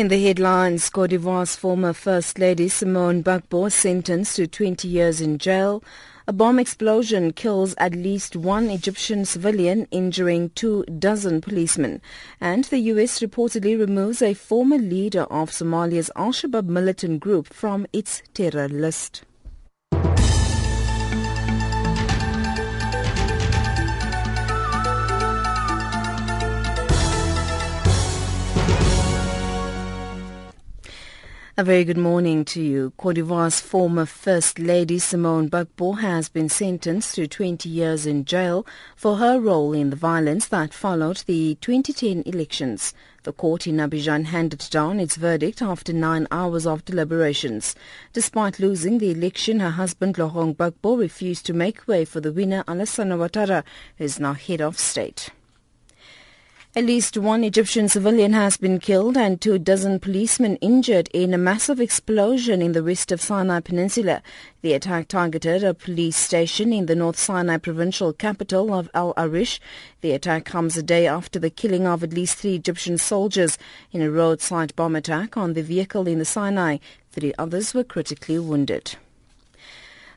In 0.02 0.08
the 0.08 0.20
headlines, 0.20 0.90
Cote 0.90 1.10
d'Ivoire's 1.10 1.54
former 1.54 1.92
First 1.92 2.36
Lady 2.36 2.68
Simone 2.68 3.22
Gbagbo 3.22 3.70
sentenced 3.70 4.34
to 4.34 4.48
20 4.48 4.88
years 4.88 5.20
in 5.20 5.38
jail. 5.38 5.80
A 6.26 6.32
bomb 6.32 6.58
explosion 6.58 7.32
kills 7.32 7.76
at 7.78 7.94
least 7.94 8.34
one 8.34 8.68
Egyptian 8.68 9.24
civilian, 9.24 9.86
injuring 9.92 10.50
two 10.56 10.82
dozen 10.86 11.40
policemen. 11.40 12.00
And 12.40 12.64
the 12.64 12.78
U.S. 12.78 13.20
reportedly 13.20 13.78
removes 13.78 14.22
a 14.22 14.34
former 14.34 14.76
leader 14.76 15.22
of 15.30 15.52
Somalia's 15.52 16.10
al-Shabaab 16.16 16.66
militant 16.66 17.20
group 17.20 17.54
from 17.54 17.86
its 17.92 18.24
terror 18.34 18.68
list. 18.68 19.22
A 31.54 31.62
very 31.62 31.84
good 31.84 31.98
morning 31.98 32.46
to 32.46 32.62
you. 32.62 32.94
Cote 32.96 33.16
d'Ivoire's 33.16 33.60
former 33.60 34.06
First 34.06 34.58
Lady 34.58 34.98
Simone 34.98 35.50
Gbagbo 35.50 36.00
has 36.00 36.30
been 36.30 36.48
sentenced 36.48 37.14
to 37.16 37.26
20 37.26 37.68
years 37.68 38.06
in 38.06 38.24
jail 38.24 38.64
for 38.96 39.18
her 39.18 39.38
role 39.38 39.74
in 39.74 39.90
the 39.90 39.96
violence 39.96 40.48
that 40.48 40.72
followed 40.72 41.22
the 41.26 41.56
2010 41.56 42.22
elections. 42.24 42.94
The 43.24 43.34
court 43.34 43.66
in 43.66 43.76
Abidjan 43.76 44.24
handed 44.24 44.66
down 44.70 44.98
its 44.98 45.16
verdict 45.16 45.60
after 45.60 45.92
nine 45.92 46.26
hours 46.30 46.66
of 46.66 46.86
deliberations. 46.86 47.74
Despite 48.14 48.58
losing 48.58 48.96
the 48.96 49.10
election, 49.10 49.60
her 49.60 49.72
husband 49.72 50.16
Laurent 50.16 50.56
Gbagbo 50.56 50.98
refused 50.98 51.44
to 51.44 51.52
make 51.52 51.86
way 51.86 52.06
for 52.06 52.22
the 52.22 52.32
winner 52.32 52.64
Alassane 52.66 53.12
Ouattara, 53.14 53.62
who 53.98 54.04
is 54.04 54.18
now 54.18 54.32
head 54.32 54.62
of 54.62 54.78
state. 54.78 55.28
At 56.74 56.86
least 56.86 57.18
one 57.18 57.44
Egyptian 57.44 57.86
civilian 57.86 58.32
has 58.32 58.56
been 58.56 58.80
killed 58.80 59.14
and 59.14 59.38
two 59.38 59.58
dozen 59.58 60.00
policemen 60.00 60.56
injured 60.62 61.10
in 61.12 61.34
a 61.34 61.38
massive 61.38 61.82
explosion 61.82 62.62
in 62.62 62.72
the 62.72 62.82
west 62.82 63.12
of 63.12 63.20
Sinai 63.20 63.60
Peninsula. 63.60 64.22
The 64.62 64.72
attack 64.72 65.08
targeted 65.08 65.62
a 65.62 65.74
police 65.74 66.16
station 66.16 66.72
in 66.72 66.86
the 66.86 66.94
North 66.94 67.18
Sinai 67.18 67.58
provincial 67.58 68.14
capital 68.14 68.72
of 68.72 68.88
Al 68.94 69.12
Arish. 69.18 69.60
The 70.00 70.12
attack 70.12 70.46
comes 70.46 70.78
a 70.78 70.82
day 70.82 71.06
after 71.06 71.38
the 71.38 71.50
killing 71.50 71.86
of 71.86 72.02
at 72.02 72.14
least 72.14 72.38
three 72.38 72.54
Egyptian 72.54 72.96
soldiers 72.96 73.58
in 73.90 74.00
a 74.00 74.10
roadside 74.10 74.74
bomb 74.74 74.96
attack 74.96 75.36
on 75.36 75.52
the 75.52 75.62
vehicle 75.62 76.08
in 76.08 76.18
the 76.18 76.24
Sinai. 76.24 76.78
Three 77.10 77.34
others 77.36 77.74
were 77.74 77.84
critically 77.84 78.38
wounded. 78.38 78.96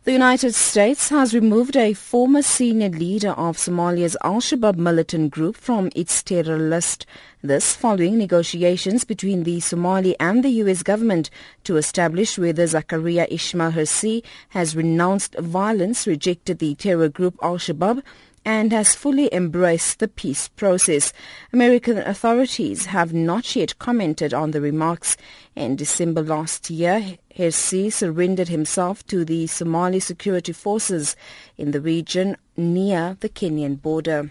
The 0.05 0.11
United 0.11 0.53
States 0.53 1.09
has 1.09 1.33
removed 1.33 1.75
a 1.75 1.93
former 1.93 2.43
senior 2.43 2.89
leader 2.89 3.31
of 3.31 3.57
Somalia's 3.57 4.15
al-Shabaab 4.23 4.75
militant 4.75 5.31
group 5.31 5.57
from 5.57 5.89
its 5.95 6.21
terror 6.21 6.59
list. 6.59 7.07
This 7.41 7.75
following 7.75 8.15
negotiations 8.15 9.03
between 9.03 9.45
the 9.45 9.59
Somali 9.61 10.15
and 10.19 10.43
the 10.43 10.51
U.S. 10.61 10.83
government 10.83 11.31
to 11.63 11.77
establish 11.77 12.37
whether 12.37 12.65
Zakaria 12.65 13.25
Ismail 13.31 13.71
Hirsi 13.71 14.23
has 14.49 14.75
renounced 14.75 15.35
violence, 15.39 16.05
rejected 16.05 16.59
the 16.59 16.75
terror 16.75 17.09
group 17.09 17.39
al-Shabaab, 17.41 18.03
and 18.45 18.71
has 18.71 18.93
fully 18.93 19.33
embraced 19.33 19.99
the 19.99 20.07
peace 20.07 20.47
process. 20.49 21.11
American 21.51 21.97
authorities 21.97 22.85
have 22.85 23.11
not 23.11 23.55
yet 23.55 23.77
commented 23.79 24.33
on 24.33 24.51
the 24.51 24.61
remarks. 24.61 25.17
In 25.55 25.75
December 25.75 26.21
last 26.21 26.69
year, 26.69 27.17
Hirsi 27.35 27.91
surrendered 27.91 28.47
himself 28.47 29.05
to 29.07 29.25
the 29.25 29.47
Somali 29.47 29.99
security 29.99 30.53
forces 30.53 31.15
in 31.57 31.71
the 31.71 31.81
region 31.81 32.37
near 32.55 33.17
the 33.19 33.29
Kenyan 33.29 33.81
border. 33.81 34.29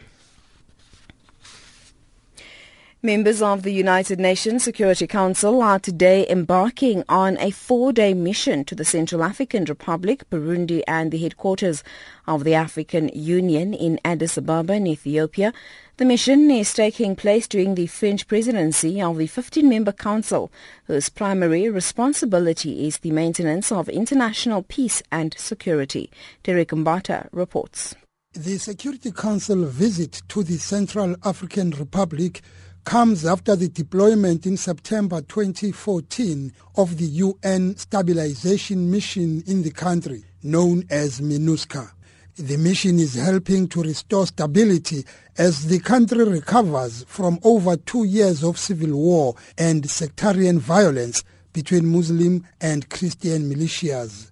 Members 3.04 3.42
of 3.42 3.64
the 3.64 3.70
United 3.70 4.18
Nations 4.18 4.64
Security 4.64 5.06
Council 5.06 5.60
are 5.60 5.78
today 5.78 6.26
embarking 6.30 7.04
on 7.06 7.36
a 7.36 7.50
four-day 7.50 8.14
mission 8.14 8.64
to 8.64 8.74
the 8.74 8.82
Central 8.82 9.22
African 9.22 9.66
Republic, 9.66 10.24
Burundi 10.30 10.82
and 10.88 11.12
the 11.12 11.18
headquarters 11.18 11.84
of 12.26 12.44
the 12.44 12.54
African 12.54 13.10
Union 13.12 13.74
in 13.74 14.00
Addis 14.06 14.38
Ababa 14.38 14.72
in 14.72 14.86
Ethiopia. 14.86 15.52
The 15.98 16.06
mission 16.06 16.50
is 16.50 16.72
taking 16.72 17.14
place 17.14 17.46
during 17.46 17.74
the 17.74 17.88
French 17.88 18.26
presidency 18.26 19.02
of 19.02 19.18
the 19.18 19.28
15-member 19.28 19.92
council, 19.92 20.50
whose 20.86 21.10
primary 21.10 21.68
responsibility 21.68 22.86
is 22.86 23.00
the 23.00 23.10
maintenance 23.10 23.70
of 23.70 23.90
international 23.90 24.62
peace 24.62 25.02
and 25.12 25.34
security. 25.36 26.10
Derek 26.42 26.70
Mbata 26.70 27.28
reports. 27.32 27.94
The 28.32 28.56
Security 28.58 29.12
Council 29.12 29.66
visit 29.66 30.22
to 30.28 30.42
the 30.42 30.56
Central 30.56 31.14
African 31.22 31.70
Republic 31.70 32.42
comes 32.84 33.24
after 33.24 33.56
the 33.56 33.68
deployment 33.68 34.46
in 34.46 34.56
September 34.56 35.20
2014 35.22 36.52
of 36.76 36.98
the 36.98 37.04
UN 37.04 37.76
Stabilization 37.76 38.90
Mission 38.90 39.42
in 39.46 39.62
the 39.62 39.70
country, 39.70 40.24
known 40.42 40.84
as 40.90 41.20
MINUSCA. 41.20 41.90
The 42.36 42.56
mission 42.56 42.98
is 42.98 43.14
helping 43.14 43.68
to 43.68 43.82
restore 43.82 44.26
stability 44.26 45.04
as 45.38 45.66
the 45.66 45.78
country 45.78 46.24
recovers 46.24 47.04
from 47.08 47.38
over 47.42 47.76
two 47.76 48.04
years 48.04 48.42
of 48.42 48.58
civil 48.58 48.96
war 48.96 49.34
and 49.56 49.88
sectarian 49.88 50.58
violence 50.58 51.22
between 51.52 51.86
Muslim 51.86 52.44
and 52.60 52.90
Christian 52.90 53.48
militias. 53.48 54.30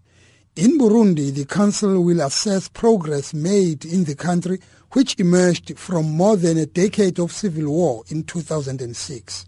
In 0.57 0.79
Burundi, 0.79 1.33
the 1.33 1.47
Council 1.47 2.03
will 2.05 2.21
assess 2.21 2.69
progress 2.69 3.33
made 3.33 3.87
in 3.87 4.05
the 4.05 4.15
country 4.15 4.59
which 4.93 5.19
emerged 5.19 5.79
from 5.79 6.11
more 6.17 6.37
than 6.37 6.59
a 6.59 6.67
decade 6.67 7.19
of 7.19 7.33
civil 7.33 7.71
war 7.71 8.05
in 8.09 8.23
2006. 8.25 9.47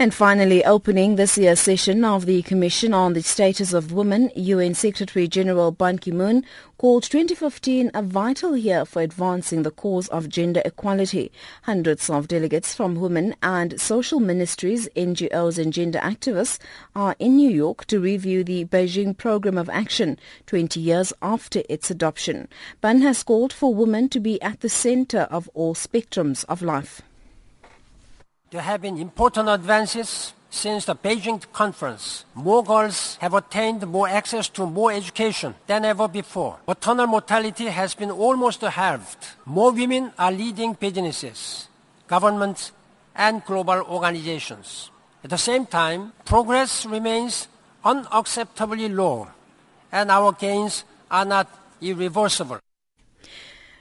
And 0.00 0.14
finally, 0.14 0.64
opening 0.64 1.16
this 1.16 1.36
year's 1.36 1.58
session 1.58 2.04
of 2.04 2.24
the 2.24 2.42
Commission 2.42 2.94
on 2.94 3.14
the 3.14 3.22
Status 3.24 3.72
of 3.72 3.90
Women, 3.90 4.30
UN 4.36 4.72
Secretary-General 4.74 5.72
Ban 5.72 5.98
Ki-moon 5.98 6.44
called 6.78 7.02
2015 7.02 7.90
a 7.92 8.02
vital 8.02 8.56
year 8.56 8.84
for 8.84 9.02
advancing 9.02 9.64
the 9.64 9.72
cause 9.72 10.06
of 10.06 10.28
gender 10.28 10.62
equality. 10.64 11.32
Hundreds 11.62 12.08
of 12.08 12.28
delegates 12.28 12.76
from 12.76 12.94
women 12.94 13.34
and 13.42 13.80
social 13.80 14.20
ministries, 14.20 14.88
NGOs 14.94 15.58
and 15.58 15.72
gender 15.72 15.98
activists 15.98 16.60
are 16.94 17.16
in 17.18 17.34
New 17.34 17.50
York 17.50 17.84
to 17.86 17.98
review 17.98 18.44
the 18.44 18.66
Beijing 18.66 19.16
Program 19.16 19.58
of 19.58 19.68
Action 19.68 20.16
20 20.46 20.78
years 20.78 21.12
after 21.20 21.64
its 21.68 21.90
adoption. 21.90 22.46
Ban 22.80 23.00
has 23.00 23.24
called 23.24 23.52
for 23.52 23.74
women 23.74 24.08
to 24.10 24.20
be 24.20 24.40
at 24.42 24.60
the 24.60 24.68
center 24.68 25.22
of 25.22 25.50
all 25.54 25.74
spectrums 25.74 26.44
of 26.48 26.62
life. 26.62 27.02
There 28.50 28.62
have 28.62 28.80
been 28.80 28.96
important 28.96 29.50
advances 29.50 30.32
since 30.48 30.86
the 30.86 30.96
Beijing 30.96 31.44
conference. 31.52 32.24
More 32.34 32.64
girls 32.64 33.16
have 33.20 33.34
attained 33.34 33.86
more 33.86 34.08
access 34.08 34.48
to 34.56 34.64
more 34.64 34.90
education 34.90 35.54
than 35.66 35.84
ever 35.84 36.08
before. 36.08 36.56
Maternal 36.66 37.06
mortality 37.06 37.66
has 37.66 37.94
been 37.94 38.10
almost 38.10 38.62
halved. 38.62 39.18
More 39.44 39.70
women 39.70 40.12
are 40.18 40.32
leading 40.32 40.72
businesses, 40.72 41.68
governments, 42.06 42.72
and 43.14 43.44
global 43.44 43.82
organizations. 43.82 44.90
At 45.22 45.28
the 45.28 45.36
same 45.36 45.66
time, 45.66 46.14
progress 46.24 46.86
remains 46.86 47.48
unacceptably 47.84 48.88
low, 48.88 49.28
and 49.92 50.10
our 50.10 50.32
gains 50.32 50.84
are 51.10 51.26
not 51.26 51.48
irreversible. 51.82 52.60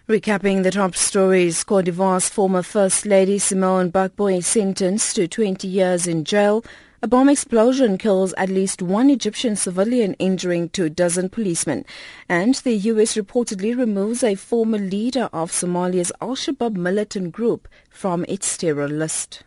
Recapping 0.07 0.63
the 0.63 0.71
top 0.71 0.95
stories, 0.95 1.65
Cote 1.65 1.83
d'Ivoire's 1.83 2.30
former 2.30 2.63
First 2.63 3.06
Lady 3.06 3.38
Simone 3.38 3.92
Gbagbo 3.92 4.38
is 4.38 4.48
sentenced 4.48 5.18
to 5.18 5.27
20 5.27 5.68
years 5.68 6.07
in 6.07 6.24
jail. 6.24 6.63
A 7.01 7.09
bomb 7.09 7.27
explosion 7.27 7.98
kills 7.98 8.33
at 8.38 8.48
least 8.48 8.81
one 8.81 9.09
Egyptian 9.09 9.57
civilian, 9.57 10.13
injuring 10.13 10.69
two 10.69 10.88
dozen 10.88 11.27
policemen. 11.27 11.83
And 12.30 12.56
the 12.56 12.77
U.S. 12.92 13.15
reportedly 13.18 13.77
removes 13.77 14.24
a 14.24 14.36
former 14.36 14.77
leader 14.77 15.27
of 15.33 15.51
Somalia's 15.51 16.13
al-Shabaab 16.21 16.77
militant 16.77 17.33
group 17.33 17.68
from 17.89 18.24
its 18.30 18.56
terror 18.56 18.88
list. 18.88 19.44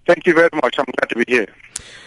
Thank 0.06 0.28
you 0.28 0.34
very 0.34 0.50
much. 0.62 0.78
I'm 0.78 0.86
glad 0.86 1.10
to 1.10 1.16
be 1.16 1.24
here. 1.28 1.48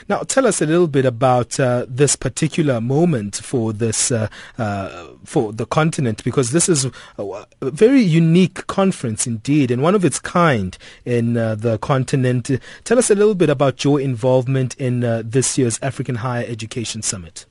Now, 0.08 0.18
tell 0.18 0.46
us 0.46 0.60
a 0.60 0.66
little 0.66 0.86
bit 0.86 1.06
about 1.06 1.58
uh, 1.58 1.86
this 1.88 2.14
particular 2.14 2.80
moment 2.80 3.36
for 3.36 3.72
this 3.72 4.12
uh, 4.12 4.28
uh, 4.58 5.08
for 5.24 5.52
the 5.52 5.64
continent, 5.64 6.22
because 6.22 6.50
this 6.50 6.68
is 6.68 6.84
a, 6.84 6.90
a, 7.22 7.70
very 7.70 8.00
unique 8.00 8.66
conference 8.66 9.26
indeed, 9.26 9.70
and 9.70 9.82
one 9.82 9.94
of 9.94 10.04
its 10.04 10.20
kind 10.20 10.76
in 11.04 11.36
uh, 11.36 11.54
the 11.54 11.78
continent. 11.78 12.50
Tell 12.84 12.98
us 12.98 13.10
a 13.10 13.14
little 13.14 13.34
bit 13.34 13.48
about 13.48 13.82
your 13.82 13.98
involvement 13.98 14.74
in 14.76 15.02
uh, 15.02 15.22
this 15.24 15.56
year's 15.56 15.78
African 15.80 16.16
Higher 16.16 16.44
Education 16.46 17.00
Summit. 17.00 17.46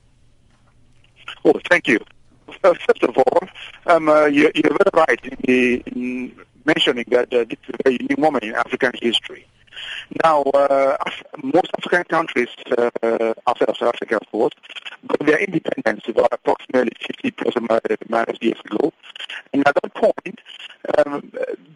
Oh, 1.44 1.54
thank 1.68 1.88
you. 1.88 1.98
First 2.62 3.02
of 3.02 3.16
all, 3.16 3.48
um, 3.86 4.08
uh, 4.08 4.26
you're, 4.26 4.50
you're, 4.54 4.76
very 4.76 4.90
right 4.94 5.20
in, 5.24 5.82
in 5.86 6.32
mentioning 6.64 7.04
that 7.08 7.30
this 7.30 7.46
is 7.50 7.74
a 7.74 7.82
very 7.84 7.98
unique 8.00 8.18
moment 8.18 8.44
in 8.44 8.54
African 8.54 8.92
history. 9.00 9.46
Now, 10.24 10.42
uh, 10.42 10.96
most 11.42 11.70
African 11.78 12.04
countries, 12.04 12.48
uh, 12.76 13.34
outside 13.46 13.68
of 13.68 13.76
South 13.76 13.94
Africa, 13.94 14.16
of 14.16 14.30
course, 14.30 14.52
got 15.06 15.26
their 15.26 15.38
independence 15.38 16.02
about 16.08 16.28
approximately 16.32 16.92
50 17.06 17.30
plus 17.32 17.54
minus 18.08 18.38
years 18.40 18.60
ago. 18.64 18.92
And 19.52 19.66
at 19.66 19.74
that 19.74 19.94
point, 19.94 20.40
um, 20.98 21.30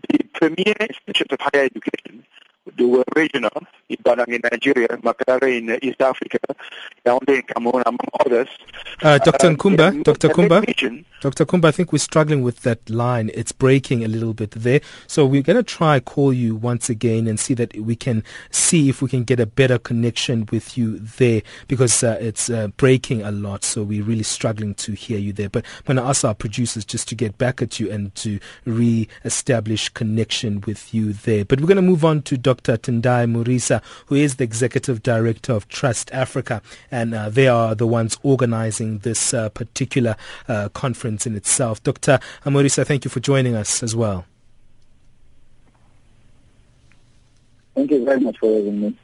the 0.08 0.18
premier 0.34 0.75
institutions 0.80 1.28
of 1.30 1.40
higher 1.40 1.64
education 1.64 2.25
they 2.76 2.84
were 2.84 3.04
regional, 3.16 3.50
In 3.90 4.40
Nigeria, 4.50 4.88
Makerere 5.02 5.59
in 5.59 5.78
East 5.82 6.00
Africa, 6.00 6.38
Yaoundé 7.04 7.37
in 7.37 7.42
Cameroon, 7.42 7.82
among 7.85 7.99
others. 8.25 8.49
Uh, 9.02 9.18
Dr. 9.18 9.49
Uh, 9.49 9.50
Nkumba, 9.50 10.04
Dr. 10.04 10.28
Khumba, 10.28 10.64
region, 10.64 11.04
Dr. 11.20 11.44
Khumba, 11.44 11.66
I 11.66 11.70
think 11.73 11.92
we're 11.92 11.99
struggling 11.99 12.42
with 12.42 12.61
that 12.62 12.88
line. 12.88 13.30
It's 13.35 13.52
breaking 13.52 14.04
a 14.04 14.09
little 14.09 14.32
bit 14.32 14.52
there. 14.52 14.80
So 15.09 15.26
we're 15.26 15.42
going 15.42 15.56
to 15.56 15.62
try 15.62 15.99
call 15.99 16.32
you 16.32 16.54
once 16.54 16.88
again 16.88 17.26
and 17.26 17.40
see 17.40 17.54
that 17.54 17.76
we 17.76 17.97
can 17.97 18.23
see 18.50 18.88
if 18.88 19.02
we 19.02 19.09
can 19.09 19.25
get 19.25 19.40
a 19.40 19.47
better 19.47 19.78
connection 19.78 20.47
with 20.52 20.78
you 20.78 20.99
there 20.99 21.42
because 21.66 22.04
uh, 22.04 22.16
it's 22.20 22.49
uh, 22.49 22.68
breaking 22.76 23.23
a 23.23 23.32
lot. 23.32 23.64
So 23.64 23.82
we're 23.82 24.04
really 24.04 24.23
struggling 24.23 24.75
to 24.76 24.92
hear 24.92 25.18
you 25.18 25.32
there. 25.32 25.50
But 25.50 25.64
I'm 25.78 25.97
going 25.97 26.04
to 26.04 26.09
ask 26.09 26.25
our 26.25 26.35
producers 26.35 26.85
just 26.85 27.09
to 27.09 27.14
get 27.14 27.37
back 27.38 27.61
at 27.61 27.80
you 27.80 27.90
and 27.90 28.14
to 28.16 28.38
re-establish 28.64 29.88
connection 29.90 30.62
with 30.66 30.94
you 30.94 31.12
there. 31.12 31.44
But 31.44 31.61
we're 31.61 31.66
going 31.66 31.76
to 31.76 31.82
move 31.82 32.04
on 32.04 32.23
to 32.23 32.37
Dr. 32.38 32.61
Dr. 32.61 32.76
Tendai 32.92 33.26
Murisa, 33.26 33.79
who 34.06 34.14
is 34.14 34.37
the 34.37 34.44
executive 34.44 35.02
director 35.02 35.52
of 35.52 35.68
Trust 35.68 36.10
Africa, 36.12 36.62
and 36.90 37.14
uh, 37.14 37.28
they 37.28 37.49
are 37.49 37.75
the 37.75 37.87
ones 37.87 38.18
organizing 38.22 38.99
this 38.99 39.34
uh, 39.34 39.49
particular 39.50 40.16
uh, 40.49 40.68
conference 40.70 41.26
in 41.26 41.37
itself. 41.37 41.82
Dr. 41.82 42.18
Amorisa, 42.44 42.87
thank 42.87 43.04
you 43.04 43.10
for 43.10 43.20
joining 43.20 43.54
us 43.54 43.82
as 43.82 43.94
well. 43.96 44.25
Thank 47.75 47.90
you 47.90 48.04
very 48.04 48.20
much 48.20 48.38
for 48.38 48.54
having 48.54 48.80
me. 48.80 48.96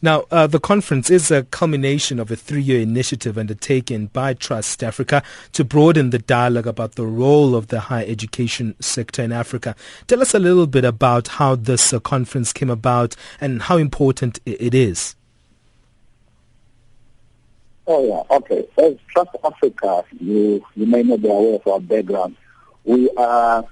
Now, 0.00 0.24
uh, 0.30 0.46
the 0.46 0.60
conference 0.60 1.10
is 1.10 1.30
a 1.30 1.44
culmination 1.44 2.18
of 2.18 2.30
a 2.30 2.36
three-year 2.36 2.80
initiative 2.80 3.38
undertaken 3.38 4.06
by 4.06 4.34
Trust 4.34 4.82
Africa 4.82 5.22
to 5.52 5.64
broaden 5.64 6.10
the 6.10 6.18
dialogue 6.18 6.66
about 6.66 6.94
the 6.94 7.06
role 7.06 7.54
of 7.54 7.68
the 7.68 7.80
higher 7.80 8.04
education 8.06 8.74
sector 8.80 9.22
in 9.22 9.32
Africa. 9.32 9.74
Tell 10.06 10.20
us 10.20 10.34
a 10.34 10.38
little 10.38 10.66
bit 10.66 10.84
about 10.84 11.28
how 11.28 11.54
this 11.54 11.92
uh, 11.92 12.00
conference 12.00 12.52
came 12.52 12.70
about 12.70 13.16
and 13.40 13.62
how 13.62 13.76
important 13.76 14.40
it 14.46 14.74
is. 14.74 15.14
Oh 17.86 18.06
yeah, 18.06 18.36
okay. 18.36 18.66
As 18.78 18.94
Trust 19.08 19.30
Africa, 19.44 20.04
you 20.20 20.64
you 20.76 20.86
may 20.86 21.02
not 21.02 21.20
be 21.20 21.28
aware 21.28 21.56
of 21.56 21.66
our 21.66 21.80
background. 21.80 22.36
We 22.84 23.10
are 23.16 23.64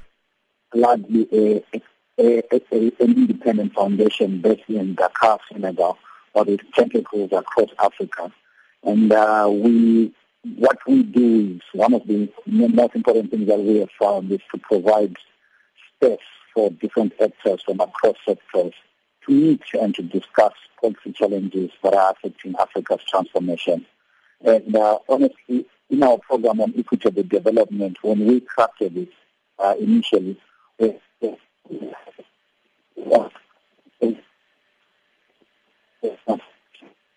largely 0.75 1.29
a, 1.33 1.77
a, 1.77 1.83
a, 2.21 2.43
an 2.73 2.93
independent 3.01 3.73
foundation 3.73 4.41
based 4.41 4.69
in 4.69 4.95
Dakar, 4.95 5.39
Senegal, 5.51 5.99
but 6.35 6.47
with 6.47 6.61
tentacles 6.73 7.31
across 7.33 7.71
Africa. 7.79 8.31
And 8.83 9.13
uh, 9.13 9.49
we, 9.53 10.13
what 10.57 10.79
we 10.87 11.03
do 11.03 11.57
is 11.57 11.63
one 11.73 11.95
of 11.95 12.07
the 12.07 12.31
most 12.47 12.95
important 12.95 13.31
things 13.31 13.47
that 13.49 13.61
we 13.61 13.79
have 13.79 13.91
found 13.99 14.31
is 14.33 14.41
to 14.53 14.59
provide 14.59 15.17
space 15.97 16.19
for 16.55 16.71
different 16.71 17.13
actors 17.23 17.63
from 17.63 17.81
across 17.81 18.17
sectors 18.27 18.73
to 19.27 19.33
meet 19.33 19.63
and 19.75 19.95
to 19.95 20.03
discuss 20.03 20.53
policy 20.81 21.13
challenges 21.13 21.71
that 21.83 21.95
are 21.95 22.13
affecting 22.13 22.55
Africa's 22.57 23.03
transformation. 23.09 23.87
And 24.45 24.75
uh, 24.75 24.99
honestly, 25.09 25.67
in 25.91 26.03
our 26.03 26.19
program 26.19 26.61
on 26.61 26.73
equitable 26.79 27.23
development, 27.23 27.99
when 28.03 28.25
we 28.25 28.41
crafted 28.41 28.97
it 28.97 29.09
uh, 29.59 29.75
initially, 29.79 30.41
we, 30.79 30.99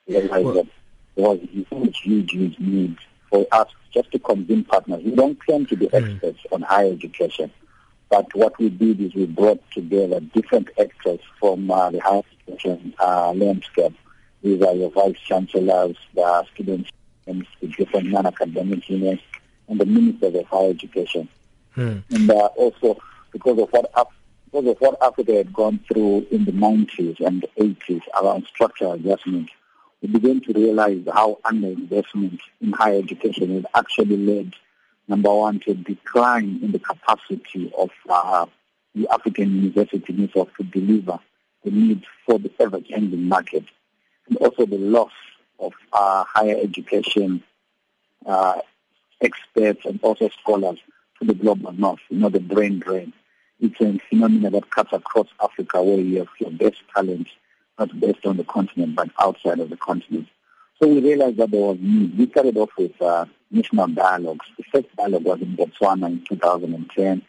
there 0.07 0.27
was 1.15 1.39
huge, 1.39 1.99
huge, 2.01 2.31
huge 2.31 2.59
need 2.59 2.97
for 3.29 3.45
us 3.51 3.67
just 3.91 4.11
to 4.11 4.19
convince 4.19 4.67
partners. 4.67 5.01
We 5.03 5.11
don't 5.11 5.39
claim 5.43 5.65
to 5.67 5.75
be 5.75 5.87
mm. 5.87 5.93
experts 5.93 6.39
on 6.51 6.61
higher 6.61 6.91
education, 6.91 7.51
but 8.09 8.33
what 8.35 8.57
we 8.59 8.69
did 8.69 8.99
is 8.99 9.13
we 9.13 9.25
brought 9.25 9.61
together 9.71 10.19
different 10.19 10.69
actors 10.79 11.19
from 11.39 11.69
uh, 11.69 11.91
the 11.91 11.99
higher 11.99 12.21
education 12.47 12.93
uh, 12.99 13.31
landscape. 13.33 13.95
These 14.41 14.61
are 14.61 14.73
your 14.73 14.91
vice 14.91 15.17
chancellors, 15.25 15.95
the 16.13 16.45
students, 16.53 16.89
and 17.27 17.45
the 17.61 17.67
different 17.67 18.07
non-academic 18.07 18.89
units, 18.89 19.23
and 19.69 19.79
the 19.79 19.85
ministers 19.85 20.35
of 20.35 20.45
higher 20.47 20.69
education. 20.69 21.29
Mm. 21.77 22.03
And 22.11 22.29
uh, 22.29 22.49
also 22.57 22.99
because 23.31 23.57
of 23.57 23.69
what 23.71 23.89
because 24.53 24.69
of 24.69 24.81
what 24.81 25.01
Africa 25.01 25.33
had 25.33 25.51
gone 25.51 25.79
through 25.87 26.27
in 26.29 26.45
the 26.45 26.51
90s 26.51 27.19
and 27.25 27.43
80s 27.57 28.03
around 28.21 28.45
structural 28.45 28.93
adjustment, 28.93 29.49
we 30.01 30.09
began 30.09 30.41
to 30.41 30.53
realize 30.53 31.01
how 31.11 31.39
underinvestment 31.43 32.37
in 32.61 32.71
higher 32.71 32.99
education 32.99 33.55
had 33.55 33.65
actually 33.73 34.17
led, 34.17 34.53
number 35.07 35.33
one, 35.33 35.59
to 35.61 35.71
a 35.71 35.73
decline 35.73 36.59
in 36.61 36.71
the 36.71 36.77
capacity 36.77 37.73
of 37.75 37.89
uh, 38.07 38.45
the 38.93 39.07
African 39.11 39.55
universities 39.55 40.29
of 40.35 40.53
to 40.57 40.63
deliver 40.65 41.19
the 41.63 41.71
need 41.71 42.03
for 42.23 42.37
the 42.37 42.51
ever-changing 42.59 43.27
market, 43.27 43.63
and 44.27 44.37
also 44.37 44.67
the 44.67 44.77
loss 44.77 45.13
of 45.59 45.73
uh, 45.93 46.23
higher 46.25 46.57
education 46.61 47.41
uh, 48.27 48.61
experts 49.19 49.83
and 49.85 49.99
also 50.03 50.29
scholars 50.41 50.77
to 51.19 51.25
the 51.25 51.33
global 51.33 51.71
north, 51.71 52.01
you 52.09 52.19
know, 52.19 52.29
the 52.29 52.39
brain 52.39 52.77
drain 52.77 53.13
it's 53.59 53.79
a 53.81 53.97
phenomenon 54.09 54.51
that 54.51 54.69
cuts 54.71 54.93
across 54.93 55.27
Africa 55.41 55.81
where 55.81 55.99
you 55.99 56.19
have 56.19 56.27
your 56.39 56.51
best 56.51 56.81
talent, 56.93 57.27
not 57.79 57.97
based 57.99 58.25
on 58.25 58.37
the 58.37 58.43
continent, 58.43 58.95
but 58.95 59.09
outside 59.19 59.59
of 59.59 59.69
the 59.69 59.77
continent. 59.77 60.27
So 60.81 60.87
we 60.87 60.99
realized 60.99 61.37
that 61.37 61.51
there 61.51 61.61
was 61.61 61.77
need. 61.79 62.17
We 62.17 62.27
started 62.29 62.57
off 62.57 62.71
with 62.77 62.99
uh, 63.01 63.25
national 63.51 63.87
dialogues. 63.87 64.45
The 64.57 64.63
first 64.63 64.93
dialogue 64.95 65.23
was 65.23 65.41
in 65.41 65.55
Botswana 65.55 66.07
in 66.07 66.23
2010. 66.27 67.21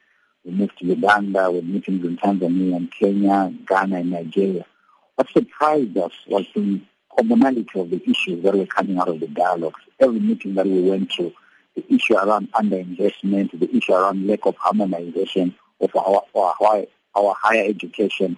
We 0.44 0.50
moved 0.50 0.78
to 0.78 0.86
Uganda 0.86 1.50
with 1.50 1.64
meetings 1.64 2.04
in 2.04 2.16
Tanzania 2.16 2.76
and 2.76 2.92
Kenya, 2.92 3.54
Ghana 3.66 3.96
and 3.96 4.10
Nigeria. 4.10 4.66
What 5.14 5.28
surprised 5.30 5.96
us 5.96 6.12
was 6.26 6.46
the 6.54 6.80
commonality 7.16 7.78
of 7.78 7.90
the 7.90 8.02
issues 8.10 8.42
that 8.42 8.54
were 8.54 8.66
coming 8.66 8.98
out 8.98 9.08
of 9.08 9.20
the 9.20 9.28
dialogues. 9.28 9.80
Every 10.00 10.20
meeting 10.20 10.54
that 10.56 10.66
we 10.66 10.82
went 10.82 11.12
to, 11.12 11.32
the 11.76 11.94
issue 11.94 12.16
around 12.16 12.52
underinvestment, 12.52 13.58
the 13.58 13.76
issue 13.76 13.92
around 13.92 14.26
lack 14.26 14.46
of 14.46 14.56
harmonization, 14.56 15.54
of 15.84 15.94
our, 15.96 16.22
our, 16.34 16.84
our 17.14 17.34
higher 17.40 17.68
education 17.68 18.36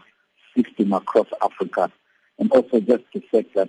system 0.54 0.92
across 0.92 1.28
Africa, 1.42 1.90
and 2.38 2.50
also 2.52 2.80
just 2.80 3.04
the 3.14 3.20
fact 3.20 3.54
that 3.54 3.68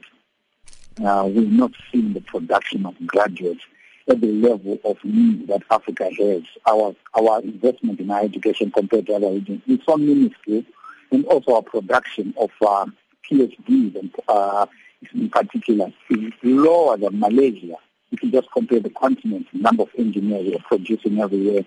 uh, 1.05 1.25
we've 1.25 1.51
not 1.51 1.71
seen 1.91 2.13
the 2.13 2.21
production 2.21 2.85
of 2.85 2.95
graduates 3.05 3.63
at 4.09 4.21
the 4.21 4.27
level 4.27 4.79
of 4.85 4.97
need 5.03 5.47
that 5.47 5.61
Africa 5.69 6.09
has. 6.17 6.43
Our 6.65 6.95
our 7.13 7.41
investment 7.41 7.99
in 7.99 8.09
higher 8.09 8.25
education 8.25 8.71
compared 8.71 9.07
to 9.07 9.15
other 9.15 9.31
regions 9.31 9.61
is 9.67 9.79
so 9.85 9.97
minuscule, 9.97 10.63
and 11.11 11.25
also 11.25 11.55
our 11.55 11.61
production 11.61 12.33
of 12.37 12.51
uh, 12.61 12.85
PhDs 13.29 13.95
and 13.95 14.15
uh, 14.27 14.65
in 15.13 15.29
particular 15.29 15.91
is 16.09 16.33
lower 16.43 16.97
than 16.97 17.19
Malaysia. 17.19 17.75
If 18.11 18.23
you 18.23 18.31
just 18.31 18.49
compare 18.51 18.79
the 18.79 18.89
continent, 18.89 19.47
the 19.51 19.59
number 19.59 19.83
of 19.83 19.89
engineers 19.97 20.45
we 20.47 20.55
are 20.55 20.63
producing 20.67 21.19
every 21.19 21.39
year 21.39 21.65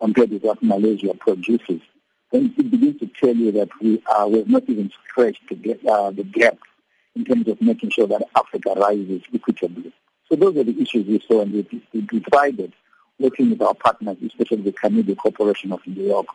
compared 0.00 0.30
with 0.30 0.42
what 0.42 0.62
Malaysia 0.62 1.14
produces, 1.14 1.80
then 2.32 2.54
it 2.56 2.70
begins 2.70 2.98
to 3.00 3.06
tell 3.06 3.34
you 3.34 3.52
that 3.52 3.68
we 3.80 4.02
are 4.06 4.28
we're 4.28 4.44
not 4.46 4.64
even 4.68 4.90
scratched 5.08 5.46
to 5.48 5.54
get 5.54 5.84
uh, 5.86 6.10
the 6.10 6.24
gap 6.24 6.58
in 7.16 7.24
terms 7.24 7.48
of 7.48 7.60
making 7.60 7.90
sure 7.90 8.06
that 8.06 8.22
Africa 8.36 8.72
rises 8.76 9.22
equitably. 9.34 9.92
So 10.28 10.36
those 10.36 10.56
are 10.56 10.64
the 10.64 10.80
issues 10.80 11.06
we 11.06 11.20
saw, 11.26 11.42
and 11.42 11.52
we, 11.52 11.82
we 11.92 12.00
decided, 12.02 12.72
working 13.18 13.50
with 13.50 13.62
our 13.62 13.74
partners, 13.74 14.16
especially 14.24 14.62
the 14.62 14.72
Carnegie 14.72 15.16
Corporation 15.16 15.72
of 15.72 15.84
New 15.86 16.04
York, 16.04 16.26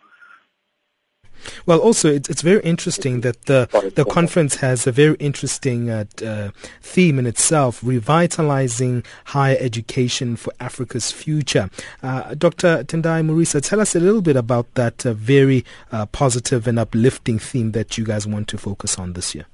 well, 1.65 1.79
also 1.79 2.11
it's, 2.11 2.29
it's 2.29 2.41
very 2.41 2.61
interesting 2.61 3.21
that 3.21 3.45
the 3.45 3.67
the 3.95 4.05
conference 4.05 4.55
has 4.55 4.87
a 4.87 4.91
very 4.91 5.15
interesting 5.15 5.89
uh, 5.89 6.05
uh, 6.25 6.49
theme 6.81 7.19
in 7.19 7.25
itself, 7.25 7.81
revitalizing 7.83 9.03
higher 9.25 9.57
education 9.59 10.35
for 10.35 10.53
Africa's 10.59 11.11
future. 11.11 11.69
Uh, 12.01 12.33
Dr. 12.35 12.83
Tendai 12.83 13.23
Murisa, 13.25 13.61
tell 13.61 13.79
us 13.79 13.95
a 13.95 13.99
little 13.99 14.21
bit 14.21 14.35
about 14.35 14.73
that 14.75 15.05
uh, 15.05 15.13
very 15.13 15.65
uh, 15.91 16.05
positive 16.07 16.67
and 16.67 16.79
uplifting 16.79 17.39
theme 17.39 17.71
that 17.71 17.97
you 17.97 18.05
guys 18.05 18.27
want 18.27 18.47
to 18.49 18.57
focus 18.57 18.97
on 18.97 19.13
this 19.13 19.35
year. 19.35 19.45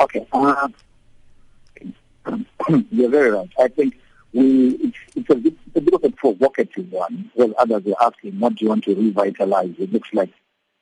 Okay, 0.00 0.26
uh, 0.32 0.68
you're 2.90 3.10
very 3.10 3.30
right. 3.30 3.50
I 3.58 3.68
think 3.68 3.96
we, 4.32 4.68
it's, 4.74 4.96
it's, 5.16 5.30
a 5.30 5.34
bit, 5.34 5.54
it's 5.66 5.76
a 5.76 5.80
bit 5.80 5.94
of 5.94 6.04
a 6.04 6.10
provocative 6.10 6.90
one. 6.92 7.30
Well, 7.34 7.54
others 7.58 7.82
are 7.86 8.06
asking, 8.06 8.38
what 8.38 8.56
do 8.56 8.64
you 8.64 8.68
want 8.68 8.84
to 8.84 8.94
revitalize? 8.94 9.74
It 9.78 9.92
looks 9.92 10.08
like, 10.12 10.30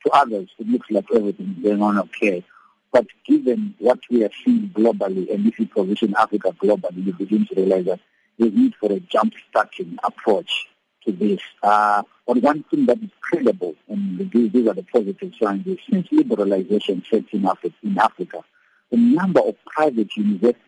to 0.04 0.12
others, 0.12 0.48
it 0.58 0.68
looks 0.68 0.90
like 0.90 1.06
everything's 1.14 1.62
going 1.62 1.82
on 1.82 1.98
okay. 1.98 2.44
But 2.92 3.06
given 3.26 3.74
what 3.78 4.00
we 4.10 4.24
are 4.24 4.30
seeing 4.44 4.70
globally, 4.70 5.32
and 5.32 5.46
if 5.46 5.58
you 5.58 5.66
position 5.66 6.14
Africa 6.18 6.54
globally, 6.62 7.06
you 7.06 7.12
begin 7.12 7.46
to 7.46 7.54
realize 7.54 7.86
that 7.86 8.00
there's 8.38 8.52
need 8.52 8.74
for 8.76 8.92
a 8.92 9.00
jump-starting 9.00 9.98
approach 10.04 10.66
to 11.04 11.12
this. 11.12 11.40
Uh, 11.62 12.02
but 12.26 12.38
one 12.38 12.62
thing 12.64 12.86
that 12.86 13.02
is 13.02 13.10
credible, 13.20 13.74
and 13.88 14.30
these 14.30 14.66
are 14.66 14.74
the 14.74 14.82
positive 14.82 15.32
signs, 15.40 15.66
is 15.66 15.78
since 15.90 16.08
liberalization 16.08 17.08
sets 17.08 17.32
in 17.32 17.46
Africa, 17.46 17.74
in 17.82 17.98
Africa, 17.98 18.44
the 18.90 18.96
number 18.96 19.40
of 19.40 19.56
private 19.66 20.14
universities 20.16 20.62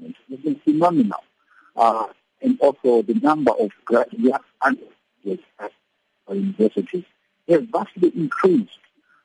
investment 0.00 0.16
has 0.30 0.38
been 0.40 0.54
phenomenal. 0.56 1.22
Uh, 1.76 2.06
and 2.42 2.58
also 2.60 3.02
the 3.02 3.14
number 3.14 3.52
of 3.52 3.70
graduate 3.84 4.40
undergraduates 4.62 5.44
at 5.58 5.72
universities 6.28 7.04
has 7.48 7.62
vastly 7.72 8.12
increased. 8.14 8.78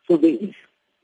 So 0.08 0.18
there 0.18 0.32
is, 0.32 0.54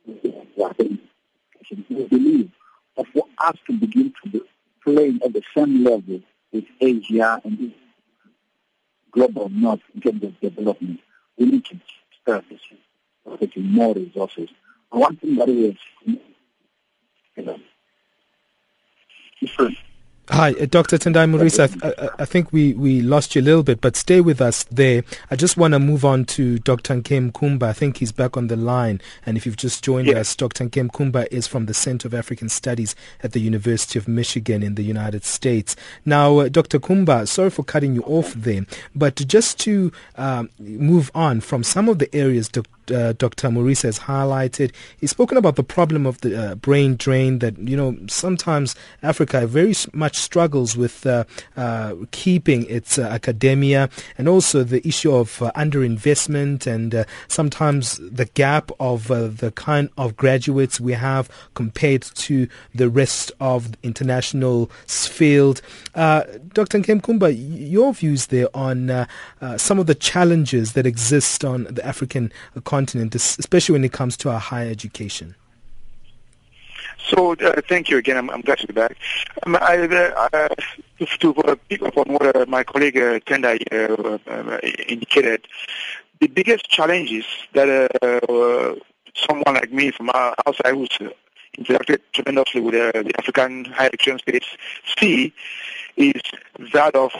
we 0.06 2.04
believe, 2.06 2.52
that 2.98 3.08
for 3.08 3.26
us 3.40 3.56
to 3.68 3.74
begin 3.74 4.14
to 4.24 4.30
be 4.30 4.42
playing 4.84 5.22
at 5.24 5.34
the 5.34 5.44
same 5.56 5.84
level 5.84 6.22
with 6.52 6.66
Asia 6.80 7.42
and 7.44 7.74
global 9.12 9.50
north 9.50 9.82
in 9.94 10.02
terms 10.02 10.24
of 10.24 10.40
development, 10.40 11.00
we 11.38 11.46
need 11.46 11.66
to 11.66 11.80
start 12.22 12.46
this 12.50 12.60
more 13.56 13.94
resources. 13.94 14.50
One 14.90 15.16
thing 15.16 15.36
that 15.36 15.48
have 15.48 15.78
you 16.06 16.20
know, 17.38 17.60
Hi, 20.30 20.52
uh, 20.52 20.66
Dr. 20.66 20.98
Tendai 20.98 21.30
Murisa. 21.30 21.68
I, 21.84 22.06
I, 22.06 22.10
I, 22.20 22.26
think 22.26 22.54
we, 22.54 22.74
we 22.74 23.02
lost 23.02 23.36
you 23.36 23.42
a 23.42 23.44
little 23.44 23.64
bit, 23.64 23.82
but 23.82 23.98
stay 23.98 24.22
with 24.22 24.40
us 24.40 24.64
there. 24.66 25.04
I 25.30 25.36
just 25.36 25.58
want 25.58 25.74
to 25.74 25.80
move 25.80 26.06
on 26.06 26.24
to 26.26 26.58
Dr. 26.60 26.96
Nkem 26.96 27.34
Khumba. 27.34 27.64
I 27.64 27.74
think 27.74 27.98
he's 27.98 28.14
back 28.14 28.38
on 28.38 28.48
the 28.48 28.56
line. 28.56 29.02
And 29.26 29.36
if 29.36 29.46
you've 29.46 29.58
just 29.58 29.84
joined 29.84 30.08
yeah. 30.08 30.20
us, 30.20 30.34
Dr. 30.36 30.64
Nkem 30.64 30.90
Khumba 30.90 31.28
is 31.32 31.48
from 31.48 31.66
the 31.66 31.74
Center 31.74 32.08
of 32.08 32.14
African 32.14 32.48
Studies 32.48 32.96
at 33.22 33.34
the 33.34 33.42
University 33.42 34.00
of 34.00 34.08
Michigan 34.08 34.64
in 34.64 34.76
the 34.76 34.84
United 34.84 35.26
States. 35.26 35.76
Now, 36.06 36.38
uh, 36.38 36.48
Dr. 36.48 36.80
Khumba, 36.80 37.28
sorry 37.28 37.50
for 37.50 37.64
cutting 37.64 37.94
you 37.94 38.04
off 38.04 38.34
there, 38.34 38.66
but 38.96 39.16
just 39.16 39.60
to 39.62 39.92
um, 40.16 40.50
move 40.60 41.12
on 41.14 41.42
from 41.42 41.64
some 41.64 41.90
of 41.90 42.00
the 42.00 42.14
areas 42.16 42.48
Dr. 42.48 42.70
uh, 42.92 43.14
Dr. 43.14 43.50
Murisa 43.50 43.84
has 43.84 44.00
highlighted. 44.00 44.72
He's 45.00 45.12
spoken 45.12 45.38
about 45.38 45.56
the 45.56 45.64
problem 45.64 46.06
of 46.06 46.22
the 46.22 46.52
uh, 46.52 46.56
brain 46.56 46.96
drain 46.96 47.40
that, 47.40 47.58
you 47.58 47.78
know, 47.78 47.98
sometimes 48.08 48.76
Africa 49.02 49.48
very 49.48 49.74
much 49.94 50.18
struggles 50.18 50.76
with 50.76 51.06
uh, 51.06 51.24
uh, 51.58 51.96
keeping 52.12 52.66
its 52.70 52.98
uh, 52.98 53.04
academia 53.04 53.90
and 54.18 54.28
also 54.28 54.64
the 54.64 54.86
issue 54.88 55.14
of 55.14 55.40
underinvestment 55.56 56.68
and 56.68 57.06
sometimes 57.28 57.98
the 57.98 58.26
gap 58.26 58.72
of 58.80 59.08
the 59.08 59.54
kind 59.56 59.90
of 59.98 60.16
graduates 60.16 60.80
we 60.80 60.94
have 60.94 61.30
compared 61.54 62.02
to 62.02 62.48
the 62.76 62.90
rest 62.90 63.32
of 63.40 63.72
the 63.72 63.78
international 63.84 64.70
field. 64.88 65.62
Dr. 65.94 66.80
Nkem 66.80 67.02
Khumba, 67.02 67.34
your 67.38 67.94
views 67.94 68.28
there 68.28 68.48
on 68.56 69.08
some 69.58 69.80
of 69.80 69.88
the 69.88 69.96
challenges 69.96 70.74
that 70.74 70.86
exist 70.86 71.44
on 71.46 71.64
the 71.66 71.86
African 71.86 72.32
continent, 72.64 72.81
especially 72.90 73.74
when 73.74 73.84
it 73.84 73.92
comes 73.92 74.18
to 74.18 74.30
our 74.30 74.40
higher 74.40 74.70
education? 74.70 75.36
So 77.08 77.34
uh, 77.34 77.62
thank 77.68 77.90
you 77.90 77.98
again. 77.98 78.18
I'm, 78.18 78.30
I'm, 78.30 78.42
glad 78.42 78.60
to 78.60 78.68
be 78.68 78.74
back. 78.74 78.96
Um, 79.46 79.58
I, 79.60 79.78
uh, 80.32 80.50
to, 81.20 81.36
uh, 81.36 81.56
pick 81.68 81.82
up 81.82 81.98
on 81.98 82.14
what 82.14 82.36
uh, 82.36 82.46
my 82.48 82.64
colleague 82.64 82.98
uh, 82.98 83.20
Tendai 83.22 83.60
uh, 83.72 84.18
uh, 84.30 84.60
indicated, 84.88 85.48
the 86.20 86.28
biggest 86.28 86.70
challenges 86.70 87.26
that 87.54 87.92
someone 89.16 89.56
like 89.56 89.72
me 89.74 89.92
from 89.92 90.10
outside 90.14 90.74
who's 90.74 90.98
interacted 91.58 92.00
tremendously 92.14 92.62
with 92.62 92.74
the 92.74 93.14
African 93.18 93.66
higher 93.66 93.88
education 93.88 94.20
space 94.20 94.46
see 94.98 95.34
is 95.98 96.22
that 96.74 96.96
of 96.96 97.12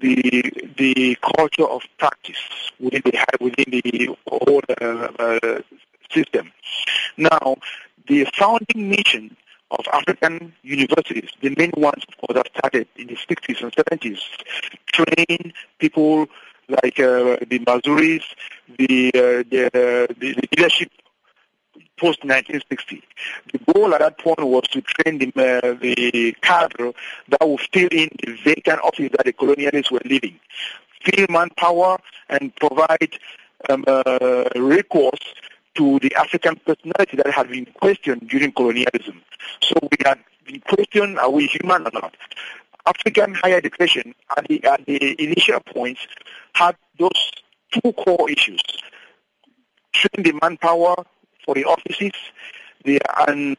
the 0.00 0.42
the 0.76 1.16
culture 1.36 1.66
of 1.66 1.82
practice 1.98 2.38
within 2.80 3.02
the 3.04 3.24
within 3.40 3.70
the 3.70 4.16
whole 4.26 4.62
uh, 4.80 5.08
uh, 5.18 5.60
system. 6.10 6.52
Now, 7.16 7.56
the 8.06 8.26
founding 8.36 8.90
mission 8.90 9.36
of 9.70 9.86
African 9.92 10.52
universities, 10.62 11.30
the 11.40 11.54
main 11.56 11.72
ones 11.76 12.04
of 12.08 12.16
course 12.18 12.34
that 12.34 12.48
started 12.56 12.86
in 12.96 13.06
the 13.06 13.16
60s 13.16 13.62
and 13.62 13.72
70s, 13.72 14.20
train 14.86 15.52
people 15.78 16.26
like 16.68 17.00
uh, 17.00 17.36
the 17.48 17.58
Mazruis, 17.66 18.22
the, 18.78 19.10
uh, 19.14 19.42
the, 19.50 20.08
the, 20.18 20.48
leadership 20.52 20.90
post-1960. 22.02 23.00
The 23.52 23.72
goal 23.72 23.94
at 23.94 24.00
that 24.00 24.18
point 24.18 24.40
was 24.40 24.64
to 24.72 24.82
train 24.82 25.18
the, 25.18 25.28
uh, 25.28 25.74
the 25.80 26.36
cadre 26.42 26.92
that 27.28 27.48
would 27.48 27.60
fill 27.72 27.88
in 27.92 28.08
the 28.24 28.36
vacant 28.44 28.80
office 28.80 29.10
that 29.16 29.24
the 29.24 29.32
colonialists 29.32 29.92
were 29.92 30.02
leaving, 30.04 30.38
fill 31.04 31.26
manpower 31.30 31.98
and 32.28 32.54
provide 32.56 33.16
um, 33.70 33.84
uh, 33.86 34.48
recourse 34.56 35.20
to 35.76 36.00
the 36.00 36.12
African 36.16 36.56
personality 36.66 37.16
that 37.18 37.30
had 37.30 37.48
been 37.48 37.66
questioned 37.66 38.28
during 38.28 38.50
colonialism. 38.50 39.22
So 39.60 39.74
we 39.80 39.96
had 40.04 40.18
been 40.44 40.60
questioned, 40.60 41.20
are 41.20 41.30
we 41.30 41.46
human 41.46 41.86
or 41.86 41.90
not? 41.94 42.16
African 42.84 43.34
higher 43.34 43.58
education 43.58 44.12
at 44.36 44.48
the, 44.48 44.64
at 44.64 44.84
the 44.86 45.22
initial 45.22 45.60
points 45.60 46.00
had 46.54 46.74
those 46.98 47.30
two 47.70 47.92
core 47.92 48.28
issues. 48.28 48.60
Train 49.92 50.24
the 50.24 50.32
manpower 50.42 50.96
for 51.44 51.54
the 51.54 51.64
offices 51.64 52.12
the, 52.84 53.00
and, 53.28 53.56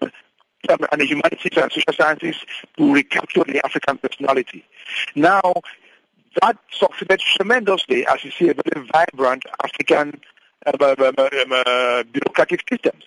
um, 0.69 0.79
and 0.91 1.01
the 1.01 1.05
humanities 1.05 1.57
and 1.57 1.71
social 1.71 1.93
sciences 1.93 2.35
to 2.77 2.93
recapture 2.93 3.43
the 3.43 3.61
African 3.65 3.97
personality. 3.97 4.65
Now, 5.15 5.53
that 6.41 6.57
succeeded 6.71 7.19
tremendously 7.19 8.07
as 8.07 8.23
you 8.23 8.31
see 8.31 8.49
a 8.49 8.53
very 8.53 8.87
vibrant 8.91 9.43
African 9.63 10.19
um, 10.65 10.75
um, 10.81 11.15
uh, 11.19 12.03
bureaucratic 12.03 12.63
systems. 12.71 13.03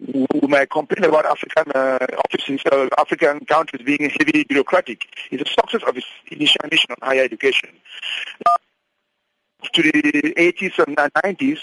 We 0.00 0.48
might 0.48 0.70
complain 0.70 1.04
about 1.04 1.24
African 1.24 1.72
uh, 1.72 2.06
offices, 2.24 2.60
uh, 2.70 2.88
African 2.98 3.44
countries 3.46 3.82
being 3.82 4.10
heavily 4.10 4.44
bureaucratic. 4.44 5.06
It's 5.30 5.48
a 5.48 5.52
success 5.52 5.82
of 5.88 5.96
its 5.96 6.06
initial 6.30 6.62
mission 6.70 6.90
on 6.90 6.96
higher 7.08 7.22
education 7.22 7.70
to 9.72 9.82
the 9.82 9.92
80s 9.92 10.78
and 10.86 10.96
90s, 10.96 11.58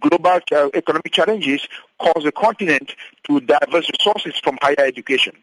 global 0.00 0.40
uh, 0.52 0.68
economic 0.74 1.12
challenges 1.12 1.68
caused 1.98 2.26
the 2.26 2.32
continent 2.32 2.94
to 3.24 3.40
divert 3.40 3.88
resources 3.88 4.38
from 4.42 4.58
higher 4.62 4.80
education 4.80 5.34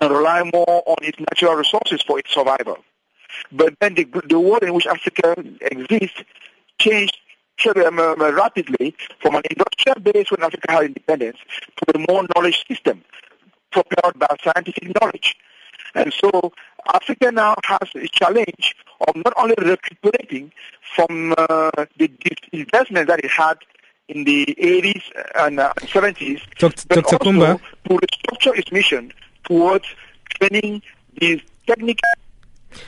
and 0.00 0.10
rely 0.10 0.42
more 0.52 0.82
on 0.86 0.96
its 1.02 1.18
natural 1.18 1.54
resources 1.54 2.02
for 2.02 2.18
its 2.18 2.32
survival. 2.32 2.78
But 3.52 3.74
then 3.80 3.94
the, 3.94 4.04
the 4.28 4.40
world 4.40 4.62
in 4.62 4.74
which 4.74 4.86
Africa 4.86 5.36
exists 5.60 6.22
changed 6.78 7.18
um, 7.66 7.98
um, 7.98 8.20
rapidly 8.20 8.94
from 9.20 9.34
an 9.34 9.42
industrial 9.50 10.00
base 10.00 10.30
when 10.30 10.42
Africa 10.42 10.72
had 10.72 10.84
independence 10.84 11.38
to 11.76 11.98
a 11.98 12.12
more 12.12 12.24
knowledge 12.34 12.64
system 12.68 13.02
propelled 13.72 14.18
by 14.18 14.28
scientific 14.42 14.94
knowledge. 15.00 15.36
And 15.94 16.12
so 16.12 16.52
Africa 16.92 17.30
now 17.30 17.54
has 17.64 17.88
a 17.94 18.08
challenge 18.08 18.74
of 19.06 19.16
not 19.16 19.34
only 19.36 19.54
recuperating 19.58 20.52
from 20.94 21.34
uh, 21.36 21.70
the 21.98 22.10
investment 22.52 23.08
that 23.08 23.20
it 23.24 23.30
had 23.30 23.58
in 24.08 24.24
the 24.24 24.46
80s 24.58 25.02
and 25.36 25.60
uh, 25.60 25.72
70s, 25.80 26.40
Dr. 26.58 26.82
but 26.88 26.94
Dr. 26.94 27.16
also 27.16 27.18
Khumba. 27.18 27.60
to 27.84 27.94
restructure 27.94 28.58
its 28.58 28.72
mission 28.72 29.12
towards 29.44 29.84
training 30.40 30.82
these 31.20 31.40
technical 31.66 32.08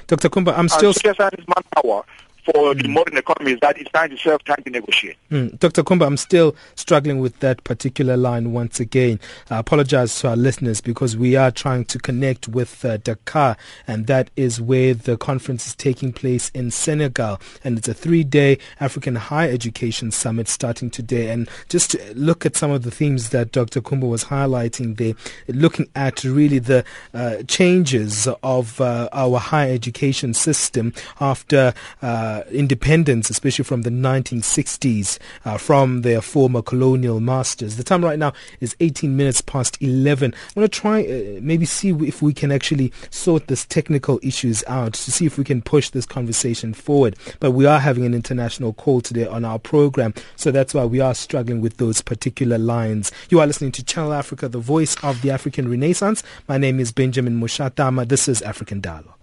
Dr. 0.07 0.29
Khumba, 0.29 0.57
I'm 0.57 0.69
still... 0.69 0.93
manpower 1.05 2.05
for 2.53 2.75
mm. 2.75 2.83
the 2.83 2.89
modern 2.89 3.17
economy 3.17 3.53
is 3.53 3.61
that 3.61 3.79
it's 3.79 3.91
time 3.91 4.11
to 4.11 4.17
serve 4.17 4.43
time 4.45 4.63
to 4.65 4.71
negotiate. 4.71 5.17
Mm. 5.31 5.59
Dr. 5.59 5.83
Khumba, 5.83 6.07
I'm 6.07 6.17
still 6.17 6.55
struggling 6.75 7.21
with 7.21 7.39
that 7.41 7.63
particular 7.65 8.17
line 8.17 8.53
once 8.53 8.81
again. 8.81 9.21
I 9.51 9.59
apologize 9.59 10.19
to 10.21 10.29
our 10.29 10.37
listeners 10.37 10.81
because 10.81 11.17
we 11.17 11.37
are 11.37 11.51
trying 11.51 11.85
to 11.87 11.99
connect 11.99 12.49
with 12.49 12.85
uh, 12.85 12.97
Dakar, 12.99 13.57
and 13.87 14.07
that 14.07 14.31
is 14.37 14.61
where 14.61 14.95
the 14.95 15.17
conference 15.17 15.67
is 15.67 15.75
taking 15.75 16.13
place 16.13 16.51
in 16.51 16.71
Senegal. 16.71 17.41
And 17.65 17.79
it's 17.79 17.89
a 17.89 17.95
three 17.95 18.25
day 18.25 18.59
African 18.81 19.17
Higher 19.17 19.51
Education 19.51 20.11
Summit 20.11 20.49
starting 20.49 20.91
today. 20.91 21.31
And 21.31 21.49
just 21.69 21.93
to 21.93 22.15
look 22.15 22.47
at 22.47 22.57
some 22.57 22.71
of 22.71 22.83
the 22.83 22.91
themes 22.91 23.31
that 23.31 23.53
Dr. 23.53 23.81
Khumba 23.81 24.09
was 24.09 24.25
highlighting 24.25 24.97
there, 24.97 25.15
looking 25.49 25.89
at 25.95 26.25
really 26.25 26.59
the 26.59 26.85
uh, 27.15 27.43
changes 27.45 28.29
of 28.43 28.81
uh, 28.81 29.09
our 29.13 29.39
higher 29.39 29.73
education 29.73 30.35
system 30.35 30.93
after. 31.21 31.75
Uh, 32.03 32.40
uh, 32.41 32.51
independence, 32.51 33.31
especially 33.31 33.65
from 33.65 33.83
the 33.83 33.91
1960s, 33.91 35.19
uh, 35.45 35.59
from 35.59 36.03
their 36.03 36.21
former 36.21 36.63
colonial 36.63 37.21
masters. 37.21 37.77
The 37.77 37.85
time 37.85 38.05
right 38.05 38.19
now 38.19 38.33
is 38.61 38.77
18 38.81 39.17
minutes 39.17 39.41
past 39.41 39.77
11. 39.81 40.33
I'm 40.35 40.55
going 40.55 40.69
to 40.69 40.81
try 40.81 41.03
uh, 41.03 41.41
maybe 41.43 41.65
see 41.65 41.91
if 41.91 42.23
we 42.23 42.33
can 42.33 42.53
actually 42.53 42.93
sort 43.11 43.49
this 43.49 43.65
technical 43.67 44.19
issues 44.23 44.65
out 44.67 44.95
to 44.95 45.13
see 45.13 45.27
if 45.27 45.39
we 45.39 45.45
can 45.45 45.63
push 45.63 45.91
this 45.91 46.07
conversation 46.07 46.73
forward. 46.75 47.17
But 47.41 47.53
we 47.53 47.67
are 47.67 47.79
having 47.79 48.05
an 48.05 48.15
international 48.15 48.73
call 48.73 49.01
today 49.01 49.27
on 49.27 49.45
our 49.45 49.59
program, 49.59 50.15
so 50.37 50.51
that's 50.51 50.75
why 50.75 50.85
we 50.85 51.01
are 51.01 51.15
struggling 51.15 51.61
with 51.61 51.77
those 51.77 52.01
particular 52.01 52.59
lines. 52.59 53.13
You 53.29 53.41
are 53.41 53.47
listening 53.47 53.73
to 53.73 53.85
Channel 53.85 54.13
Africa, 54.13 54.49
the 54.49 54.59
voice 54.59 54.97
of 55.03 55.23
the 55.23 55.31
African 55.31 55.71
Renaissance. 55.71 56.23
My 56.49 56.59
name 56.59 56.81
is 56.81 56.93
Benjamin 56.93 57.41
Mushatama. 57.41 58.09
This 58.09 58.29
is 58.29 58.43
African 58.43 58.81
Dialogue. 58.81 59.21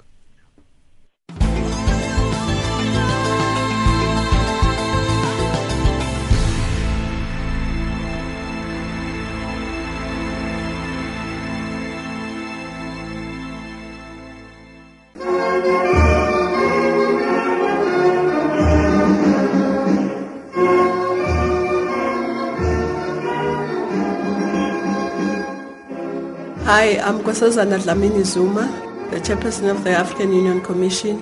Hi, 26.67 26.97
I'm 26.99 27.19
Nkosazana 27.19 27.79
Dlamini 27.79 28.25
Zuma, 28.25 28.63
the 29.09 29.21
chairperson 29.21 29.71
of 29.71 29.85
the 29.85 29.91
African 29.91 30.33
Union 30.33 30.59
Commission. 30.59 31.17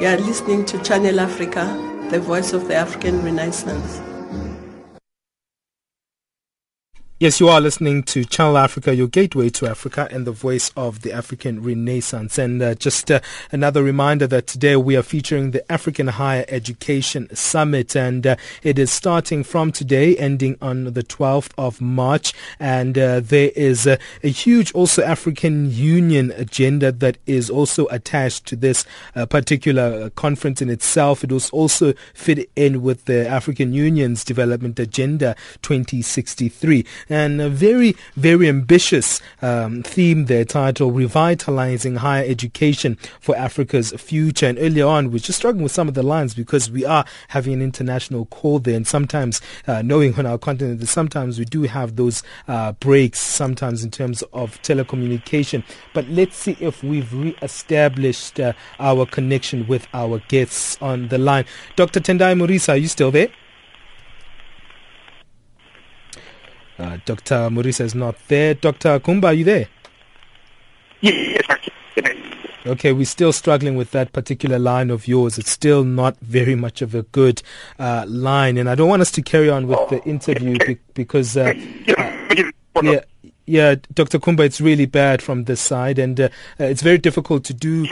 You 0.00 0.06
are 0.06 0.18
listening 0.18 0.64
to 0.66 0.80
Channel 0.84 1.18
Africa, 1.18 1.64
the 2.12 2.20
voice 2.20 2.52
of 2.52 2.68
the 2.68 2.76
African 2.76 3.20
Renaissance. 3.24 4.13
Yes, 7.24 7.40
you 7.40 7.48
are 7.48 7.58
listening 7.58 8.02
to 8.02 8.22
Channel 8.26 8.58
Africa, 8.58 8.94
your 8.94 9.08
gateway 9.08 9.48
to 9.48 9.66
Africa 9.66 10.06
and 10.10 10.26
the 10.26 10.30
voice 10.30 10.70
of 10.76 11.00
the 11.00 11.10
African 11.10 11.62
Renaissance. 11.62 12.36
And 12.36 12.60
uh, 12.60 12.74
just 12.74 13.10
uh, 13.10 13.20
another 13.50 13.82
reminder 13.82 14.26
that 14.26 14.46
today 14.46 14.76
we 14.76 14.94
are 14.94 15.02
featuring 15.02 15.52
the 15.52 15.72
African 15.72 16.08
Higher 16.08 16.44
Education 16.48 17.34
Summit, 17.34 17.96
and 17.96 18.26
uh, 18.26 18.36
it 18.62 18.78
is 18.78 18.90
starting 18.90 19.42
from 19.42 19.72
today, 19.72 20.14
ending 20.18 20.58
on 20.60 20.92
the 20.92 21.02
12th 21.02 21.52
of 21.56 21.80
March. 21.80 22.34
And 22.60 22.98
uh, 22.98 23.20
there 23.20 23.52
is 23.56 23.86
a, 23.86 23.98
huge 24.22 24.72
also 24.72 25.02
African 25.02 25.70
Union 25.70 26.30
agenda 26.32 26.92
that 26.92 27.16
is 27.24 27.48
also 27.48 27.86
attached 27.86 28.44
to 28.48 28.56
this 28.56 28.84
uh, 29.16 29.24
particular 29.24 30.10
conference 30.10 30.60
in 30.60 30.68
itself. 30.68 31.24
It 31.24 31.32
was 31.32 31.48
also 31.52 31.94
fit 32.12 32.50
in 32.54 32.82
with 32.82 33.06
the 33.06 33.26
African 33.26 33.72
Union's 33.72 34.24
Development 34.24 34.78
Agenda 34.78 35.34
2063 35.62 36.84
and 37.14 37.40
a 37.40 37.48
very, 37.48 37.94
very 38.16 38.48
ambitious 38.48 39.20
um, 39.40 39.84
theme 39.84 40.24
there 40.24 40.44
titled 40.44 40.96
Revitalizing 40.96 41.94
Higher 41.94 42.24
Education 42.26 42.96
for 43.20 43.36
Africa's 43.36 43.92
Future. 43.92 44.48
And 44.48 44.58
earlier 44.58 44.86
on, 44.86 45.12
we 45.12 45.16
are 45.16 45.20
just 45.20 45.38
struggling 45.38 45.62
with 45.62 45.70
some 45.70 45.86
of 45.86 45.94
the 45.94 46.02
lines 46.02 46.34
because 46.34 46.72
we 46.72 46.84
are 46.84 47.04
having 47.28 47.52
an 47.52 47.62
international 47.62 48.26
call 48.26 48.58
there. 48.58 48.74
And 48.74 48.84
sometimes, 48.84 49.40
uh, 49.68 49.82
knowing 49.82 50.18
on 50.18 50.26
our 50.26 50.38
continent 50.38 50.80
that 50.80 50.88
sometimes 50.88 51.38
we 51.38 51.44
do 51.44 51.62
have 51.62 51.94
those 51.94 52.24
uh, 52.48 52.72
breaks, 52.72 53.20
sometimes 53.20 53.84
in 53.84 53.92
terms 53.92 54.22
of 54.32 54.60
telecommunication. 54.62 55.62
But 55.92 56.08
let's 56.08 56.36
see 56.36 56.56
if 56.58 56.82
we've 56.82 57.14
re-established 57.14 58.40
uh, 58.40 58.54
our 58.80 59.06
connection 59.06 59.68
with 59.68 59.86
our 59.94 60.18
guests 60.26 60.76
on 60.82 61.06
the 61.08 61.18
line. 61.18 61.44
Dr. 61.76 62.00
Tendai 62.00 62.34
Murisa, 62.34 62.70
are 62.70 62.76
you 62.76 62.88
still 62.88 63.12
there? 63.12 63.28
Uh, 66.78 66.98
Dr. 67.04 67.48
Murisa 67.50 67.82
is 67.82 67.94
not 67.94 68.16
there. 68.28 68.54
Dr. 68.54 68.98
Khumba, 69.00 69.26
are 69.26 69.32
you 69.32 69.44
there? 69.44 69.68
Yes. 71.00 71.42
Okay, 72.66 72.92
we're 72.94 73.04
still 73.04 73.32
struggling 73.32 73.76
with 73.76 73.90
that 73.90 74.12
particular 74.14 74.58
line 74.58 74.90
of 74.90 75.06
yours. 75.06 75.36
It's 75.36 75.50
still 75.50 75.84
not 75.84 76.16
very 76.20 76.54
much 76.54 76.80
of 76.80 76.94
a 76.94 77.02
good 77.02 77.42
uh, 77.78 78.06
line, 78.08 78.56
and 78.56 78.70
I 78.70 78.74
don't 78.74 78.88
want 78.88 79.02
us 79.02 79.10
to 79.12 79.22
carry 79.22 79.50
on 79.50 79.66
with 79.66 79.86
the 79.90 80.02
interview 80.04 80.56
be- 80.66 80.78
because, 80.94 81.36
uh, 81.36 81.52
uh, 81.98 82.80
yeah, 82.82 83.00
yeah, 83.44 83.74
Dr. 83.92 84.18
Khumba, 84.18 84.40
it's 84.46 84.62
really 84.62 84.86
bad 84.86 85.20
from 85.20 85.44
this 85.44 85.60
side, 85.60 85.98
and 85.98 86.18
uh, 86.18 86.28
uh, 86.58 86.64
it's 86.64 86.80
very 86.80 86.96
difficult 86.96 87.44
to 87.44 87.52
do 87.54 87.86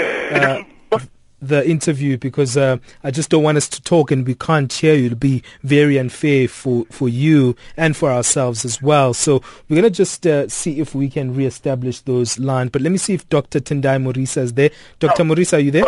the 1.42 1.68
interview 1.68 2.16
because 2.16 2.56
uh, 2.56 2.78
I 3.02 3.10
just 3.10 3.28
don't 3.28 3.42
want 3.42 3.58
us 3.58 3.68
to 3.70 3.82
talk 3.82 4.10
and 4.10 4.26
we 4.26 4.34
can't 4.34 4.72
hear 4.72 4.94
you. 4.94 5.06
It'll 5.06 5.18
be 5.18 5.42
very 5.62 5.98
unfair 5.98 6.48
for, 6.48 6.86
for 6.90 7.08
you 7.08 7.56
and 7.76 7.96
for 7.96 8.10
ourselves 8.10 8.64
as 8.64 8.80
well. 8.80 9.12
So 9.12 9.42
we're 9.68 9.80
going 9.80 9.82
to 9.82 9.90
just 9.90 10.26
uh, 10.26 10.48
see 10.48 10.80
if 10.80 10.94
we 10.94 11.10
can 11.10 11.34
reestablish 11.34 12.00
those 12.00 12.38
lines. 12.38 12.70
But 12.70 12.82
let 12.82 12.92
me 12.92 12.98
see 12.98 13.14
if 13.14 13.28
Dr. 13.28 13.60
Tendai 13.60 14.00
Murisa 14.02 14.38
is 14.38 14.52
there. 14.54 14.70
Dr. 15.00 15.24
Murisa, 15.24 15.54
are 15.54 15.60
you 15.60 15.72
there? 15.72 15.84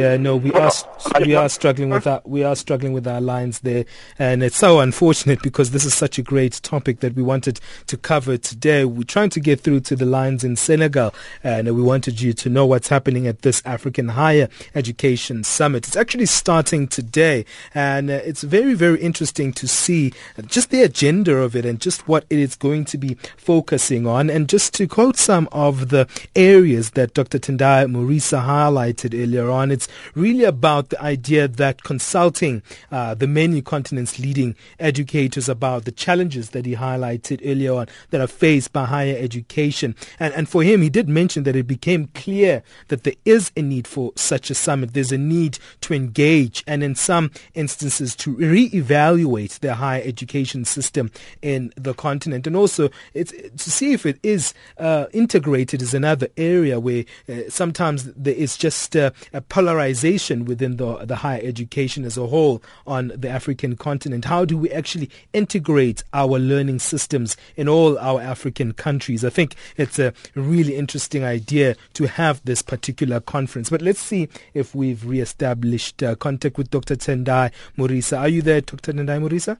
Yeah, 0.00 0.16
no, 0.16 0.36
we 0.36 0.50
are 0.52 0.72
we 1.20 1.34
are 1.36 1.48
struggling 1.48 1.90
with 1.90 2.06
our 2.08 2.22
we 2.24 2.42
are 2.42 2.56
struggling 2.56 2.92
with 2.92 3.06
our 3.06 3.20
lines 3.20 3.60
there, 3.60 3.84
and 4.18 4.42
it's 4.42 4.56
so 4.56 4.80
unfortunate 4.80 5.42
because 5.42 5.70
this 5.70 5.84
is 5.84 5.94
such 5.94 6.18
a 6.18 6.22
great 6.22 6.54
topic 6.64 7.00
that 7.00 7.14
we 7.14 7.22
wanted 7.22 7.60
to 7.86 7.96
cover 7.96 8.36
today. 8.36 8.84
We're 8.84 9.04
trying 9.04 9.30
to 9.30 9.40
get 9.40 9.60
through 9.60 9.80
to 9.80 9.96
the 9.96 10.06
lines 10.06 10.42
in 10.42 10.56
Senegal, 10.56 11.14
and 11.44 11.68
we 11.76 11.82
wanted 11.82 12.20
you 12.20 12.32
to 12.32 12.48
know 12.48 12.66
what's 12.66 12.88
happening 12.88 13.28
at 13.28 13.42
this 13.42 13.62
African 13.64 14.08
Higher 14.08 14.48
Education 14.74 15.44
Summit. 15.44 15.86
It's 15.86 15.96
actually 15.96 16.26
starting 16.26 16.88
today, 16.88 17.44
and 17.74 18.10
uh, 18.10 18.14
it's 18.24 18.42
very 18.42 18.74
very 18.74 19.00
interesting 19.00 19.52
to 19.52 19.68
see 19.68 20.12
just 20.46 20.70
the 20.70 20.82
agenda 20.82 21.36
of 21.36 21.54
it 21.54 21.64
and 21.64 21.80
just 21.80 22.08
what 22.08 22.24
it 22.30 22.40
is 22.40 22.56
going 22.56 22.86
to 22.86 22.98
be 22.98 23.14
focusing 23.36 24.04
on. 24.06 24.30
And 24.30 24.48
just 24.48 24.74
to 24.74 24.88
quote 24.88 25.16
some 25.16 25.48
of 25.52 25.90
the 25.90 26.08
areas 26.34 26.90
that 26.92 27.14
Dr. 27.14 27.38
Tendai 27.38 27.88
Muri 27.88 28.15
Lisa 28.16 28.38
highlighted 28.38 29.12
earlier 29.12 29.50
on. 29.50 29.70
It's 29.70 29.88
really 30.14 30.44
about 30.44 30.88
the 30.88 30.98
idea 31.02 31.48
that 31.48 31.82
consulting 31.82 32.62
uh, 32.90 33.12
the 33.12 33.26
many 33.26 33.60
continents 33.60 34.18
leading 34.18 34.56
educators 34.80 35.50
about 35.50 35.84
the 35.84 35.92
challenges 35.92 36.50
that 36.50 36.64
he 36.64 36.76
highlighted 36.76 37.42
earlier 37.44 37.74
on 37.74 37.88
that 38.08 38.22
are 38.22 38.26
faced 38.26 38.72
by 38.72 38.86
higher 38.86 39.14
education. 39.18 39.94
And, 40.18 40.32
and 40.32 40.48
for 40.48 40.62
him, 40.62 40.80
he 40.80 40.88
did 40.88 41.10
mention 41.10 41.42
that 41.42 41.56
it 41.56 41.66
became 41.66 42.08
clear 42.14 42.62
that 42.88 43.04
there 43.04 43.16
is 43.26 43.52
a 43.54 43.60
need 43.60 43.86
for 43.86 44.12
such 44.16 44.48
a 44.48 44.54
summit. 44.54 44.94
There's 44.94 45.12
a 45.12 45.18
need 45.18 45.58
to 45.82 45.92
engage 45.92 46.64
and 46.66 46.82
in 46.82 46.94
some 46.94 47.30
instances 47.52 48.16
to 48.16 48.30
re-evaluate 48.32 49.58
the 49.60 49.74
higher 49.74 50.00
education 50.02 50.64
system 50.64 51.10
in 51.42 51.70
the 51.76 51.92
continent. 51.92 52.46
And 52.46 52.56
also 52.56 52.88
it's, 53.12 53.32
to 53.32 53.70
see 53.70 53.92
if 53.92 54.06
it 54.06 54.18
is 54.22 54.54
uh, 54.78 55.04
integrated 55.12 55.82
is 55.82 55.92
another 55.92 56.28
area 56.38 56.80
where 56.80 57.04
uh, 57.28 57.50
sometimes 57.50 58.05
there 58.16 58.34
is 58.34 58.56
just 58.56 58.94
a, 58.94 59.12
polarization 59.48 60.44
within 60.44 60.76
the, 60.76 60.96
the 61.04 61.16
higher 61.16 61.40
education 61.42 62.04
as 62.04 62.16
a 62.16 62.26
whole 62.26 62.62
on 62.86 63.12
the 63.14 63.28
African 63.28 63.76
continent. 63.76 64.24
How 64.24 64.44
do 64.44 64.56
we 64.56 64.70
actually 64.70 65.10
integrate 65.32 66.02
our 66.12 66.38
learning 66.38 66.78
systems 66.78 67.36
in 67.56 67.68
all 67.68 67.98
our 67.98 68.20
African 68.20 68.72
countries? 68.72 69.24
I 69.24 69.30
think 69.30 69.54
it's 69.76 69.98
a 69.98 70.12
really 70.34 70.76
interesting 70.76 71.24
idea 71.24 71.76
to 71.94 72.06
have 72.06 72.40
this 72.44 72.62
particular 72.62 73.20
conference. 73.20 73.70
But 73.70 73.82
let's 73.82 74.00
see 74.00 74.28
if 74.54 74.74
we've 74.74 75.04
reestablished 75.04 76.02
uh, 76.02 76.14
contact 76.16 76.58
with 76.58 76.70
Dr. 76.70 76.96
Tendai 76.96 77.52
Murisa. 77.76 78.18
Are 78.18 78.28
you 78.28 78.42
there, 78.42 78.60
Dr. 78.60 78.92
Tendai 78.92 79.20
Murisa? 79.20 79.58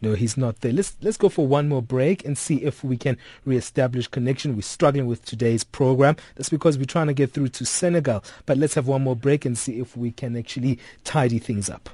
No, 0.00 0.14
he's 0.14 0.36
not 0.36 0.60
there. 0.60 0.72
Let's 0.72 0.96
let's 1.02 1.16
go 1.16 1.28
for 1.28 1.46
one 1.46 1.68
more 1.68 1.82
break 1.82 2.24
and 2.24 2.38
see 2.38 2.62
if 2.62 2.84
we 2.84 2.96
can 2.96 3.18
reestablish 3.44 4.06
connection. 4.06 4.54
We're 4.54 4.62
struggling 4.62 5.06
with 5.06 5.24
today's 5.24 5.64
program. 5.64 6.16
That's 6.36 6.48
because 6.48 6.78
we're 6.78 6.84
trying 6.84 7.08
to 7.08 7.14
get 7.14 7.32
through 7.32 7.48
to 7.48 7.66
Senegal. 7.66 8.22
But 8.46 8.58
let's 8.58 8.74
have 8.74 8.86
one 8.86 9.02
more 9.02 9.16
break 9.16 9.44
and 9.44 9.58
see 9.58 9.80
if 9.80 9.96
we 9.96 10.12
can 10.12 10.36
actually 10.36 10.78
tidy 11.04 11.38
things 11.38 11.68
up. 11.68 11.90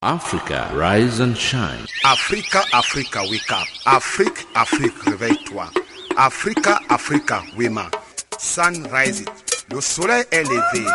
Africa, 0.01 0.71
rise 0.75 1.21
and 1.21 1.37
shine. 1.37 1.87
Africa, 2.05 2.63
Africa, 2.73 3.21
wake 3.31 3.53
up. 3.53 3.69
Afrique, 3.85 4.47
Afrique, 4.55 5.05
réveille-toi. 5.05 5.69
Africa, 6.17 6.81
Africa, 6.89 7.43
wema. 7.57 7.91
Sun 8.39 8.85
rises. 8.85 9.27
Le 9.71 9.81
soleil 9.83 10.25
est 10.33 10.45
levé. 10.45 10.87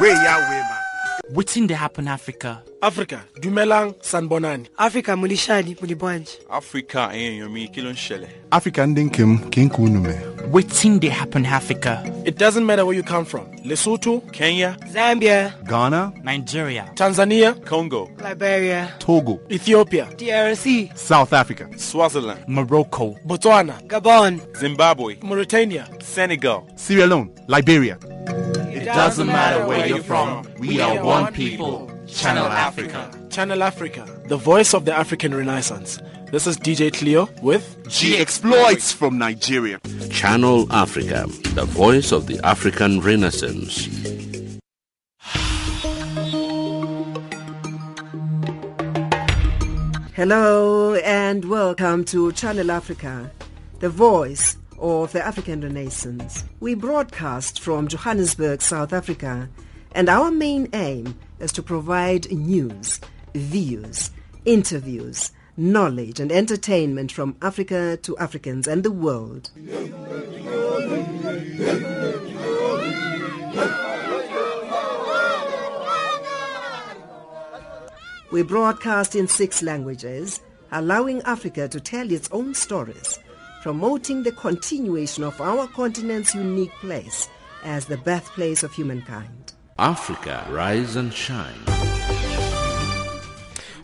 Weya 0.00 0.38
wema. 0.48 0.81
Wetin 1.30 1.66
dey 1.68 1.74
happen 1.76 2.08
Africa? 2.08 2.62
Africa, 2.82 3.20
dumelang 3.40 3.94
sanbonani. 4.02 4.66
Africa 4.76 5.16
mulishani 5.16 5.76
mulibwanji. 5.80 6.38
Africa 6.50 7.10
eh, 7.14 7.22
enyomi 7.32 7.68
kí 7.68 7.80
ló 7.80 7.90
ń 7.90 7.94
ṣẹlẹ̀? 7.96 8.28
Africa 8.50 8.78
ndị 8.86 9.04
nke 9.04 9.22
m 9.22 9.38
ka 9.38 9.60
nke 9.60 9.76
unu 9.82 10.00
mee. 10.00 10.18
Wetin 10.52 10.98
dey 11.00 11.10
happen 11.10 11.46
Africa? 11.46 12.02
It 12.26 12.36
doesn't 12.38 12.66
matter 12.66 12.84
where 12.84 12.96
you 12.96 13.04
come 13.04 13.24
from. 13.24 13.46
Lesotho, 13.64 14.20
Kenya, 14.32 14.76
Zambia, 14.92 15.54
Ghana, 15.68 16.12
Nigeria, 16.24 16.90
Tanzania, 16.96 17.54
Congo, 17.64 18.10
Liberia, 18.18 18.92
Togo, 18.98 19.38
Ethiopia, 19.48 20.06
DRC, 20.16 20.96
South 20.98 21.32
Africa, 21.32 21.68
Swaziland, 21.78 22.44
Morocco, 22.48 23.14
Botswana, 23.24 23.80
Gabon, 23.86 24.40
Zimbabwe, 24.56 25.16
Mauritania, 25.22 25.86
Senegal, 26.02 26.66
Sierra 26.74 27.06
Leone, 27.06 27.30
Liberia. 27.46 27.96
It 28.92 28.96
doesn't 28.96 29.26
matter 29.26 29.66
where 29.66 29.86
you're 29.86 30.02
from. 30.02 30.46
We 30.58 30.78
are 30.78 31.02
one 31.02 31.32
people. 31.32 31.90
Channel 32.06 32.44
Africa. 32.44 33.10
Channel 33.30 33.62
Africa, 33.62 34.06
the 34.28 34.36
voice 34.36 34.74
of 34.74 34.84
the 34.84 34.94
African 34.94 35.34
Renaissance. 35.34 35.98
This 36.30 36.46
is 36.46 36.58
DJ 36.58 36.92
Cleo 36.92 37.26
with 37.40 37.88
G 37.88 38.18
Exploits 38.18 38.92
from 38.92 39.16
Nigeria. 39.16 39.80
Channel 40.10 40.70
Africa, 40.70 41.24
the 41.54 41.64
voice 41.64 42.12
of 42.12 42.26
the 42.26 42.38
African 42.44 43.00
Renaissance. 43.00 43.88
Hello 50.14 50.96
and 50.96 51.46
welcome 51.46 52.04
to 52.04 52.30
Channel 52.32 52.70
Africa, 52.70 53.30
the 53.80 53.88
voice 53.88 54.58
of 54.82 55.12
the 55.12 55.24
African 55.24 55.60
Renaissance. 55.60 56.44
We 56.58 56.74
broadcast 56.74 57.60
from 57.60 57.86
Johannesburg, 57.86 58.60
South 58.60 58.92
Africa, 58.92 59.48
and 59.92 60.08
our 60.08 60.30
main 60.30 60.68
aim 60.72 61.14
is 61.38 61.52
to 61.52 61.62
provide 61.62 62.30
news, 62.32 63.00
views, 63.32 64.10
interviews, 64.44 65.30
knowledge 65.56 66.18
and 66.18 66.32
entertainment 66.32 67.12
from 67.12 67.36
Africa 67.40 67.96
to 68.02 68.18
Africans 68.18 68.66
and 68.66 68.82
the 68.82 68.90
world. 68.90 69.50
We 78.32 78.42
broadcast 78.42 79.14
in 79.14 79.28
six 79.28 79.62
languages, 79.62 80.40
allowing 80.72 81.20
Africa 81.22 81.68
to 81.68 81.78
tell 81.78 82.10
its 82.10 82.30
own 82.32 82.54
stories, 82.54 83.18
promoting 83.62 84.24
the 84.24 84.32
continuation 84.32 85.22
of 85.22 85.40
our 85.40 85.68
continent's 85.68 86.34
unique 86.34 86.72
place 86.80 87.28
as 87.62 87.86
the 87.86 87.96
birthplace 87.96 88.64
of 88.64 88.72
humankind. 88.72 89.52
Africa, 89.78 90.44
rise 90.50 90.96
and 90.96 91.14
shine. 91.14 91.54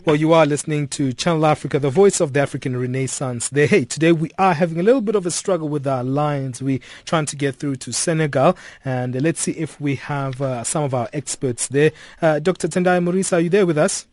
Well, 0.03 0.17
you 0.17 0.33
are 0.33 0.45
listening 0.45 0.89
to 0.89 1.13
Channel 1.13 1.45
Africa, 1.45 1.79
the 1.79 1.89
voice 1.89 2.19
of 2.19 2.33
the 2.33 2.41
African 2.41 2.75
Renaissance. 2.75 3.47
There, 3.49 3.67
hey, 3.67 3.85
today 3.85 4.11
we 4.11 4.31
are 4.37 4.53
having 4.53 4.81
a 4.81 4.83
little 4.83 5.01
bit 5.01 5.15
of 5.15 5.25
a 5.25 5.31
struggle 5.31 5.69
with 5.69 5.87
our 5.87 6.03
lines. 6.03 6.61
We're 6.61 6.79
trying 7.05 7.27
to 7.27 7.37
get 7.37 7.55
through 7.55 7.77
to 7.77 7.93
Senegal, 7.93 8.57
and 8.83 9.21
let's 9.21 9.39
see 9.39 9.51
if 9.51 9.79
we 9.79 9.95
have 9.95 10.41
uh, 10.41 10.65
some 10.65 10.83
of 10.83 10.93
our 10.93 11.07
experts 11.13 11.67
there. 11.67 11.91
Uh, 12.21 12.39
Dr. 12.39 12.67
Tendai 12.67 13.01
Murisa, 13.01 13.37
are 13.37 13.39
you 13.39 13.49
there 13.49 13.65
with 13.65 13.77
us? 13.77 14.07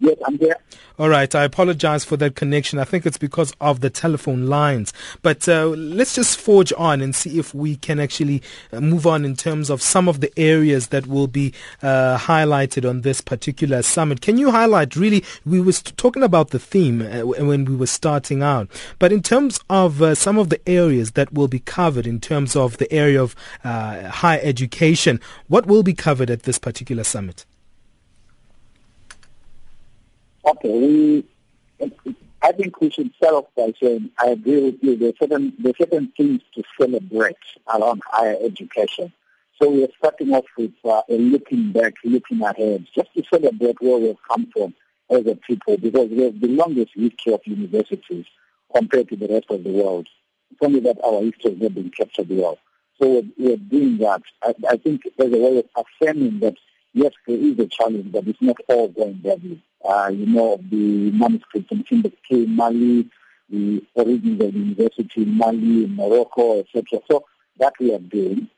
Yes, 0.00 0.16
I'm 0.26 0.36
there. 0.36 0.56
All 0.98 1.08
right. 1.08 1.32
I 1.34 1.44
apologize 1.44 2.04
for 2.04 2.16
that 2.16 2.34
connection. 2.36 2.78
I 2.78 2.84
think 2.84 3.06
it's 3.06 3.18
because 3.18 3.52
of 3.60 3.80
the 3.80 3.90
telephone 3.90 4.46
lines. 4.46 4.92
But 5.22 5.48
uh, 5.48 5.66
let's 5.68 6.14
just 6.14 6.38
forge 6.38 6.72
on 6.76 7.00
and 7.00 7.14
see 7.14 7.38
if 7.38 7.54
we 7.54 7.76
can 7.76 7.98
actually 7.98 8.42
uh, 8.72 8.80
move 8.80 9.06
on 9.06 9.24
in 9.24 9.34
terms 9.36 9.70
of 9.70 9.82
some 9.82 10.08
of 10.08 10.20
the 10.20 10.36
areas 10.38 10.88
that 10.88 11.06
will 11.06 11.26
be 11.26 11.52
uh, 11.82 12.18
highlighted 12.18 12.88
on 12.88 13.02
this 13.02 13.20
particular 13.20 13.82
summit. 13.82 14.20
Can 14.20 14.38
you 14.38 14.50
highlight 14.50 14.94
really? 14.96 15.24
We 15.44 15.60
were 15.60 15.72
talking 15.72 16.22
about 16.22 16.50
the 16.50 16.58
theme 16.58 17.02
uh, 17.02 17.26
when 17.26 17.64
we 17.64 17.76
were 17.76 17.86
starting 17.86 18.42
out, 18.42 18.68
but 18.98 19.12
in 19.12 19.22
terms 19.22 19.60
of 19.70 20.02
uh, 20.02 20.14
some 20.14 20.38
of 20.38 20.48
the 20.48 20.68
areas 20.68 21.12
that 21.12 21.32
will 21.32 21.48
be 21.48 21.60
covered 21.60 22.06
in 22.06 22.20
terms 22.20 22.54
of 22.56 22.78
the 22.78 22.92
area 22.92 23.22
of 23.22 23.34
higher 23.62 24.40
education, 24.42 25.20
what 25.48 25.66
will 25.66 25.82
be 25.82 25.94
covered 25.94 26.30
at 26.30 26.42
this 26.42 26.58
particular 26.58 27.04
summit? 27.04 27.44
Okay, 30.48 30.70
we. 30.70 31.24
I 32.40 32.52
think 32.52 32.80
we 32.80 32.88
should 32.90 33.12
start 33.16 33.34
off 33.34 33.44
by 33.54 33.74
saying 33.82 34.10
I 34.18 34.28
agree 34.28 34.62
with 34.62 34.82
you. 34.82 34.96
There 34.96 35.10
are 35.10 35.12
certain 35.20 35.52
there 35.58 35.72
are 35.72 35.76
certain 35.78 36.10
things 36.16 36.40
to 36.54 36.62
celebrate 36.80 37.36
around 37.68 38.00
higher 38.06 38.36
education. 38.42 39.12
So 39.60 39.68
we 39.68 39.84
are 39.84 39.88
starting 39.98 40.32
off 40.32 40.46
with 40.56 40.72
uh, 40.86 41.02
a 41.10 41.18
looking 41.18 41.72
back, 41.72 41.94
looking 42.02 42.40
ahead, 42.40 42.86
just 42.94 43.12
to 43.14 43.24
celebrate 43.24 43.76
where 43.82 43.98
we've 43.98 44.16
come 44.26 44.48
from 44.56 44.74
as 45.10 45.26
a 45.26 45.34
people, 45.34 45.76
because 45.76 46.08
we 46.08 46.22
have 46.22 46.40
the 46.40 46.48
longest 46.48 46.92
history 46.94 47.34
of 47.34 47.40
universities 47.44 48.24
compared 48.74 49.10
to 49.10 49.16
the 49.16 49.26
rest 49.26 49.50
of 49.50 49.64
the 49.64 49.70
world. 49.70 50.08
It's 50.50 50.62
only 50.62 50.80
that 50.80 50.96
our 51.04 51.20
history 51.22 51.50
has 51.50 51.60
not 51.60 51.74
been 51.74 51.90
captured 51.90 52.28
well. 52.30 52.56
So 52.98 53.08
we're, 53.08 53.22
we're 53.36 53.56
doing 53.56 53.98
that. 53.98 54.22
I, 54.42 54.54
I 54.70 54.76
think 54.78 55.02
there's 55.18 55.34
a 55.34 55.36
way 55.36 55.58
of 55.58 55.84
affirming 55.84 56.40
that 56.40 56.54
yes, 56.94 57.12
there 57.26 57.36
is 57.36 57.58
a 57.58 57.66
challenge, 57.66 58.12
but 58.12 58.26
it's 58.26 58.40
not 58.40 58.56
all 58.68 58.88
going 58.88 59.14
badly. 59.14 59.62
Uh, 59.84 60.10
you 60.12 60.26
know, 60.26 60.58
the 60.70 61.10
manuscripts 61.12 61.70
in 61.70 61.84
Timbuktu, 61.84 62.46
Mali, 62.46 63.08
the 63.48 63.82
origins 63.94 64.42
of 64.42 64.52
the 64.52 64.58
university 64.58 65.22
in 65.22 65.36
Mali, 65.36 65.84
in 65.84 65.94
Morocco, 65.94 66.60
etc. 66.60 67.00
So 67.10 67.24
that 67.58 67.74
we 67.78 67.94
are 67.94 67.98
doing. 67.98 68.48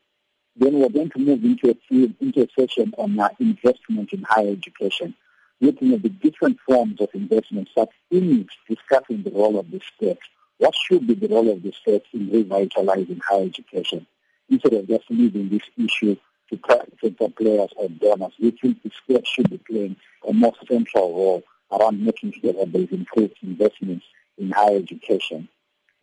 Then 0.55 0.79
we're 0.79 0.89
going 0.89 1.09
to 1.11 1.19
move 1.19 1.43
into 1.43 1.69
a 1.69 2.13
into 2.19 2.41
a 2.41 2.47
session 2.59 2.93
on 2.97 3.19
uh, 3.19 3.29
investment 3.39 4.11
in 4.11 4.23
higher 4.23 4.49
education, 4.49 5.15
looking 5.61 5.93
at 5.93 6.03
the 6.03 6.09
different 6.09 6.59
forms 6.67 6.99
of 6.99 7.09
investment, 7.13 7.69
such 7.73 7.89
in 8.09 8.47
discussing 8.67 9.23
the 9.23 9.31
role 9.31 9.57
of 9.59 9.71
the 9.71 9.79
state. 9.95 10.19
What 10.57 10.75
should 10.75 11.07
be 11.07 11.15
the 11.15 11.29
role 11.29 11.49
of 11.49 11.63
the 11.63 11.71
state 11.71 12.03
in 12.13 12.29
revitalizing 12.29 13.21
higher 13.27 13.45
education? 13.45 14.05
Instead 14.49 14.73
of 14.73 14.87
just 14.87 15.05
leaving 15.09 15.49
this 15.49 15.63
issue 15.77 16.17
to 16.51 16.85
sector 17.01 17.29
players 17.29 17.69
or 17.75 17.89
donors, 17.89 18.33
we 18.39 18.51
think 18.51 18.81
the 18.83 18.91
state 19.03 19.25
should 19.27 19.49
be 19.49 19.57
playing 19.57 19.95
a 20.27 20.33
more 20.33 20.53
central 20.67 21.13
role 21.13 21.43
around 21.71 22.03
making 22.03 22.33
sure 22.33 22.53
that 22.53 22.71
there 22.71 22.81
is 22.81 22.91
increased 22.91 23.35
investments 23.41 24.05
in 24.37 24.51
higher 24.51 24.77
education. 24.77 25.47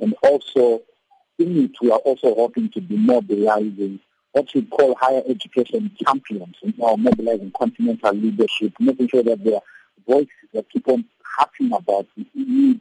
And 0.00 0.14
also, 0.22 0.82
in 1.38 1.64
it, 1.64 1.72
we 1.80 1.90
are 1.90 1.98
also 1.98 2.34
hoping 2.34 2.70
to 2.70 2.80
be 2.80 2.96
mobilizing 2.96 4.00
what 4.32 4.48
we 4.54 4.62
call 4.62 4.94
higher 5.00 5.22
education 5.28 5.90
champions, 6.04 6.56
you 6.62 6.72
know, 6.76 6.96
mobilizing 6.96 7.52
continental 7.56 8.12
leadership, 8.12 8.72
making 8.78 9.08
sure 9.08 9.22
that 9.22 9.42
their 9.44 9.60
voices 10.06 10.28
that 10.52 10.68
keep 10.70 10.86
on 10.88 11.04
harping 11.24 11.72
about 11.72 12.06
the 12.16 12.26
need 12.34 12.80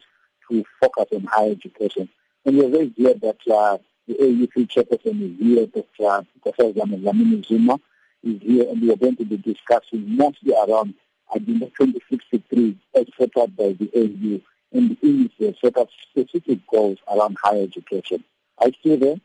to 0.50 0.64
focus 0.80 1.06
on 1.14 1.24
higher 1.26 1.52
education. 1.52 2.10
And 2.46 2.58
we're 2.58 2.70
very 2.70 2.88
glad 2.90 3.22
that 3.22 3.38
uh, 3.52 3.78
the 4.08 4.14
AUC 4.16 4.70
chairperson 4.70 5.22
is 5.22 5.40
here, 5.40 5.68
Dr. 5.68 6.26
Professor 6.42 6.72
Dlamini 6.72 7.46
Zuma 7.46 7.80
is 8.24 8.42
here, 8.42 8.70
and 8.70 8.82
we 8.82 8.92
are 8.92 8.96
going 8.96 9.16
to 9.18 9.26
be 9.26 9.38
discussing 9.38 10.16
mostly 10.16 10.54
around 10.54 10.94
Agenda 11.36 11.66
2063 11.78 12.78
as 12.96 13.06
set 13.18 13.36
up 13.38 13.56
by 13.56 13.74
the 13.74 13.90
AU, 13.96 14.42
and 14.78 14.98
in 15.02 15.30
it 15.40 15.58
set 15.62 15.78
up 15.78 15.90
specific 16.10 16.60
goals 16.72 16.98
around 17.14 17.38
higher 17.44 17.64
education. 17.64 18.24
Are 18.60 18.68
you 18.68 18.74
still 18.80 18.98
there? 18.98 19.16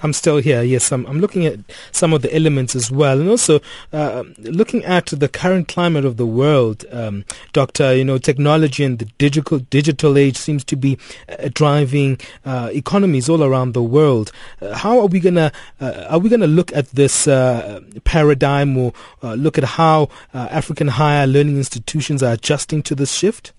I'm 0.00 0.12
still 0.12 0.38
here. 0.38 0.62
Yes, 0.62 0.92
I'm, 0.92 1.06
I'm 1.06 1.20
looking 1.20 1.46
at 1.46 1.58
some 1.92 2.12
of 2.12 2.22
the 2.22 2.34
elements 2.34 2.74
as 2.74 2.90
well, 2.90 3.20
and 3.20 3.28
also 3.28 3.60
uh, 3.92 4.24
looking 4.38 4.84
at 4.84 5.06
the 5.06 5.28
current 5.28 5.68
climate 5.68 6.04
of 6.04 6.16
the 6.16 6.26
world, 6.26 6.84
um, 6.90 7.24
Doctor. 7.52 7.94
You 7.94 8.04
know, 8.04 8.18
technology 8.18 8.84
and 8.84 8.98
the 8.98 9.06
digital 9.18 9.58
digital 9.58 10.18
age 10.18 10.36
seems 10.36 10.64
to 10.64 10.76
be 10.76 10.98
uh, 11.28 11.48
driving 11.52 12.18
uh, 12.44 12.70
economies 12.72 13.28
all 13.28 13.42
around 13.42 13.72
the 13.74 13.82
world. 13.82 14.32
Uh, 14.60 14.74
how 14.74 15.00
are 15.00 15.06
we 15.06 15.20
gonna 15.20 15.52
uh, 15.80 16.06
are 16.08 16.18
we 16.18 16.28
gonna 16.28 16.46
look 16.46 16.72
at 16.74 16.88
this 16.90 17.26
uh, 17.26 17.80
paradigm 18.04 18.76
or 18.76 18.92
look 19.22 19.58
at 19.58 19.64
how 19.64 20.08
African 20.32 20.88
higher 20.88 21.26
learning 21.26 21.56
institutions 21.56 22.22
are 22.22 22.32
adjusting 22.32 22.82
to 22.82 22.94
this 22.94 23.12
shift? 23.12 23.52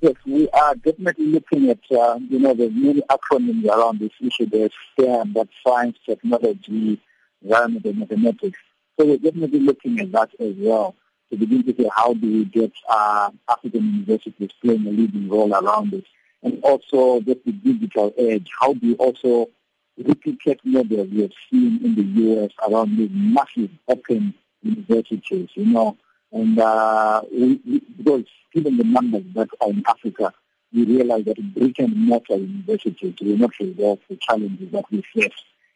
Yes, 0.00 0.14
we 0.26 0.48
are 0.50 0.74
definitely 0.76 1.26
looking 1.26 1.68
at, 1.68 1.78
uh, 1.90 2.18
you 2.30 2.38
know, 2.38 2.54
there's 2.54 2.72
many 2.72 3.02
acronyms 3.02 3.66
around 3.66 3.98
this 3.98 4.12
issue. 4.18 4.46
There's 4.46 4.72
STEM, 4.92 5.34
that's 5.34 5.50
science, 5.66 5.98
technology, 6.06 6.98
environment, 7.42 7.84
and 7.84 7.98
mathematics. 7.98 8.58
So 8.98 9.04
we're 9.04 9.18
definitely 9.18 9.60
looking 9.60 10.00
at 10.00 10.10
that 10.12 10.30
as 10.40 10.54
well 10.56 10.94
to 11.30 11.36
begin 11.36 11.64
to 11.64 11.74
say 11.76 11.90
how 11.94 12.14
do 12.14 12.26
we 12.26 12.44
get 12.46 12.72
uh, 12.88 13.30
African 13.50 13.84
universities 13.84 14.50
playing 14.62 14.86
a 14.86 14.90
leading 14.90 15.28
role 15.28 15.52
around 15.52 15.90
this. 15.90 16.04
And 16.42 16.62
also 16.62 17.20
just 17.20 17.44
the 17.44 17.52
digital 17.52 18.14
edge, 18.16 18.48
how 18.58 18.72
do 18.72 18.86
you 18.86 18.94
also 18.94 19.50
replicate 19.98 20.60
models 20.64 21.10
we 21.10 21.22
have 21.22 21.32
seen 21.50 21.78
in 21.84 21.94
the 21.94 22.02
U.S. 22.22 22.52
around 22.66 22.96
these 22.96 23.10
massive 23.12 23.70
open 23.86 24.32
universities, 24.62 25.50
you 25.54 25.66
know, 25.66 25.98
and 26.32 26.58
uh, 26.58 27.22
we, 27.32 27.60
we, 27.66 27.80
because 27.96 28.24
given 28.52 28.76
the 28.76 28.84
numbers 28.84 29.24
that 29.34 29.48
are 29.60 29.70
in 29.70 29.82
Africa, 29.86 30.32
we 30.72 30.84
realize 30.84 31.24
that 31.24 31.54
brick 31.54 31.78
and 31.78 31.96
mortar 31.96 32.36
universities 32.36 33.14
will 33.20 33.36
not 33.36 33.50
resolve 33.58 33.98
the 34.08 34.16
challenges 34.16 34.70
that 34.70 34.84
we 34.90 35.02
face 35.14 35.32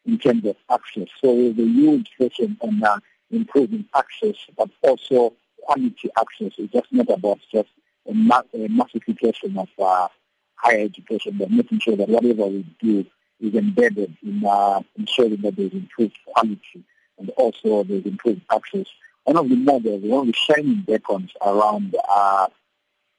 in 0.07 0.19
terms 0.19 0.45
of 0.47 0.57
access. 0.71 1.09
So 1.21 1.35
there's 1.35 1.59
a 1.59 1.63
huge 1.63 2.11
question 2.17 2.57
on 2.61 2.83
uh, 2.85 2.99
improving 3.31 3.87
access, 3.95 4.37
but 4.57 4.71
also 4.83 5.35
quality 5.63 6.11
access. 6.17 6.53
It's 6.59 6.73
just 6.73 6.93
not 6.93 7.11
about 7.11 7.41
just 7.53 7.71
a, 8.09 8.15
ma- 8.15 8.43
a 8.53 8.69
massification 8.69 9.59
of 9.59 9.69
uh, 9.79 10.09
higher 10.55 10.81
education, 10.85 11.37
but 11.39 11.51
making 11.51 11.81
sure 11.81 11.97
that 11.97 12.09
whatever 12.09 12.47
we 12.47 12.65
do 12.81 13.05
is 13.41 13.55
embedded 13.55 14.17
in 14.23 14.45
uh, 14.47 14.81
ensuring 14.97 15.41
that 15.43 15.57
there's 15.57 15.73
improved 15.73 16.17
quality 16.27 16.85
and 17.19 17.31
also 17.31 17.83
there's 17.85 18.05
improved 18.05 18.43
access 18.53 18.87
one 19.25 19.37
of 19.37 19.49
the 19.49 19.57
models, 19.57 20.03
one 20.03 20.21
of 20.21 20.27
the 20.27 20.33
shining 20.33 20.83
beacons 20.87 21.31
around 21.45 21.97
uh, 22.09 22.47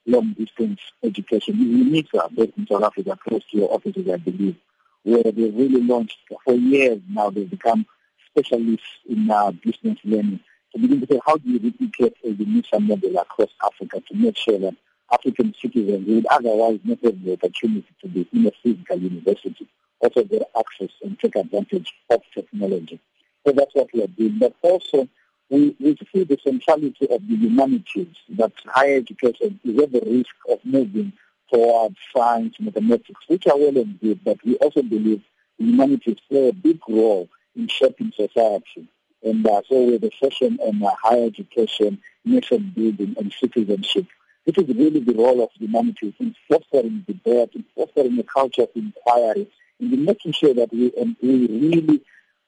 long 0.06 0.34
distance 0.34 0.80
education 1.04 1.56
is 1.56 2.06
UNISA 2.06 2.36
based 2.36 2.58
in 2.58 2.68
South 2.68 2.84
Africa, 2.84 3.18
close 3.28 3.44
to 3.52 3.58
your 3.58 3.74
offices, 3.74 4.10
I 4.10 4.18
believe, 4.18 4.56
where 5.04 5.24
they've 5.24 5.56
really 5.56 5.82
launched 5.82 6.18
for 6.44 6.54
years 6.54 7.02
now. 7.10 7.30
They've 7.30 7.50
become 7.50 7.86
specialists 8.30 8.86
in 9.08 9.30
uh, 9.30 9.52
business 9.52 9.98
learning 10.04 10.40
to 10.74 10.80
begin 10.80 11.02
to 11.02 11.08
say 11.08 11.20
how 11.26 11.38
do 11.38 11.50
you 11.50 11.60
replicate 11.60 12.16
a 12.24 12.28
UNISA 12.28 12.80
model 12.82 13.18
across 13.18 13.50
Africa 13.64 14.02
to 14.08 14.16
make 14.16 14.38
sure 14.38 14.60
that 14.60 14.76
African 15.12 15.54
citizens 15.62 16.08
would 16.08 16.26
otherwise 16.28 16.80
not 16.84 17.00
have 17.04 17.24
the 17.24 17.34
opportunity 17.34 17.88
to 18.02 18.08
be 18.08 18.28
in 18.34 18.48
a 18.48 18.52
physical 18.64 18.98
university 18.98 19.68
also 20.06 20.24
get 20.24 20.44
access 20.58 20.96
and 21.04 21.20
take 21.20 21.36
advantage 21.36 21.94
of 22.10 22.22
technology. 22.34 23.00
So 23.46 23.54
that's 23.54 23.74
what 23.74 23.90
we 23.94 24.04
are 24.04 24.08
doing. 24.08 24.38
But 24.40 24.56
also, 24.62 25.08
we, 25.50 25.76
we 25.80 25.98
see 26.12 26.24
the 26.24 26.38
centrality 26.44 27.08
of 27.10 27.28
the 27.28 27.36
humanities, 27.36 28.16
that 28.30 28.52
higher 28.66 28.98
education 28.98 29.60
is 29.64 29.82
at 29.82 29.92
the 29.92 30.02
risk 30.06 30.36
of 30.50 30.60
moving 30.64 31.14
towards 31.52 31.96
science, 32.16 32.56
mathematics, 32.60 33.22
which 33.28 33.48
are 33.48 33.58
well 33.58 33.78
and 33.78 34.00
good, 34.02 34.20
but 34.24 34.44
we 34.44 34.56
also 34.58 34.82
believe 34.82 35.22
the 35.60 35.66
humanities 35.66 36.18
play 36.30 36.50
a 36.50 36.54
big 36.54 36.80
role 36.90 37.30
in 37.56 37.68
shaping 37.68 38.12
society. 38.16 38.88
And 39.24 39.46
uh, 39.48 39.62
so 39.70 39.84
with 39.84 40.02
the 40.02 40.12
session 40.22 40.60
on 40.62 40.84
uh, 40.84 40.92
higher 41.02 41.26
education, 41.26 42.00
nation 42.24 42.74
building, 42.76 43.16
and 43.18 43.34
citizenship, 43.40 44.08
this 44.46 44.58
is 44.58 44.76
really 44.76 45.00
the 45.00 45.14
role 45.14 45.44
of 45.44 45.50
humanities 45.54 46.14
in 46.20 46.36
fostering 46.48 47.04
debate, 47.08 47.52
in 47.56 47.66
fostering 47.76 48.20
a 48.20 48.24
culture 48.24 48.64
of 48.64 48.70
inquiry, 48.76 49.48
in 49.80 50.06
making 50.06 50.34
sure 50.34 50.54
that 50.54 50.72
we, 50.72 50.94
um, 51.02 51.18
we 51.22 51.48
really 51.48 52.02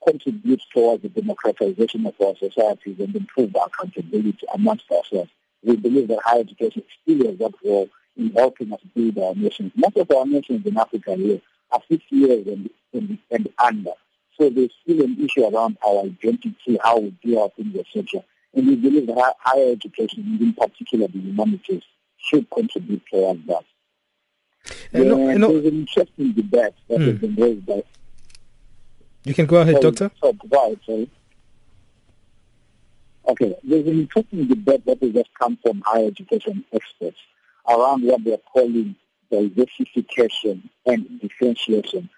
contribute 0.05 0.61
towards 0.73 1.03
the 1.03 1.09
democratization 1.09 2.05
of 2.05 2.15
our 2.21 2.35
societies 2.35 2.99
and 2.99 3.15
improve 3.15 3.55
our 3.55 3.67
accountability 3.67 4.45
amongst 4.53 4.89
ourselves. 4.91 5.31
We 5.63 5.75
believe 5.75 6.07
that 6.09 6.19
higher 6.23 6.41
education 6.41 6.83
is 6.83 7.15
still 7.17 7.29
has 7.29 7.39
that 7.39 7.53
role 7.63 7.89
in 8.15 8.31
helping 8.31 8.73
us 8.73 8.79
build 8.95 9.17
our 9.17 9.35
nations. 9.35 9.71
Most 9.75 9.97
of 9.97 10.09
our 10.11 10.25
nations 10.25 10.65
in 10.65 10.77
Africa 10.77 11.15
here 11.15 11.41
are 11.71 11.81
50 11.87 12.15
years 12.15 12.47
and, 12.47 12.69
and, 12.93 13.17
and 13.31 13.49
under. 13.59 13.91
So 14.39 14.49
there's 14.49 14.71
still 14.83 15.03
an 15.03 15.17
issue 15.23 15.45
around 15.45 15.77
our 15.85 16.03
identity, 16.03 16.77
how 16.83 16.99
we 16.99 17.13
do 17.23 17.39
our 17.39 17.49
things, 17.49 17.75
etc. 17.75 18.23
And 18.53 18.67
we 18.67 18.75
believe 18.75 19.07
that 19.07 19.35
higher 19.39 19.71
education, 19.71 20.37
in 20.39 20.53
particular 20.53 21.07
the 21.07 21.19
humanities, 21.19 21.83
should 22.17 22.49
contribute 22.49 23.03
towards 23.11 23.45
that. 23.47 23.63
Uh, 24.93 24.99
no, 24.99 25.33
no. 25.37 25.51
There's 25.53 25.65
an 25.65 25.79
interesting 25.79 26.33
debate 26.33 26.73
that 26.89 27.01
has 27.01 27.15
hmm. 27.15 27.17
been 27.17 27.35
raised 27.35 27.65
by 27.65 27.83
you 29.27 29.33
can 29.33 29.45
go 29.45 29.57
ahead, 29.57 29.81
sorry, 29.81 29.91
Doctor. 29.91 30.11
Sorry, 30.19 30.79
sorry. 30.85 31.09
Okay, 33.27 33.55
there's 33.63 33.85
an 33.85 33.99
interesting 33.99 34.47
debate 34.47 34.85
that 34.85 35.01
has 35.01 35.11
just 35.11 35.29
come 35.39 35.57
from 35.61 35.83
higher 35.85 36.07
education 36.07 36.63
experts 36.71 37.17
around 37.67 38.03
what 38.03 38.23
they're 38.23 38.37
calling 38.53 38.95
diversification 39.29 40.69
and 40.85 41.19
differentiation. 41.19 42.09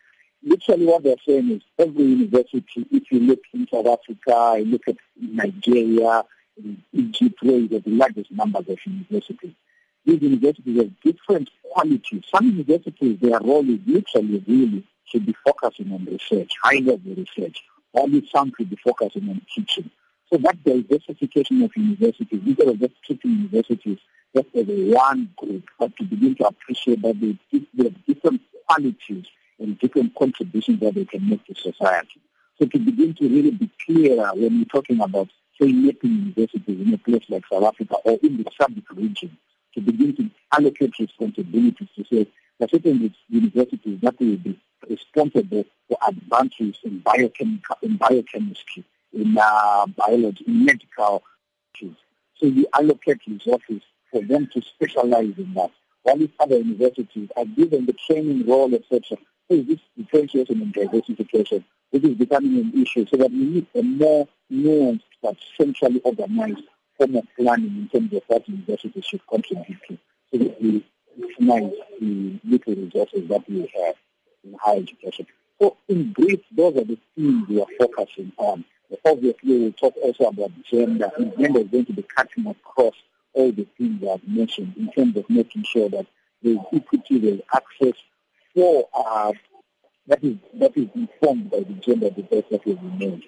Literally 0.43 0.85
what 0.85 1.03
they're 1.03 1.15
saying 1.27 1.49
is 1.49 1.61
every 1.79 2.03
university, 2.03 2.85
if 2.91 3.11
you 3.11 3.19
look 3.21 3.39
in 3.53 3.67
South 3.73 3.87
Africa, 3.87 4.59
you 4.59 4.65
look 4.65 4.87
at 4.87 4.97
Nigeria, 5.19 6.23
Egypt, 6.93 7.41
where 7.41 7.57
you 7.57 7.69
have 7.69 7.83
the 7.83 7.91
largest 7.91 8.31
numbers 8.31 8.69
of 8.69 8.77
universities, 8.85 9.55
these 10.05 10.21
universities 10.21 10.77
have 10.77 11.01
different 11.01 11.49
qualities. 11.63 12.23
Some 12.33 12.45
universities, 12.45 13.17
their 13.19 13.39
role 13.39 13.67
is 13.67 13.79
literally 13.85 14.43
really 14.47 14.87
should 15.09 15.25
be 15.25 15.35
focusing 15.45 15.91
on 15.91 16.05
research, 16.05 16.51
high-level 16.63 17.15
research. 17.15 17.63
Only 17.93 18.27
some 18.33 18.51
should 18.57 18.69
be 18.69 18.77
focusing 18.83 19.29
on 19.29 19.41
teaching. 19.53 19.89
So 20.31 20.37
that 20.37 20.63
diversification 20.63 21.63
of 21.63 21.71
universities, 21.75 22.41
instead 22.45 22.67
of 22.67 22.79
just 22.79 22.93
treating 23.03 23.31
universities 23.31 23.97
just 24.35 24.47
as 24.55 24.65
one 24.67 25.29
group, 25.37 25.63
but 25.79 25.95
to 25.97 26.03
begin 26.03 26.35
to 26.35 26.47
appreciate 26.47 27.01
that 27.01 27.19
they, 27.19 27.37
have 27.83 28.05
different 28.05 28.41
qualities 28.67 29.25
and 29.59 29.79
different 29.79 30.13
contributions 30.15 30.79
that 30.81 30.93
they 30.93 31.05
can 31.05 31.27
make 31.27 31.45
to 31.47 31.55
society. 31.55 32.21
So 32.59 32.67
to 32.67 32.77
begin 32.77 33.15
to 33.15 33.27
really 33.27 33.51
be 33.51 33.71
clearer 33.85 34.29
when 34.35 34.59
we're 34.59 34.65
talking 34.65 35.01
about, 35.01 35.29
say, 35.59 35.71
making 35.71 36.33
universities 36.35 36.87
in 36.87 36.93
a 36.93 36.97
place 36.97 37.23
like 37.29 37.43
South 37.51 37.63
Africa 37.63 37.95
or 38.05 38.19
in 38.21 38.37
the 38.37 38.43
SADC 38.43 38.83
region, 38.95 39.35
to 39.73 39.81
begin 39.81 40.15
to 40.17 40.29
allocate 40.53 40.93
responsibilities 40.99 41.87
to 41.95 42.03
say, 42.11 42.27
there 42.59 42.65
are 42.65 42.69
certain 42.69 43.13
universities 43.29 43.99
that 44.01 44.19
will 44.19 44.37
be 44.37 44.59
responsible 44.89 45.65
for 45.87 45.97
advances 46.07 46.77
in 46.83 46.99
biochemical, 46.99 47.77
in 47.81 47.97
biochemistry, 47.97 48.83
in 49.13 49.37
uh, 49.37 49.85
biology, 49.87 50.43
in 50.47 50.65
medical 50.65 51.23
issues. 51.75 51.95
So 52.35 52.47
we 52.47 52.65
allocate 52.73 53.19
resources 53.27 53.81
for 54.11 54.21
them 54.21 54.47
to 54.53 54.61
specialize 54.61 55.33
in 55.37 55.53
that. 55.55 55.71
While 56.03 56.27
other 56.39 56.57
universities 56.57 57.29
are 57.35 57.45
given 57.45 57.85
the 57.85 57.95
training 58.07 58.47
role, 58.47 58.73
etc. 58.73 59.17
So 59.49 59.61
this 59.61 59.79
differentiation 59.97 60.61
and 60.61 60.73
diversification, 60.73 61.65
which 61.89 62.03
is 62.03 62.15
becoming 62.15 62.57
an 62.57 62.81
issue, 62.81 63.05
so 63.07 63.17
that 63.17 63.31
we 63.31 63.37
need 63.37 63.67
a 63.75 63.81
more 63.81 64.27
nuanced 64.51 65.01
but 65.21 65.35
centrally 65.57 65.99
organized 66.03 66.63
form 66.97 67.15
of 67.15 67.23
planning 67.37 67.67
in 67.67 67.89
terms 67.89 68.13
of 68.13 68.23
what 68.27 68.47
universities 68.47 69.05
should 69.05 69.27
contribute 69.27 69.79
to, 69.89 69.97
so 70.31 70.37
that 70.37 70.61
we 70.61 70.85
maximize 71.19 71.73
the 71.99 72.39
little 72.45 72.75
resources 72.75 73.27
that 73.27 73.49
we 73.49 73.69
have 73.75 73.95
in 74.43 74.55
higher 74.61 74.77
education. 74.77 75.27
So 75.61 75.77
in 75.87 76.13
brief, 76.13 76.41
those 76.51 76.77
are 76.77 76.85
the 76.85 76.97
themes 77.15 77.47
we 77.47 77.61
are 77.61 77.67
focusing 77.77 78.31
on. 78.37 78.63
Obviously, 79.05 79.59
we'll 79.59 79.71
talk 79.73 79.95
also 79.97 80.25
about 80.25 80.51
gender, 80.63 81.11
and 81.17 81.37
gender 81.37 81.59
is 81.59 81.67
going 81.67 81.85
to 81.85 81.93
be 81.93 82.01
cutting 82.03 82.47
across 82.47 82.95
all 83.33 83.51
the 83.51 83.67
things 83.77 84.03
I've 84.03 84.27
mentioned 84.27 84.73
in 84.77 84.91
terms 84.91 85.15
of 85.17 85.29
making 85.29 85.63
sure 85.63 85.89
that 85.89 86.07
there's 86.41 86.57
equity, 86.73 87.19
there's 87.19 87.41
access 87.53 87.93
for 88.55 88.87
uh, 88.97 89.33
that 90.07 90.23
is 90.23 90.37
that 90.55 90.75
is 90.75 90.89
informed 90.95 91.51
by 91.51 91.59
the 91.59 91.73
gender 91.73 92.09
debate 92.09 92.49
that 92.49 92.65
we've 92.65 92.81
made. 92.81 93.23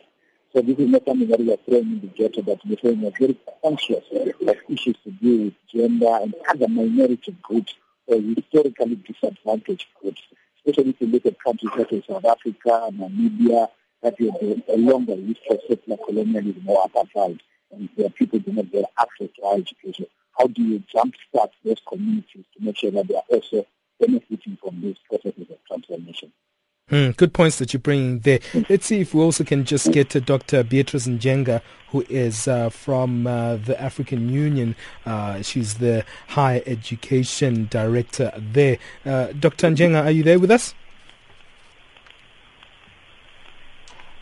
So 0.54 0.62
this 0.62 0.78
is 0.80 0.90
not 0.90 1.06
something 1.06 1.28
that 1.28 1.40
we 1.40 1.54
are 1.54 1.58
throwing 1.58 1.92
in 1.92 2.02
the 2.02 2.08
ghetto, 2.08 2.42
but 2.42 2.60
we're 2.66 2.94
we're 2.96 3.12
very 3.12 3.38
conscious 3.64 4.04
of 4.12 4.58
issues 4.68 4.98
to 5.04 5.12
do 5.12 5.46
with 5.46 5.54
gender 5.72 6.18
and 6.22 6.34
other 6.50 6.68
minority 6.68 7.36
groups 7.44 7.76
or 8.08 8.20
historically 8.20 8.96
disadvantaged 8.96 9.86
groups 10.02 10.22
especially 10.66 10.92
if 10.92 11.02
you 11.02 11.08
look 11.08 11.26
at 11.26 11.44
countries 11.44 11.72
such 11.76 11.94
as 11.94 12.06
South 12.06 12.26
Africa, 12.26 12.90
Namibia, 12.94 13.68
that 14.02 14.20
you 14.20 14.32
have 14.32 14.64
a 14.70 14.78
longer 14.78 15.16
history 15.16 15.56
of 15.56 15.60
settler 15.68 15.98
colonialism 16.06 16.68
or 16.68 16.84
apartheid, 16.88 17.40
and 17.72 17.90
where 17.96 18.10
people 18.10 18.40
do 18.40 18.52
not 18.52 18.72
get 18.72 18.86
access 19.00 19.30
to 19.36 19.42
higher 19.44 19.60
education. 19.60 20.06
How 20.38 20.48
do 20.48 20.64
you 20.64 20.84
jumpstart 20.94 21.52
those 21.64 21.82
communities 21.88 22.46
to 22.58 22.64
make 22.64 22.78
sure 22.78 22.92
that 22.92 23.08
they 23.08 23.16
are 23.16 23.24
also 23.30 23.66
benefiting 24.00 24.58
from 24.62 24.82
these 24.82 24.98
processes 25.08 25.48
of 25.50 25.58
transformation? 25.68 26.32
Mm, 26.92 27.16
good 27.16 27.34
points 27.34 27.58
that 27.60 27.72
you're 27.72 27.80
bringing 27.80 28.20
there. 28.20 28.40
Let's 28.70 28.86
see 28.86 29.00
if 29.00 29.14
we 29.14 29.22
also 29.22 29.46
can 29.46 29.64
just 29.64 29.94
get 29.94 30.10
to 30.10 30.20
Dr. 30.20 30.62
Beatrice 30.64 31.08
Njenga, 31.08 31.62
who 31.90 32.04
is 32.10 32.50
uh, 32.50 32.70
from 32.70 33.26
uh, 33.26 33.56
the 33.56 33.82
African 33.82 34.28
Union. 34.28 34.76
Uh, 35.06 35.42
she's 35.42 35.76
the 35.76 36.04
Higher 36.28 36.62
Education 36.66 37.68
Director 37.72 38.34
there. 38.38 38.78
Uh, 39.06 39.28
Dr. 39.40 39.70
Njenga, 39.70 40.04
are 40.04 40.12
you 40.12 40.24
there 40.24 40.38
with 40.38 40.52
us? 40.52 40.74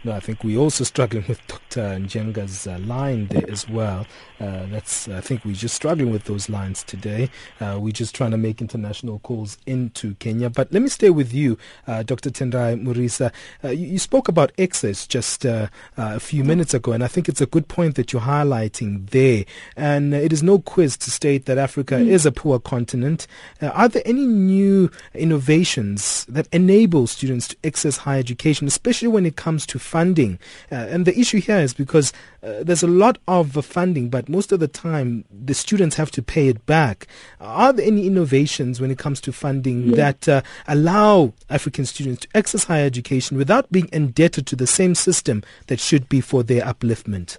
No, 0.04 0.14
I 0.14 0.22
think 0.22 0.46
we're 0.46 0.60
also 0.60 0.86
struggling 0.86 1.26
with 1.28 1.46
Dr. 1.48 1.82
Njenga's 2.00 2.66
uh, 2.66 2.80
line 2.80 3.28
there 3.28 3.50
as 3.50 3.68
well. 3.68 4.06
Uh, 4.40 4.66
that's 4.68 5.10
I 5.10 5.20
think 5.20 5.44
we're 5.44 5.54
just 5.54 5.76
struggling 5.76 6.12
with 6.12 6.24
those 6.24 6.50
lines 6.50 6.84
today. 6.84 7.30
Uh, 7.60 7.78
we're 7.82 7.92
just 7.92 8.16
trying 8.16 8.32
to 8.32 8.38
make 8.38 8.62
international 8.62 9.20
calls 9.20 9.58
into 9.66 10.16
Kenya. 10.16 10.50
But 10.50 10.72
let 10.72 10.82
me 10.82 10.88
stay 10.88 11.10
with 11.10 11.34
you, 11.34 11.58
uh, 11.88 12.04
Dr. 12.04 12.30
Tendai 12.30 12.82
Murisa. 12.82 13.34
Uh, 13.62 13.70
you, 13.70 13.88
you, 13.88 14.00
spoke 14.00 14.30
about 14.30 14.54
excess 14.58 15.06
just 15.06 15.46
uh, 15.46 15.68
a 15.98 16.20
few 16.20 16.46
minutes 16.46 16.74
ago, 16.74 16.94
and 16.94 17.04
I 17.04 17.08
think 17.08 17.28
it's 17.28 17.42
a 17.42 17.46
good 17.46 17.68
point 17.68 17.96
that 17.96 18.14
you're 18.14 18.22
highlighting 18.22 19.10
there. 19.10 19.44
And 19.76 20.14
it 20.14 20.32
is 20.32 20.42
no 20.42 20.60
quiz 20.60 20.96
to 20.98 21.12
state 21.12 21.46
that 21.46 21.58
Africa 21.58 21.96
mm. 21.96 22.08
is 22.08 22.26
a 22.26 22.32
poor 22.32 22.60
continent. 22.60 23.28
are 23.62 23.90
there 23.90 24.04
any 24.06 24.26
new 24.26 24.90
innovations 25.14 26.26
that 26.30 26.48
enable 26.54 27.08
students 27.08 27.50
to 27.50 27.58
access 27.66 27.98
higher 27.98 28.20
education, 28.20 28.68
especially 28.68 29.10
when 29.10 29.26
it 29.26 29.36
comes 29.36 29.66
to 29.66 29.80
funding. 29.90 30.40
Uh, 30.72 30.76
and 30.76 31.06
the 31.06 31.18
issue 31.20 31.42
here 31.42 31.58
is 31.58 31.74
because 31.74 32.14
uh, 32.44 32.64
there's 32.64 32.84
a 32.84 32.88
lot 32.88 33.18
of 33.28 33.66
funding, 33.66 34.10
but 34.10 34.30
most 34.30 34.52
of 34.52 34.60
the 34.60 34.68
time 34.68 35.26
the 35.30 35.54
students 35.54 35.96
have 35.96 36.12
to 36.12 36.22
pay 36.22 36.48
it 36.48 36.66
back. 36.66 37.08
Are 37.42 37.74
there 37.74 37.86
any 37.86 38.06
innovations 38.06 38.80
when 38.80 38.92
it 38.92 38.98
comes 38.98 39.20
to 39.22 39.34
funding 39.34 39.90
yeah. 39.90 39.96
that 39.96 40.30
uh, 40.30 40.42
allow 40.68 41.34
African 41.50 41.86
students 41.86 42.22
to 42.22 42.38
access 42.38 42.66
higher 42.66 42.86
education 42.86 43.36
without 43.36 43.72
being 43.72 43.90
indebted 43.92 44.46
to 44.48 44.56
the 44.56 44.68
same 44.68 44.96
system 44.96 45.44
that 45.68 45.80
should 45.80 46.08
be 46.08 46.22
for 46.22 46.44
their 46.44 46.62
upliftment? 46.62 47.38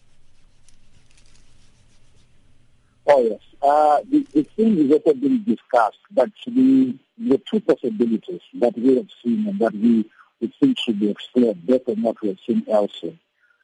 Oh, 3.07 3.22
yes. 3.22 3.40
Uh, 3.62 4.01
the, 4.11 4.26
the 4.32 4.42
thing 4.57 4.78
is 4.78 4.90
also 4.92 5.12
being 5.14 5.38
discussed, 5.40 5.98
but 6.12 6.30
the, 6.46 6.96
the 7.18 7.38
two 7.51 7.61
possibilities 7.61 8.40
that 8.55 8.76
we 8.78 8.96
have 8.96 9.09
seen 9.22 9.46
and 9.48 9.59
that 9.59 9.74
we 9.74 10.05
we 10.41 10.53
think 10.61 10.78
should 10.78 10.99
be 10.99 11.11
explored 11.11 11.66
better 11.66 11.84
than 11.86 12.03
what 12.03 12.20
we 12.22 12.28
have 12.28 12.38
seen 12.47 12.64
elsewhere. 12.70 13.14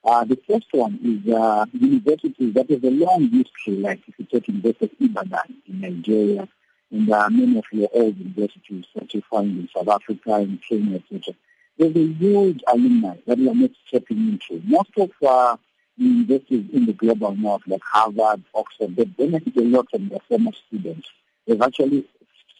Uh, 0.04 0.24
the 0.24 0.38
first 0.48 0.66
one 0.70 0.98
is 1.02 1.32
uh, 1.32 1.66
universities 1.72 2.54
that 2.54 2.70
have 2.70 2.84
a 2.84 2.90
long 2.90 3.28
history, 3.28 3.74
like 3.74 4.00
if 4.06 4.14
you 4.18 4.24
take 4.26 4.46
University 4.46 4.86
of 5.04 5.10
Ibadan 5.10 5.54
in 5.66 5.80
Nigeria, 5.80 6.48
and 6.92 7.10
uh, 7.10 7.28
many 7.28 7.58
of 7.58 7.64
your 7.72 7.88
old 7.92 8.16
universities 8.16 8.84
that 8.94 9.12
you 9.12 9.22
find 9.28 9.58
in 9.58 9.68
South 9.74 9.88
Africa, 9.88 10.36
in 10.36 10.60
Kenya, 10.68 10.96
etc. 10.98 11.34
there's 11.76 11.96
a 11.96 12.12
huge 12.12 12.62
alumni 12.68 13.16
that 13.26 13.38
we 13.38 13.48
are 13.48 13.54
not 13.54 13.70
stepping 13.88 14.18
into. 14.28 14.62
Most 14.64 14.90
of 14.96 15.10
uh, 15.26 15.56
the 15.98 16.04
universities 16.04 16.70
in 16.72 16.86
the 16.86 16.92
global 16.92 17.34
north, 17.34 17.62
like 17.66 17.82
Harvard, 17.82 18.44
Oxford, 18.54 18.94
they 18.94 19.04
benefit 19.04 19.56
a 19.56 19.62
lot 19.62 19.90
from 19.90 20.08
their 20.08 20.20
former 20.28 20.52
students. 20.68 21.08
There's 21.46 21.60
actually 21.60 22.06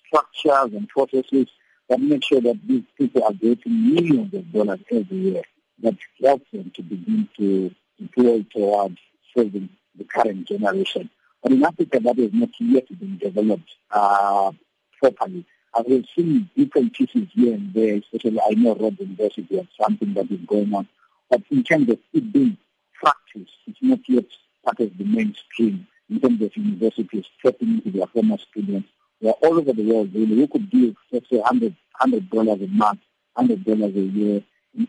structures 0.07 0.75
and 0.75 0.89
processes 0.89 1.47
that 1.89 2.01
make 2.01 2.25
sure 2.25 2.41
that 2.41 2.59
these 2.67 2.85
people 2.99 3.23
are 3.25 3.33
getting 3.33 3.95
millions 3.95 4.35
of 4.35 4.53
dollars 4.53 4.81
every 4.91 5.17
year 5.17 5.43
that 5.83 5.97
helps 6.23 6.51
them 6.53 6.71
to 6.75 6.83
begin 6.83 7.29
to 7.37 7.75
deploy 8.01 8.45
towards 8.53 8.99
serving 9.37 9.69
the 9.97 10.05
current 10.05 10.47
generation. 10.49 11.11
But 11.43 11.53
in 11.53 11.65
Africa, 11.65 12.01
that 12.01 12.19
has 12.19 12.33
not 12.33 12.51
yet 12.59 12.89
been 12.99 13.19
developed 13.19 13.71
uh, 13.91 14.53
properly. 15.01 15.45
And 15.75 15.87
we've 15.87 16.07
seen 16.17 16.49
different 16.57 16.95
pieces 16.95 17.29
here 17.33 17.55
and 17.55 17.73
there, 17.75 17.97
especially 17.97 18.41
I 18.41 18.55
know 18.55 18.75
Rhodes 18.75 18.99
University 18.99 19.57
has 19.57 19.67
something 19.81 20.15
that 20.15 20.31
is 20.31 20.41
going 20.47 20.75
on. 20.75 20.89
But 21.31 21.43
in 21.51 21.63
terms 21.63 21.91
of 21.91 21.99
it 22.13 22.33
being 22.33 22.57
practiced, 22.95 23.53
it's 23.67 23.79
not 23.83 24.01
yet 24.09 24.25
part 24.65 24.81
of 24.81 24.97
the 24.97 25.05
mainstream 25.05 25.87
in 26.09 26.21
terms 26.21 26.41
of 26.41 26.57
universities 26.57 27.27
stepping 27.39 27.83
into 27.85 27.91
their 27.91 28.07
former 28.07 28.39
students. 28.39 28.89
All 29.23 29.59
over 29.59 29.73
the 29.73 29.83
world, 29.83 30.11
really. 30.15 30.37
We 30.37 30.47
could 30.47 30.71
give, 30.71 30.95
let's 31.11 31.29
say, 31.31 31.41
$100, 31.41 31.75
$100 32.01 32.65
a 32.65 32.69
month, 32.69 33.01
$100 33.37 33.97
a 33.97 34.01
year 34.01 34.43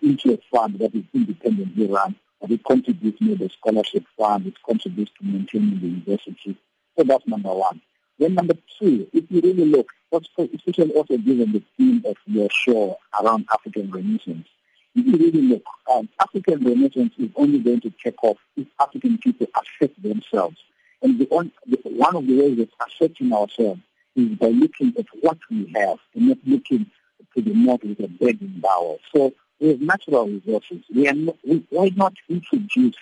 into 0.03 0.33
a 0.33 0.39
fund 0.51 0.77
that 0.79 0.93
is 0.93 1.03
independently 1.13 1.87
run, 1.87 2.15
but 2.41 2.51
it 2.51 2.63
contributes 2.65 3.19
to 3.19 3.35
the 3.35 3.49
scholarship 3.49 4.05
fund, 4.17 4.47
it 4.47 4.55
contributes 4.65 5.11
to 5.17 5.25
maintaining 5.25 5.79
the 5.79 5.87
university. 5.87 6.57
So 6.97 7.03
that's 7.03 7.25
number 7.27 7.53
one. 7.53 7.81
Then 8.19 8.33
number 8.33 8.55
two, 8.79 9.07
if 9.13 9.25
you 9.29 9.41
really 9.41 9.65
look, 9.65 9.89
especially 10.11 10.91
also 10.91 11.17
given 11.17 11.51
the 11.51 11.63
theme 11.77 12.03
of 12.05 12.17
your 12.25 12.49
show 12.51 12.97
around 13.21 13.47
African 13.51 13.91
Renaissance, 13.91 14.47
if 14.95 15.05
you 15.05 15.13
really 15.13 15.41
look, 15.41 15.63
um, 15.93 16.09
African 16.19 16.63
Renaissance 16.63 17.13
is 17.19 17.29
only 17.35 17.59
going 17.59 17.81
to 17.81 17.93
take 18.03 18.23
off 18.23 18.37
if 18.55 18.67
African 18.79 19.19
people 19.19 19.47
accept 19.55 20.01
themselves. 20.01 20.57
And 21.03 21.19
the, 21.19 21.27
on, 21.29 21.51
the, 21.67 21.77
one 21.83 22.15
of 22.15 22.25
the 22.25 22.39
ways 22.39 22.59
of 22.59 22.69
accepting 22.81 23.31
ourselves 23.31 23.81
is 24.17 24.37
by 24.37 24.47
looking 24.47 24.93
at 24.97 25.05
what 25.21 25.37
we 25.49 25.71
have 25.75 25.99
and 26.15 26.29
not 26.29 26.37
looking 26.45 26.89
to 27.35 27.41
the 27.41 27.51
with 27.83 27.99
a 27.99 28.07
begging 28.07 28.55
bow. 28.57 28.97
So 29.13 29.33
we 29.59 29.69
have 29.69 29.81
natural 29.81 30.27
resources. 30.27 30.83
We 30.93 31.07
are 31.07 31.13
not, 31.13 31.37
we, 31.45 31.65
why 31.69 31.91
not 31.95 32.13
introduce 32.29 32.95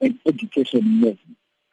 an 0.00 0.18
education 0.26 1.00
level 1.00 1.18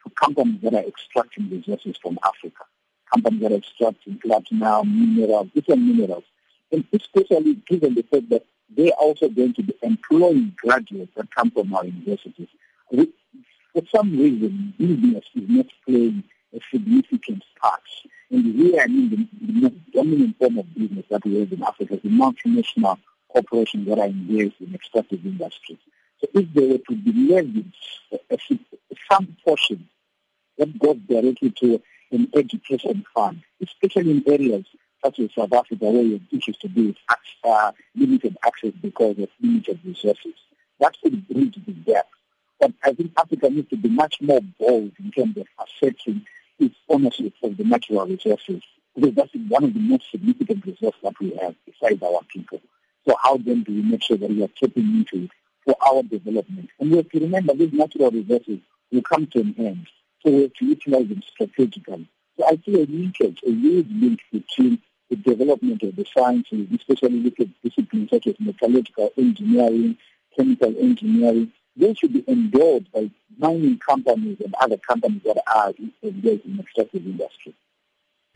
to 0.04 0.10
companies 0.14 0.60
that 0.62 0.74
are 0.74 0.84
extracting 0.86 1.50
resources 1.50 1.96
from 2.00 2.18
Africa? 2.24 2.64
Companies 3.12 3.40
that 3.42 3.52
are 3.52 3.56
extracting 3.56 4.18
platinum, 4.18 5.16
minerals, 5.16 5.48
different 5.54 5.82
minerals. 5.82 6.24
And 6.72 6.84
especially 6.92 7.54
given 7.66 7.94
the 7.94 8.02
fact 8.02 8.28
that 8.30 8.44
they 8.74 8.90
are 8.92 8.98
also 8.98 9.28
going 9.28 9.54
to 9.54 9.62
be 9.62 9.74
employing 9.82 10.54
graduates 10.62 11.12
that 11.16 11.34
come 11.34 11.50
from 11.50 11.74
our 11.74 11.86
universities. 11.86 12.48
We, 12.90 13.08
for 13.72 13.82
some 13.94 14.18
reason, 14.18 14.74
business 14.78 15.24
is 15.34 15.48
not 15.48 15.66
playing 15.86 16.24
a 16.54 16.60
significant 16.72 17.44
part. 17.60 17.82
And 18.30 18.54
here, 18.54 18.80
I 18.82 18.86
mean, 18.86 19.10
the, 19.10 19.46
the 19.46 19.60
most 19.60 19.74
dominant 19.92 20.38
form 20.38 20.58
of 20.58 20.74
business 20.74 21.06
that 21.10 21.24
we 21.24 21.40
have 21.40 21.52
in 21.52 21.62
Africa 21.62 21.94
is 21.94 22.02
the 22.02 22.08
multinational 22.08 22.98
corporations 23.32 23.86
that 23.88 23.98
are 23.98 24.06
engaged 24.06 24.60
in 24.60 24.74
extractive 24.74 25.24
industries. 25.24 25.78
So 26.20 26.28
if 26.34 26.52
they 26.52 26.66
were 26.66 26.78
to 26.78 26.96
be 26.96 27.32
levied 27.32 27.72
some 29.10 29.36
portion 29.44 29.88
that 30.58 30.78
goes 30.78 30.96
directly 31.08 31.50
to 31.60 31.80
an 32.10 32.28
education 32.34 33.04
fund, 33.14 33.42
especially 33.62 34.10
in 34.10 34.24
areas 34.26 34.64
such 35.04 35.20
as 35.20 35.30
South 35.34 35.52
Africa 35.52 35.84
where 35.84 36.02
you 36.02 36.20
issues 36.32 36.56
to 36.58 36.68
do 36.68 36.88
with 36.88 36.96
uh, 37.44 37.72
limited 37.94 38.36
access 38.44 38.72
because 38.82 39.18
of 39.18 39.28
limited 39.40 39.78
resources, 39.84 40.34
that 40.80 40.96
could 41.02 41.28
bridge 41.28 41.58
the 41.66 41.72
gap. 41.72 42.06
But 42.60 42.72
I 42.82 42.92
think 42.92 43.12
Africa 43.16 43.48
needs 43.50 43.68
to 43.70 43.76
be 43.76 43.88
much 43.88 44.20
more 44.20 44.40
bold 44.58 44.92
in 44.98 45.10
terms 45.12 45.36
of 45.36 45.46
asserting 45.62 46.26
its 46.58 46.76
ownership 46.88 47.32
of 47.42 47.56
the 47.56 47.64
natural 47.64 48.06
resources 48.06 48.62
because 48.94 49.14
that's 49.14 49.34
one 49.48 49.64
of 49.64 49.74
the 49.74 49.80
most 49.80 50.10
significant 50.10 50.64
resources 50.64 51.00
that 51.02 51.18
we 51.20 51.36
have 51.40 51.54
besides 51.66 52.02
our 52.02 52.20
people. 52.28 52.60
So 53.06 53.16
how 53.22 53.36
then 53.36 53.62
do 53.62 53.72
we 53.72 53.82
make 53.82 54.02
sure 54.02 54.16
that 54.16 54.28
we 54.28 54.42
are 54.42 54.48
tapping 54.48 54.84
into 54.84 55.24
it 55.24 55.30
for 55.64 55.76
our 55.86 56.02
development? 56.02 56.70
And 56.80 56.90
we 56.90 56.96
have 56.98 57.08
to 57.10 57.20
remember 57.20 57.54
these 57.54 57.72
natural 57.72 58.10
resources 58.10 58.58
will 58.90 59.02
come 59.02 59.26
to 59.28 59.40
an 59.40 59.54
end. 59.58 59.86
So 60.24 60.32
we 60.32 60.42
have 60.42 60.54
to 60.54 60.64
utilize 60.64 61.08
them 61.08 61.22
strategically. 61.22 62.08
So 62.36 62.46
I 62.46 62.58
see 62.64 62.74
a 62.74 62.86
linkage, 62.86 63.40
a 63.46 63.50
huge 63.50 63.88
link 63.90 64.20
between 64.32 64.80
the 65.10 65.16
development 65.16 65.82
of 65.82 65.96
the 65.96 66.04
sciences, 66.16 66.66
especially 66.74 67.32
at 67.40 67.62
disciplines 67.62 68.10
such 68.10 68.26
as 68.26 68.34
metallurgical 68.40 69.12
engineering, 69.16 69.96
chemical 70.36 70.74
engineering. 70.78 71.52
They 71.78 71.94
should 71.94 72.12
be 72.12 72.24
endowed 72.28 72.88
by 72.92 73.10
mining 73.38 73.78
companies 73.78 74.38
and 74.44 74.54
other 74.60 74.78
companies 74.78 75.22
that 75.24 75.40
are 75.54 75.72
engaged 76.02 76.44
in 76.44 76.58
extractive 76.58 77.06
industry. 77.06 77.54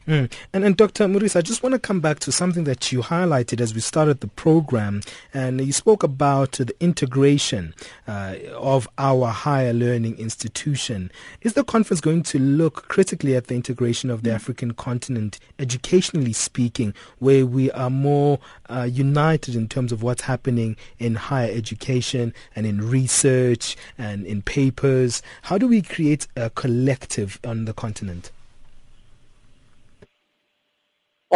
Mm. 0.07 0.33
And, 0.53 0.65
and 0.65 0.77
Dr. 0.77 1.07
Maurice, 1.07 1.37
I 1.37 1.43
just 1.43 1.63
want 1.63 1.75
to 1.75 1.79
come 1.79 2.01
back 2.01 2.19
to 2.21 2.33
something 2.33 2.65
that 2.65 2.91
you 2.91 3.03
highlighted 3.03 3.61
as 3.61 3.73
we 3.73 3.81
started 3.81 4.21
the 4.21 4.27
program, 4.27 5.01
and 5.33 5.61
you 5.61 5.73
spoke 5.73 6.03
about 6.03 6.53
the 6.53 6.75
integration 6.81 7.75
uh, 8.09 8.35
of 8.55 8.89
our 8.99 9.29
higher 9.29 9.73
learning 9.73 10.19
institution. 10.19 11.11
Is 11.43 11.55
the 11.55 11.63
conference 11.63 12.01
going 12.01 12.25
to 12.25 12.39
look 12.39 12.89
critically 12.89 13.37
at 13.37 13.47
the 13.47 13.55
integration 13.55 14.11
of 14.11 14.25
the 14.25 14.31
mm. 14.31 14.35
African 14.35 14.75
continent, 14.75 15.39
educationally 15.61 16.33
speaking, 16.33 16.95
where 17.21 17.47
we 17.47 17.71
are 17.71 17.91
more 17.91 18.41
uh, 18.69 18.89
united 18.91 19.55
in 19.55 19.69
terms 19.69 19.93
of 19.93 20.03
what's 20.03 20.23
happening 20.23 20.77
in 20.99 21.15
higher 21.15 21.51
education 21.53 22.35
and 22.57 22.67
in 22.67 22.89
research 22.89 23.77
and 23.97 24.27
in 24.27 24.43
papers? 24.43 25.23
How 25.43 25.59
do 25.59 25.69
we 25.69 25.81
create 25.81 26.27
a 26.37 26.51
collective 26.51 27.39
on 27.45 27.67
the 27.67 27.73
continent? 27.73 28.33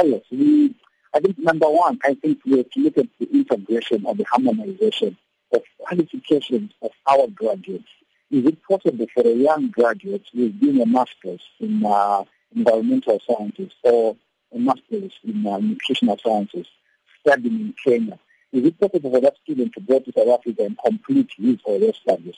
Yes, 0.05 0.23
we, 0.31 0.75
I 1.15 1.21
think 1.21 1.39
number 1.39 1.69
one, 1.69 1.99
I 2.05 2.15
think 2.15 2.41
we 2.45 2.59
have 2.59 2.71
to 2.71 2.81
look 2.81 2.99
at 2.99 3.07
the 3.19 3.29
integration 3.33 4.05
or 4.05 4.15
the 4.15 4.25
harmonization 4.25 5.17
of 5.53 5.63
qualifications 5.79 6.73
of 6.83 6.91
our 7.07 7.27
graduates. 7.29 7.89
Is 8.31 8.45
it 8.45 8.59
possible 8.69 9.07
for 9.15 9.27
a 9.27 9.33
young 9.33 9.69
graduate 9.69 10.25
who 10.33 10.47
is 10.47 10.53
doing 10.53 10.81
a 10.83 10.87
master's 10.87 11.41
in 11.61 11.85
uh, 11.87 12.25
environmental 12.55 13.21
sciences 13.27 13.73
or 13.83 14.17
a 14.55 14.59
master's 14.59 15.13
in 15.25 15.47
uh, 15.47 15.59
nutritional 15.59 16.19
sciences 16.19 16.67
studying 17.21 17.55
in 17.55 17.75
Kenya? 17.85 18.19
Is 18.53 18.65
it 18.65 18.81
possible 18.81 19.11
for 19.11 19.21
that 19.21 19.37
student 19.45 19.73
to 19.75 19.81
go 19.81 20.01
to 20.01 20.13
South 20.13 20.41
Africa 20.41 20.65
and 20.65 20.79
complete 20.85 21.31
his 21.39 21.59
or 21.65 21.79
her 21.79 21.93
studies? 21.93 22.35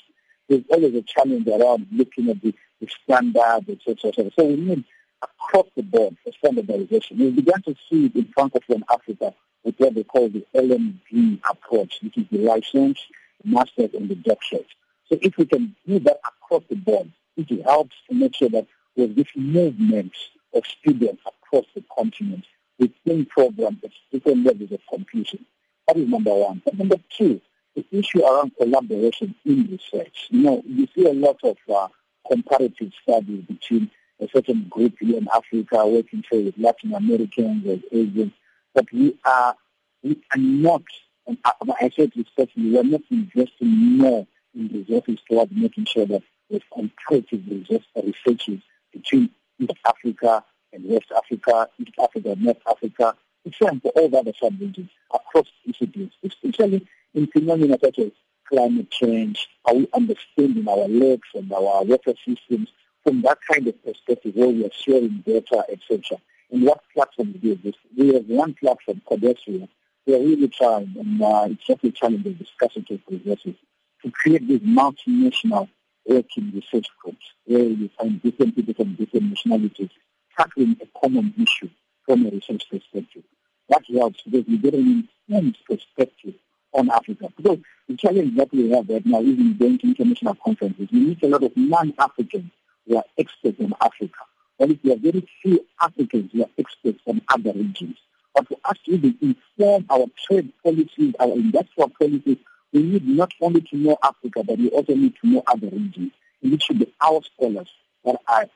There's 0.48 0.64
always 0.70 0.94
a 0.94 1.02
challenge 1.02 1.46
around 1.46 1.86
looking 1.92 2.30
at 2.30 2.40
the, 2.42 2.54
the 2.80 2.88
standards, 3.02 3.82
etc. 3.86 4.30
So 4.38 4.44
we 4.44 4.56
need 4.56 4.84
across 5.22 5.66
the 5.76 5.82
board 5.82 6.16
for 6.24 6.32
standardization. 6.38 7.18
We 7.18 7.30
began 7.30 7.62
to 7.62 7.74
see 7.88 8.06
it 8.06 8.14
in 8.14 8.24
Francophone 8.26 8.82
Africa 8.92 9.34
with 9.64 9.74
what 9.78 9.94
they 9.94 10.04
call 10.04 10.28
the 10.28 10.46
LMD 10.54 11.40
approach, 11.50 11.98
which 12.02 12.16
is 12.16 12.26
the 12.30 12.38
license, 12.38 12.98
master's, 13.44 13.94
and 13.94 14.08
the 14.08 14.14
doctorate. 14.14 14.66
So 15.08 15.18
if 15.22 15.36
we 15.36 15.46
can 15.46 15.74
do 15.86 15.98
that 16.00 16.20
across 16.26 16.62
the 16.68 16.76
board, 16.76 17.10
it 17.36 17.62
helps 17.64 17.96
to 18.08 18.14
make 18.14 18.34
sure 18.34 18.48
that 18.50 18.66
there's 18.96 19.14
this 19.14 19.28
movement 19.36 20.12
of 20.54 20.64
students 20.66 21.22
across 21.26 21.66
the 21.74 21.84
continent 21.96 22.44
within 22.78 23.26
programs 23.26 23.78
at 23.84 23.90
different 24.12 24.44
levels 24.44 24.72
of 24.72 24.80
completion. 24.92 25.44
That 25.86 25.96
is 25.96 26.08
number 26.08 26.34
one. 26.34 26.62
Number 26.74 26.96
two, 27.16 27.40
the 27.74 27.84
issue 27.92 28.24
around 28.24 28.52
collaboration 28.56 29.34
in 29.44 29.68
research. 29.70 30.26
You 30.30 30.42
know, 30.42 30.62
you 30.66 30.88
see 30.94 31.06
a 31.06 31.12
lot 31.12 31.38
of 31.44 31.56
uh, 31.72 31.88
comparative 32.30 32.92
studies 33.02 33.44
between 33.44 33.90
a 34.20 34.28
certain 34.28 34.66
group 34.68 34.94
here 35.00 35.18
in 35.18 35.28
Africa 35.34 35.86
working 35.86 36.24
say 36.30 36.42
with 36.42 36.58
Latin 36.58 36.94
Americans 36.94 37.66
and 37.66 37.82
Asians, 37.92 38.32
but 38.74 38.86
we 38.92 39.18
are 39.24 39.54
we 40.02 40.20
are 40.32 40.38
not, 40.38 40.82
and 41.26 41.38
I 41.44 41.90
said 41.96 42.12
respectfully, 42.16 42.70
we 42.70 42.78
are 42.78 42.84
not 42.84 43.02
investing 43.10 43.98
more 43.98 44.26
in 44.54 44.68
resources 44.68 45.18
towards 45.28 45.52
making 45.52 45.86
sure 45.86 46.06
that 46.06 46.22
there's 46.48 46.62
comparative 46.72 47.42
researches 47.46 48.60
between 48.92 49.30
East 49.58 49.72
Africa 49.86 50.44
and 50.72 50.84
West 50.84 51.12
Africa, 51.16 51.68
East 51.78 51.94
Africa 52.00 52.32
and 52.32 52.42
North 52.42 52.62
Africa, 52.68 53.14
same 53.62 53.80
for 53.80 53.90
all 53.92 54.08
the 54.08 54.18
other 54.18 54.32
sub-regions 54.38 54.90
across 55.12 55.46
disciplines, 55.66 56.12
especially 56.22 56.86
in 57.14 57.26
phenomena 57.28 57.78
such 57.82 57.98
as 57.98 58.10
climate 58.48 58.90
change, 58.90 59.48
are 59.64 59.74
we 59.74 59.88
understanding 59.94 60.66
our 60.68 60.88
lakes 60.88 61.28
and 61.34 61.52
our 61.52 61.84
water 61.84 62.14
systems, 62.26 62.68
from 63.08 63.22
that 63.22 63.38
kind 63.50 63.66
of 63.66 63.82
perspective 63.82 64.34
where 64.34 64.48
we 64.48 64.66
are 64.66 64.70
sharing 64.70 65.22
data, 65.26 65.64
etc. 65.70 66.18
And 66.50 66.62
what 66.62 66.82
platform 66.92 67.32
do 67.32 67.58
this? 67.64 67.74
We 67.96 68.12
have 68.12 68.26
one 68.26 68.52
platform, 68.52 69.00
CODESRIA. 69.10 69.66
We 70.06 70.14
are 70.14 70.18
really 70.18 70.48
trying, 70.48 70.94
and 70.98 71.22
uh, 71.22 71.48
it's 71.48 71.98
challenge 71.98 72.26
of 72.26 72.38
discussing 72.38 72.84
with 72.90 73.00
resources, 73.08 73.54
to 74.02 74.10
create 74.10 74.46
these 74.46 74.60
multinational 74.60 75.70
working 76.06 76.52
research 76.54 76.86
groups 77.02 77.24
where 77.46 77.62
you 77.62 77.88
find 77.98 78.22
different 78.22 78.54
people 78.54 78.74
from 78.74 78.94
different 78.94 79.30
nationalities 79.30 79.90
tackling 80.36 80.76
a 80.82 81.00
common 81.00 81.32
issue 81.40 81.70
from 82.04 82.26
a 82.26 82.30
research 82.30 82.64
perspective. 82.70 83.22
That 83.70 83.84
helps 83.90 84.20
because 84.22 84.46
we 84.46 84.58
get 84.58 84.74
an 84.74 85.08
informed 85.28 85.56
perspective 85.66 86.34
on 86.74 86.90
Africa. 86.90 87.28
Because 87.36 87.58
the 87.88 87.96
challenge 87.96 88.36
that 88.36 88.52
we 88.52 88.70
have 88.70 88.86
right 88.88 89.04
now, 89.06 89.22
even 89.22 89.56
going 89.56 89.78
to 89.78 89.86
international 89.86 90.34
conferences, 90.44 90.88
we 90.92 91.00
meet 91.00 91.22
a 91.22 91.28
lot 91.28 91.42
of 91.42 91.56
non-Africans 91.56 92.50
who 92.88 92.96
are 92.96 93.04
experts 93.18 93.58
in 93.58 93.72
Africa. 93.80 94.18
While 94.56 94.70
we 94.82 94.92
are 94.92 94.96
very 94.96 95.28
few 95.42 95.64
Africans 95.80 96.32
who 96.32 96.42
are 96.42 96.50
experts 96.58 97.00
on 97.06 97.22
other 97.28 97.52
regions. 97.52 97.96
But 98.34 98.48
to 98.48 98.56
even 98.86 99.16
inform 99.20 99.86
our 99.90 100.06
trade 100.26 100.52
policies, 100.64 101.14
our 101.20 101.32
industrial 101.32 101.90
policies, 101.90 102.38
we 102.72 102.82
need 102.82 103.06
not 103.06 103.32
only 103.40 103.60
to 103.62 103.76
know 103.76 103.98
Africa, 104.02 104.42
but 104.44 104.58
we 104.58 104.68
also 104.70 104.94
need 104.94 105.14
to 105.22 105.28
know 105.28 105.42
other 105.46 105.68
regions. 105.68 106.12
And 106.42 106.52
it 106.52 106.62
should 106.62 106.78
be 106.78 106.92
our 107.00 107.20
scholars 107.34 107.68
that 108.04 108.16
are 108.26 108.46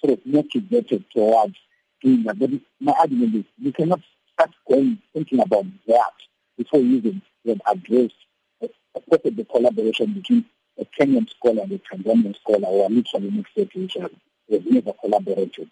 sort 0.00 0.18
of 0.18 0.26
motivated 0.26 1.04
towards 1.14 1.56
doing 2.02 2.24
that. 2.24 2.38
But 2.38 2.50
my 2.80 2.92
argument 2.92 3.34
is 3.34 3.44
we 3.62 3.72
cannot 3.72 4.00
start 4.32 4.50
going 4.68 4.98
thinking 5.12 5.40
about 5.40 5.66
that 5.86 6.12
before 6.56 6.80
even 6.80 7.22
we 7.44 7.52
addressed 7.66 8.14
uh, 8.62 8.66
of 8.94 9.36
the 9.36 9.46
collaboration 9.50 10.12
between 10.14 10.44
a 10.78 10.84
Kenyan 10.84 11.28
scholar 11.28 11.62
and 11.62 11.72
a 11.72 11.78
Tanzanian 11.78 12.36
scholar 12.36 12.66
who 12.66 12.82
are 12.82 12.88
literally 12.88 13.30
next 13.30 13.54
to 13.54 13.68
each 13.74 13.96
other. 13.96 14.10
They've 14.48 14.64
never 14.66 14.92
collaborated 14.92 15.70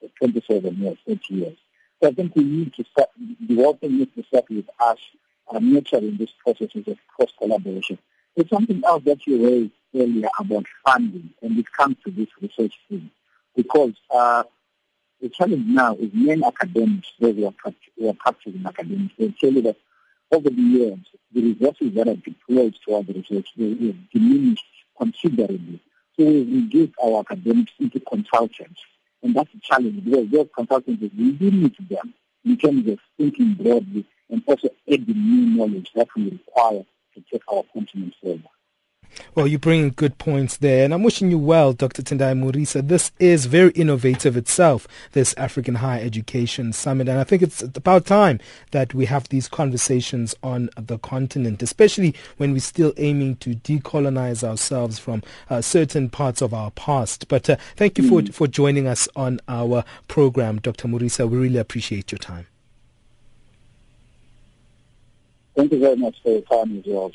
for 0.00 0.08
27 0.18 0.76
years, 0.76 0.98
30 1.06 1.20
years. 1.34 1.56
So 2.02 2.08
I 2.08 2.12
think 2.12 2.34
we 2.36 2.44
need 2.44 2.74
to 2.74 2.84
start, 2.84 3.10
the 3.18 3.78
thing 3.80 3.98
needs 3.98 4.14
to 4.16 4.22
start 4.24 4.44
with 4.50 4.68
us 4.80 4.98
uh, 5.50 5.58
nurturing 5.60 6.16
this 6.16 6.30
process 6.42 6.68
of 6.74 6.98
cross 7.14 7.30
collaboration. 7.38 7.98
There's 8.34 8.50
something 8.50 8.82
else 8.84 9.04
that 9.04 9.26
you 9.26 9.46
raised 9.46 9.72
earlier 9.94 10.28
about 10.38 10.66
funding, 10.84 11.30
and 11.42 11.58
it 11.58 11.66
comes 11.72 11.96
to 12.04 12.10
this 12.10 12.28
research 12.40 12.74
thing, 12.88 13.10
because 13.54 13.94
uh, 14.14 14.42
the 15.20 15.30
challenge 15.30 15.66
now 15.66 15.94
is 15.94 16.10
many 16.12 16.44
academics, 16.44 17.08
those 17.18 17.36
who 17.36 17.46
are, 17.46 18.08
are 18.08 18.14
practicing 18.14 18.64
academics, 18.66 19.14
they 19.18 19.34
tell 19.40 19.52
you 19.52 19.62
that 19.62 19.76
over 20.32 20.50
the 20.50 20.62
years, 20.62 20.98
the 21.32 21.42
resources 21.42 21.94
that 21.94 22.08
are 22.08 22.16
deployed 22.16 22.74
towards 22.84 23.08
research 23.08 23.48
have 23.56 24.10
diminished 24.10 24.64
considerably. 24.98 25.80
So 26.18 26.24
we've 26.24 26.52
reduced 26.52 26.94
our 27.02 27.20
academics 27.20 27.72
into 27.78 28.00
consultants. 28.00 28.80
And 29.22 29.34
that's 29.34 29.52
a 29.54 29.60
challenge 29.60 30.04
because 30.04 30.30
those 30.30 30.48
consultants, 30.54 31.02
we 31.16 31.32
do 31.32 31.50
need 31.50 31.74
them 31.88 32.14
in 32.44 32.56
terms 32.56 32.88
of 32.88 32.98
thinking 33.16 33.54
broadly 33.54 34.04
and 34.30 34.42
also 34.46 34.68
adding 34.90 35.06
new 35.08 35.56
knowledge 35.56 35.90
that 35.94 36.08
we 36.16 36.30
require 36.30 36.84
to 37.14 37.24
take 37.30 37.42
our 37.52 37.62
continent 37.72 38.14
forward. 38.20 38.42
Well, 39.34 39.46
you 39.46 39.58
bring 39.58 39.90
good 39.90 40.18
points 40.18 40.56
there, 40.58 40.84
and 40.84 40.94
I'm 40.94 41.02
wishing 41.02 41.30
you 41.30 41.38
well, 41.38 41.72
Dr. 41.72 42.02
Tendai 42.02 42.34
Murisa. 42.34 42.86
This 42.86 43.12
is 43.18 43.46
very 43.46 43.70
innovative 43.72 44.36
itself, 44.36 44.86
this 45.12 45.34
African 45.34 45.76
Higher 45.76 46.02
Education 46.02 46.72
Summit, 46.72 47.08
and 47.08 47.18
I 47.18 47.24
think 47.24 47.42
it's 47.42 47.62
about 47.62 48.06
time 48.06 48.40
that 48.70 48.94
we 48.94 49.06
have 49.06 49.28
these 49.28 49.48
conversations 49.48 50.34
on 50.42 50.70
the 50.76 50.98
continent, 50.98 51.62
especially 51.62 52.14
when 52.36 52.52
we're 52.52 52.60
still 52.60 52.92
aiming 52.96 53.36
to 53.36 53.56
decolonize 53.56 54.42
ourselves 54.42 54.98
from 54.98 55.22
uh, 55.50 55.60
certain 55.60 56.08
parts 56.08 56.40
of 56.40 56.54
our 56.54 56.70
past. 56.72 57.28
But 57.28 57.48
uh, 57.50 57.56
thank 57.76 57.98
you 57.98 58.08
for, 58.08 58.22
for 58.32 58.46
joining 58.46 58.86
us 58.86 59.08
on 59.16 59.40
our 59.48 59.84
program, 60.08 60.58
Dr. 60.58 60.88
Murisa. 60.88 61.28
We 61.28 61.38
really 61.38 61.58
appreciate 61.58 62.12
your 62.12 62.18
time. 62.18 62.46
Thank 65.54 65.72
you 65.72 65.78
very 65.78 65.96
much 65.96 66.16
for 66.22 66.32
your 66.32 66.42
time 66.42 66.78
as 66.78 66.84
well. 66.86 67.12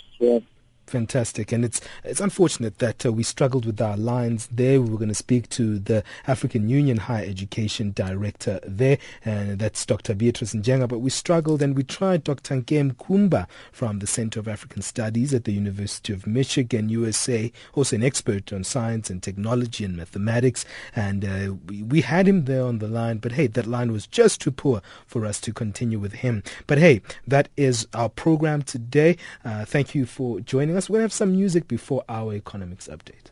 Fantastic, 0.92 1.54
and 1.54 1.64
it's 1.64 1.80
it's 2.04 2.20
unfortunate 2.20 2.80
that 2.80 3.06
uh, 3.06 3.14
we 3.14 3.24
struggled 3.24 3.66
with 3.66 3.80
our 3.80 3.96
lines 3.96 4.48
there. 4.52 4.82
We 4.82 4.89
were 4.89 4.98
going 4.98 5.08
to 5.08 5.16
speak 5.16 5.48
to 5.52 5.80
the 5.80 6.04
African 6.28 6.68
Union 6.68 6.98
Higher 6.98 7.26
Education 7.26 7.94
Director 7.94 8.60
there, 8.64 8.98
and 9.24 9.58
that's 9.58 9.86
Dr. 9.86 10.14
Beatrice 10.14 10.54
Njenga, 10.54 10.89
but 10.89 11.00
we 11.00 11.10
struggled 11.10 11.62
and 11.62 11.78
we 11.78 11.84
tried 11.84 12.26
Dr. 12.26 12.56
Nkem 12.56 12.96
Khumba 12.96 13.48
from 13.72 14.00
the 14.00 14.06
Center 14.06 14.42
of 14.42 14.50
African 14.50 14.82
Studies 14.82 15.34
at 15.34 15.46
the 15.46 15.54
University 15.54 16.12
of 16.12 16.28
Michigan, 16.28 16.89
USA, 16.89 17.50
also 17.74 17.96
an 17.96 18.04
expert 18.04 18.52
on 18.52 18.66
science 18.66 19.10
and 19.10 19.24
technology 19.24 19.86
and 19.86 19.96
mathematics, 19.96 20.66
and 20.94 21.24
uh, 21.24 21.54
we, 21.68 21.84
we 21.84 22.02
had 22.02 22.28
him 22.28 22.44
there 22.44 22.66
on 22.66 22.80
the 22.80 22.89
line, 22.89 23.20
but 23.20 23.32
hey, 23.32 23.48
that 23.48 23.66
line 23.66 23.94
was 23.94 24.08
just 24.08 24.42
too 24.42 24.52
poor 24.52 24.82
for 25.08 25.26
us 25.26 25.39
to 25.39 25.54
continue 25.54 26.00
with 26.00 26.16
him. 26.16 26.44
But 26.68 26.80
hey, 26.80 27.02
that 27.26 27.48
is 27.56 27.88
our 27.94 28.10
program 28.10 28.64
today. 28.64 29.16
Uh, 29.46 29.64
thank 29.64 29.96
you 29.96 30.06
for 30.06 30.42
joining 30.42 30.76
us 30.76 30.80
us. 30.82 30.88
To 30.88 30.93
have 30.95 31.13
some 31.13 31.32
music 31.34 31.67
before 31.67 32.03
our 32.09 32.34
economics 32.34 32.88
update. 32.88 33.32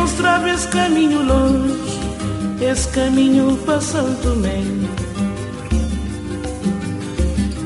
Mostrava 0.00 0.48
esse 0.48 0.66
caminho 0.68 1.22
longe, 1.22 2.00
esse 2.62 2.88
caminho 2.88 3.54
para 3.66 3.80
Santo 3.82 4.22
Tomé. 4.22 4.62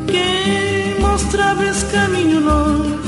Quem 0.09 1.01
mostrava 1.01 1.65
esse 1.65 1.85
caminho 1.87 2.41
longe, 2.41 2.99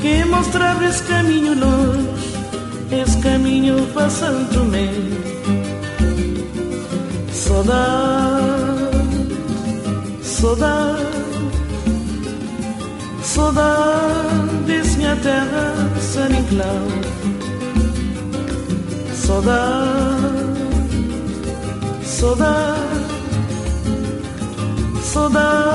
quem 0.00 0.24
mostrava 0.26 0.84
esse 0.84 1.02
caminho 1.02 1.58
longe, 1.58 2.08
esse 2.92 3.18
caminho 3.18 3.86
para 3.92 4.08
Santo 4.08 4.54
Tomé. 4.54 4.88
Saudade, 7.32 8.44
saudade, 10.22 11.02
saudade 13.20 14.56
desse 14.66 14.96
minha 14.96 15.16
terra, 15.16 15.90
San 16.00 16.30
Inclau 16.30 17.13
saudade, 19.26 20.44
saudade, 22.02 22.80
saudade 25.02 25.74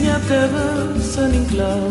minha 0.00 0.18
terra 0.20 0.94
San 1.00 1.28
Inclau. 1.28 1.90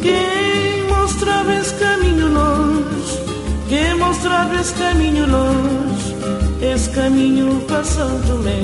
Quem 0.00 0.88
mostrava 0.88 1.54
esse 1.54 1.74
caminho 1.74 2.28
longe, 2.32 3.20
quem 3.68 3.94
mostrava 3.96 4.60
esse 4.60 4.74
caminho 4.74 5.26
longe, 5.26 6.14
esse 6.62 6.90
caminho 6.90 7.60
Tomé. 8.26 8.60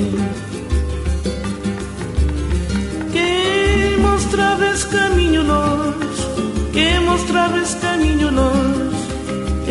Quem 3.11 3.99
mostrava 3.99 4.65
esse 4.67 4.87
caminho 4.87 5.43
longe, 5.43 6.27
quem 6.71 6.99
mostrava 7.01 7.59
esse 7.59 7.75
caminho 7.77 8.31
longe 8.31 8.92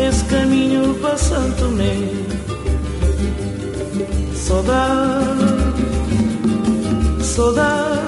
esse 0.03 0.25
caminho 0.25 0.93
para 0.95 1.17
Santo 1.17 1.57
Tomé. 1.59 1.95
Saudade, 4.35 5.43
saudade, 7.21 8.01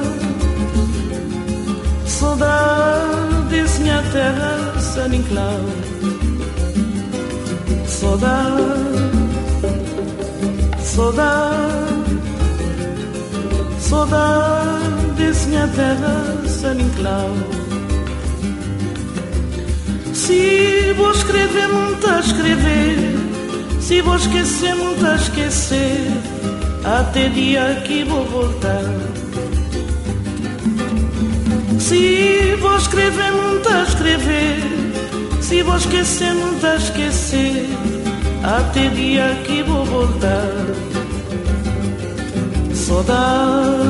saudade 2.06 3.50
desse 3.50 3.82
minha 3.82 4.04
terra, 4.12 4.80
San 4.80 5.16
Inclau. 5.16 5.62
Saudade, 7.88 8.64
saudade, 10.84 11.72
saudade 13.80 15.06
desse 15.18 15.48
minha 15.48 15.68
terra, 15.70 16.44
San 16.48 16.78
Inclau. 16.80 17.45
Se 20.26 20.92
vou 20.98 21.12
escrever, 21.12 21.68
muito 21.68 22.10
a 22.10 22.20
escrever. 22.20 22.98
Se 23.80 24.02
vou 24.02 24.16
esquecer, 24.16 24.76
muito 24.76 25.06
a 25.06 25.16
esquecer. 25.16 26.08
Até 26.84 27.30
dia 27.30 27.82
que 27.86 28.04
vou 28.04 28.26
voltar. 28.26 28.82
Se 31.80 32.56
vou 32.60 32.76
escrever, 32.76 33.32
muito 33.34 33.70
a 33.70 33.84
escrever. 33.84 34.64
Se 35.42 35.62
vou 35.62 35.78
esquecer, 35.78 36.34
muito 36.34 36.66
a 36.66 36.76
esquecer. 36.76 37.68
até 38.44 38.90
dia 38.90 39.36
que 39.46 39.62
vou 39.62 39.86
voltar. 39.86 40.66
Saudade, 42.74 43.86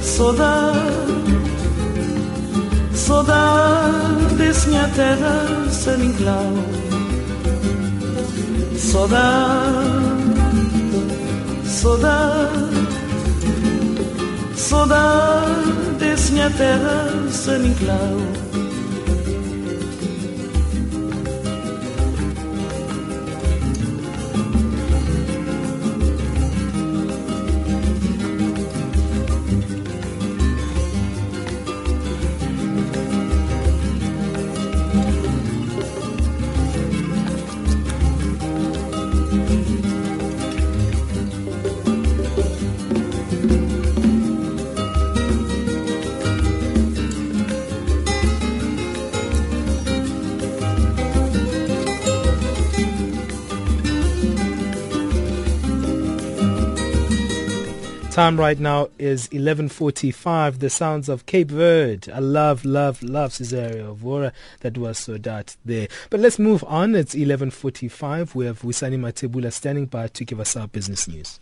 saudade, 0.00 1.01
Soda, 3.12 3.42
Sodade 4.32 4.54
sniatera 4.54 5.68
se 5.70 5.96
minglau 5.98 6.52
Soda 8.78 9.28
Soda 11.62 12.48
Sodade 14.56 16.16
sniatera 16.16 17.28
se 17.30 17.58
minglau 17.58 18.16
Soda, 18.16 18.16
soda, 18.16 18.41
Time 58.22 58.38
right 58.38 58.60
now 58.60 58.88
is 59.00 59.26
11.45. 59.30 60.60
The 60.60 60.70
sounds 60.70 61.08
of 61.08 61.26
Cape 61.26 61.50
Verde. 61.50 62.12
I 62.12 62.20
love, 62.20 62.64
love, 62.64 63.02
love 63.02 63.32
Cesária 63.32 63.96
Évora. 63.96 64.30
That 64.60 64.78
was 64.78 64.98
so 64.98 65.18
that 65.18 65.56
there. 65.64 65.88
But 66.08 66.20
let's 66.20 66.38
move 66.38 66.62
on. 66.68 66.94
It's 66.94 67.16
11.45. 67.16 68.36
We 68.36 68.46
have 68.46 68.62
Wisani 68.62 68.96
Matebula 68.96 69.52
standing 69.52 69.86
by 69.86 70.06
to 70.06 70.24
give 70.24 70.38
us 70.38 70.54
our 70.54 70.68
business 70.68 71.08
news. 71.08 71.40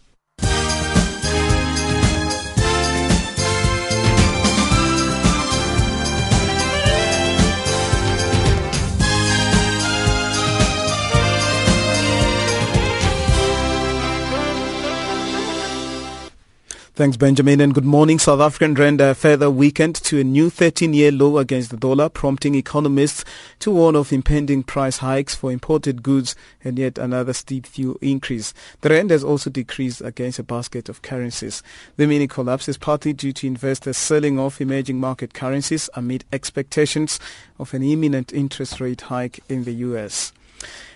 Thanks, 17.01 17.17
Benjamin, 17.17 17.63
and 17.63 17.73
good 17.73 17.87
morning. 17.87 18.19
South 18.19 18.41
African 18.41 18.75
rand 18.75 19.01
further 19.17 19.51
weakened 19.51 19.95
to 19.95 20.21
a 20.21 20.23
new 20.23 20.51
13-year 20.51 21.11
low 21.11 21.39
against 21.39 21.71
the 21.71 21.79
dollar, 21.79 22.11
prompting 22.11 22.55
economists 22.55 23.25
to 23.61 23.71
warn 23.71 23.97
of 23.97 24.13
impending 24.13 24.63
price 24.63 24.99
hikes 24.99 25.35
for 25.35 25.51
imported 25.51 26.03
goods 26.03 26.37
and 26.63 26.79
yet 26.79 26.99
another 26.99 27.33
steep 27.33 27.65
fuel 27.65 27.97
increase. 28.03 28.53
The 28.83 28.91
rand 28.91 29.13
has 29.13 29.25
also 29.25 29.49
decreased 29.49 30.03
against 30.03 30.41
a 30.41 30.43
basket 30.43 30.91
of 30.91 31.01
currencies. 31.01 31.63
The 31.97 32.07
mini 32.07 32.29
collapse 32.29 32.69
is 32.69 32.77
partly 32.77 33.15
due 33.15 33.33
to 33.33 33.47
investors 33.47 33.97
selling 33.97 34.39
off 34.39 34.61
emerging 34.61 35.01
market 35.01 35.33
currencies 35.33 35.89
amid 35.95 36.27
expectations 36.35 37.19
of 37.59 37.73
an 37.73 37.83
imminent 37.83 38.31
interest 38.35 38.79
rate 38.79 39.01
hike 39.01 39.41
in 39.49 39.65
the 39.65 39.73
U.S. 39.73 40.35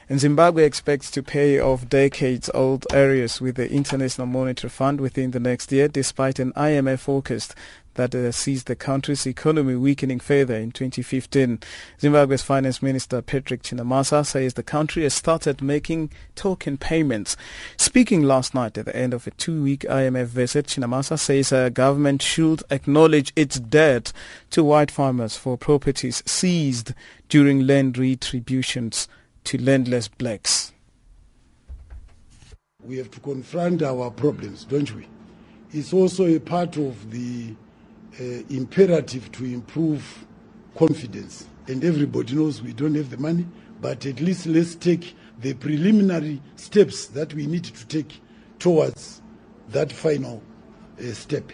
And 0.09 0.21
Zimbabwe 0.21 0.65
expects 0.65 1.11
to 1.13 1.23
pay 1.23 1.59
off 1.59 1.89
decades-old 1.89 2.87
arrears 2.93 3.41
with 3.41 3.57
the 3.57 3.71
International 3.71 4.27
Monetary 4.27 4.69
Fund 4.69 5.01
within 5.01 5.31
the 5.31 5.41
next 5.41 5.73
year, 5.73 5.89
despite 5.89 6.39
an 6.39 6.53
IMF 6.53 6.99
forecast 6.99 7.55
that 7.95 8.15
uh, 8.15 8.33
sees 8.33 8.65
the 8.65 8.77
country's 8.77 9.27
economy 9.27 9.75
weakening 9.75 10.21
further 10.21 10.57
in 10.57 10.73
2015. 10.73 11.61
Zimbabwe's 12.01 12.43
Finance 12.43 12.83
Minister 12.83 13.23
Patrick 13.23 13.63
Chinamasa 13.63 14.27
says 14.27 14.55
the 14.55 14.63
country 14.63 15.05
has 15.05 15.15
started 15.15 15.63
making 15.63 16.11
token 16.35 16.77
payments. 16.77 17.37
Speaking 17.77 18.23
last 18.23 18.55
night 18.55 18.77
at 18.77 18.87
the 18.87 18.97
end 18.97 19.15
of 19.15 19.27
a 19.27 19.31
two-week 19.33 19.81
IMF 19.83 20.27
visit, 20.27 20.67
Chinamasa 20.67 21.19
says 21.19 21.53
a 21.53 21.71
government 21.71 22.21
should 22.21 22.63
acknowledge 22.71 23.33
its 23.37 23.59
debt 23.59 24.13
to 24.51 24.65
white 24.65 24.91
farmers 24.91 25.37
for 25.37 25.57
properties 25.57 26.23
seized 26.27 26.93
during 27.29 27.67
land 27.67 27.97
retributions 27.97 29.09
to 29.45 29.63
landless 29.63 30.09
blacks? 30.09 30.73
We 32.83 32.99
have 32.99 33.11
to 33.13 33.21
confront 33.21 33.83
our 33.83 34.11
problems, 34.11 34.65
don't 34.65 34.95
we? 34.95 35.07
It's 35.73 35.93
also 35.93 36.27
a 36.27 36.39
part 36.39 36.77
of 36.77 37.11
the 37.11 37.55
uh, 38.21 38.25
imperative 38.51 39.33
to 39.33 39.45
improve 39.45 40.27
confidence. 40.77 41.47
And 41.67 41.83
everybody 41.85 42.35
knows 42.35 42.63
we 42.63 42.73
don't 42.73 42.95
have 42.95 43.11
the 43.11 43.17
money, 43.17 43.47
but 43.81 44.05
at 44.07 44.21
least 44.21 44.47
let's 44.47 44.75
take 44.75 45.17
the 45.41 45.55
preliminary 45.55 46.41
steps 46.57 47.07
that 47.07 47.35
we 47.35 47.47
need 47.47 47.65
to 47.65 47.87
take 47.87 48.21
towards 48.59 49.23
that 49.71 49.91
final 49.91 50.43
uh, 51.01 51.13
step. 51.13 51.51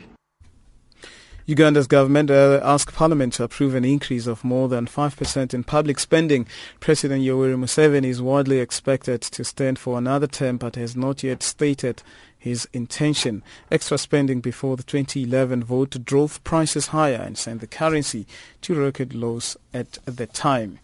Uganda's 1.51 1.89
government 1.89 2.31
uh, 2.31 2.61
asked 2.63 2.95
Parliament 2.95 3.33
to 3.33 3.43
approve 3.43 3.75
an 3.75 3.85
increase 3.85 4.29
of 4.29 4.45
more 4.45 4.69
than 4.69 4.87
5% 4.87 5.53
in 5.53 5.65
public 5.65 5.99
spending. 5.99 6.47
President 6.79 7.25
Yoweri 7.25 7.57
Museveni 7.57 8.07
is 8.07 8.23
widely 8.23 8.61
expected 8.61 9.21
to 9.21 9.43
stand 9.43 9.77
for 9.77 9.99
another 9.99 10.29
term 10.29 10.59
but 10.59 10.77
has 10.77 10.95
not 10.95 11.25
yet 11.25 11.43
stated 11.43 12.05
his 12.39 12.69
intention. 12.73 13.43
Extra 13.69 13.99
spending 13.99 14.41
before 14.41 14.77
the 14.77 14.85
2011 14.85 15.65
vote 15.65 16.05
drove 16.05 16.43
prices 16.45 16.87
higher 16.87 17.21
and 17.21 17.37
sent 17.37 17.61
the 17.61 17.67
currency 17.67 18.29
to 18.61 18.77
record 18.77 19.13
lows 19.13 19.57
at 19.75 19.99
the 20.07 20.29
time. 20.29 20.79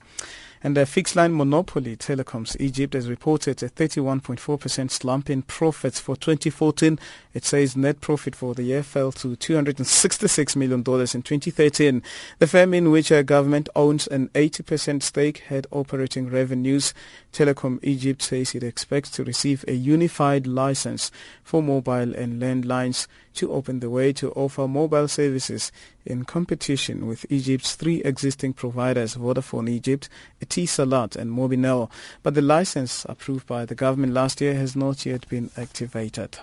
And 0.67 0.77
the 0.77 0.85
fixed 0.85 1.15
line 1.15 1.37
monopoly 1.37 1.97
Telecoms 1.97 2.57
Egypt 2.59 2.95
has 2.95 3.09
reported 3.09 3.63
a 3.63 3.69
31.4% 3.69 4.91
slump 4.91 5.31
in 5.31 5.43
profits 5.43 6.01
for 6.01 6.17
2014. 6.17 6.99
It 7.37 7.45
says 7.45 7.77
net 7.77 8.01
profit 8.01 8.35
for 8.35 8.55
the 8.55 8.63
year 8.63 8.83
fell 8.83 9.13
to 9.13 9.37
$266 9.37 10.57
million 10.57 10.79
in 10.79 10.85
2013. 11.23 12.03
The 12.39 12.47
firm 12.47 12.73
in 12.73 12.91
which 12.91 13.11
a 13.11 13.23
government 13.23 13.69
owns 13.77 14.07
an 14.07 14.29
80% 14.29 15.03
stake 15.03 15.41
had 15.49 15.67
operating 15.71 16.31
revenues. 16.31 16.95
Telecom 17.35 17.79
Egypt 17.83 18.23
says 18.23 18.55
it 18.55 18.63
expects 18.63 19.11
to 19.11 19.23
receive 19.23 19.67
a 19.69 19.75
unified 19.75 20.47
license 20.47 21.11
for 21.45 21.63
mobile 21.63 22.15
and 22.15 22.41
landlines 22.41 23.07
to 23.35 23.53
open 23.53 23.81
the 23.81 23.91
way 23.91 24.15
to 24.15 24.33
offer 24.33 24.67
mobile 24.67 25.07
services 25.07 25.71
in 26.07 26.25
competition 26.25 27.07
with 27.07 27.27
Egypt's 27.29 27.75
three 27.75 28.03
existing 28.03 28.55
providers, 28.55 29.15
Vodafone 29.15 29.69
Egypt, 29.69 30.09
Etisalat 30.43 31.17
and 31.17 31.31
Mobinil. 31.33 31.91
But 32.23 32.33
the 32.33 32.41
license 32.41 33.05
approved 33.07 33.47
by 33.47 33.67
the 33.67 33.75
government 33.75 34.15
last 34.15 34.41
year 34.41 34.55
has 34.55 34.75
not 34.75 35.05
yet 35.05 35.29
been 35.29 35.51
activated. 35.55 36.39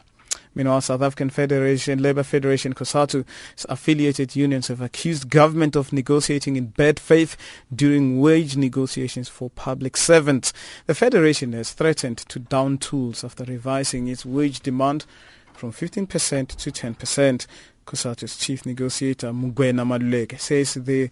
Meanwhile, 0.56 0.82
South 0.82 1.02
African 1.02 1.30
Federation, 1.30 2.02
Labour 2.02 2.24
Federation, 2.24 2.74
COSATU's 2.74 3.66
affiliated 3.70 4.36
unions 4.36 4.68
have 4.68 4.82
accused 4.82 5.30
government 5.30 5.76
of 5.76 5.92
negotiating 5.92 6.56
in 6.56 6.68
bad 6.68 7.00
faith 7.00 7.36
during 7.74 8.20
wage 8.22 8.56
negotiations 8.56 9.30
for 9.30 9.50
public 9.50 9.98
servants. 9.98 10.54
The 10.86 10.96
federation 10.96 11.54
has 11.54 11.72
threatened 11.72 12.18
to 12.18 12.40
down 12.40 12.78
tools 12.78 13.24
after 13.24 13.44
revising 13.44 14.08
its 14.08 14.26
wage 14.26 14.60
demand 14.60 15.06
from 15.54 15.72
15% 15.72 16.48
to 16.48 16.72
10%. 16.72 17.48
COSATU's 17.86 18.38
chief 18.38 18.66
negotiator 18.66 19.28
Mugwena 19.28 19.86
Maluleke 19.86 20.40
says 20.40 20.74
they 20.76 21.12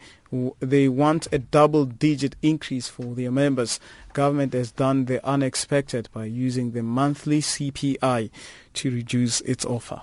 they 0.59 0.87
want 0.87 1.27
a 1.31 1.39
double-digit 1.39 2.35
increase 2.41 2.87
for 2.87 3.13
their 3.15 3.31
members. 3.31 3.79
Government 4.13 4.53
has 4.53 4.71
done 4.71 5.05
the 5.05 5.25
unexpected 5.27 6.07
by 6.13 6.25
using 6.25 6.71
the 6.71 6.83
monthly 6.83 7.41
CPI 7.41 8.29
to 8.73 8.91
reduce 8.91 9.41
its 9.41 9.65
offer 9.65 10.01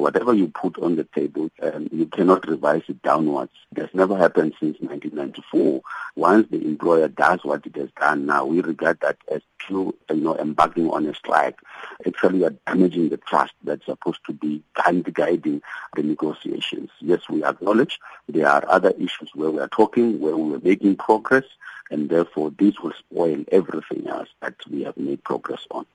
whatever 0.00 0.34
you 0.34 0.48
put 0.48 0.78
on 0.78 0.96
the 0.96 1.04
table, 1.04 1.50
um, 1.62 1.88
you 1.92 2.06
cannot 2.06 2.48
revise 2.48 2.82
it 2.88 3.02
downwards. 3.02 3.52
It 3.74 3.80
has 3.80 3.90
never 3.92 4.16
happened 4.16 4.54
since 4.60 4.78
1994. 4.80 5.82
Once 6.16 6.46
the 6.50 6.64
employer 6.64 7.08
does 7.08 7.40
what 7.42 7.66
it 7.66 7.76
has 7.76 7.90
done 7.98 8.26
now, 8.26 8.44
we 8.44 8.60
regard 8.60 9.00
that 9.00 9.18
as 9.30 9.42
you 9.68 9.94
know, 10.10 10.36
embarking 10.36 10.90
on 10.90 11.06
a 11.06 11.14
strike. 11.14 11.58
Actually, 12.06 12.38
you 12.38 12.46
are 12.46 12.54
damaging 12.66 13.08
the 13.08 13.16
trust 13.16 13.52
that's 13.64 13.86
supposed 13.86 14.20
to 14.26 14.32
be 14.32 14.62
guiding 14.74 15.62
the 15.96 16.02
negotiations. 16.02 16.90
Yes, 17.00 17.28
we 17.28 17.44
acknowledge 17.44 17.98
there 18.28 18.48
are 18.48 18.64
other 18.68 18.90
issues 18.90 19.30
where 19.34 19.50
we 19.50 19.60
are 19.60 19.68
talking, 19.68 20.20
where 20.20 20.36
we 20.36 20.54
are 20.54 20.60
making 20.60 20.96
progress, 20.96 21.44
and 21.90 22.08
therefore 22.08 22.50
this 22.58 22.78
will 22.80 22.92
spoil 22.98 23.44
everything 23.52 24.08
else 24.08 24.28
that 24.40 24.54
we 24.70 24.82
have 24.82 24.96
made 24.96 25.22
progress 25.24 25.66
on. 25.70 25.86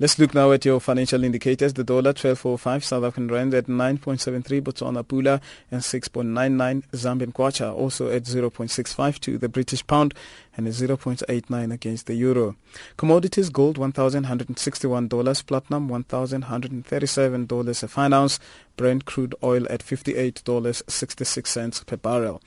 Let's 0.00 0.16
look 0.16 0.32
now 0.32 0.52
at 0.52 0.64
your 0.64 0.78
financial 0.78 1.24
indicators. 1.24 1.72
The 1.72 1.82
dollar 1.82 2.12
12.45, 2.12 2.84
South 2.84 3.02
African 3.02 3.26
rand 3.26 3.52
at 3.52 3.66
9.73, 3.66 4.60
Botswana 4.60 5.02
pula 5.02 5.40
and 5.72 5.80
6.99, 5.80 6.84
Zambian 6.92 7.32
kwacha 7.32 7.74
also 7.74 8.08
at 8.08 8.22
0.652, 8.22 9.40
the 9.40 9.48
British 9.48 9.84
pound 9.84 10.14
and 10.56 10.68
0.89 10.68 11.72
against 11.72 12.06
the 12.06 12.14
euro. 12.14 12.54
Commodities 12.96 13.50
gold 13.50 13.76
$1,161, 13.76 15.46
platinum 15.46 15.88
$1,137 15.88 17.82
a 17.82 17.88
fine 17.88 18.12
ounce, 18.12 18.38
Brent 18.76 19.04
crude 19.04 19.34
oil 19.42 19.66
at 19.68 19.84
$58.66 19.84 21.86
per 21.86 21.96
barrel. 21.96 22.40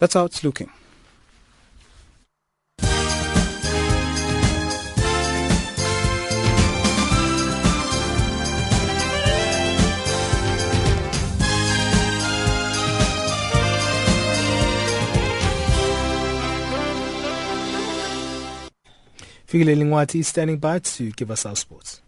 That's 0.00 0.14
how 0.14 0.24
it's 0.24 0.42
looking. 0.42 0.72
Fikile 19.46 19.76
Lingwati 19.76 20.20
is 20.20 20.28
standing 20.28 20.58
by 20.58 20.80
to 20.80 21.12
give 21.12 21.30
us 21.30 21.46
our 21.46 21.54
sports. 21.54 22.02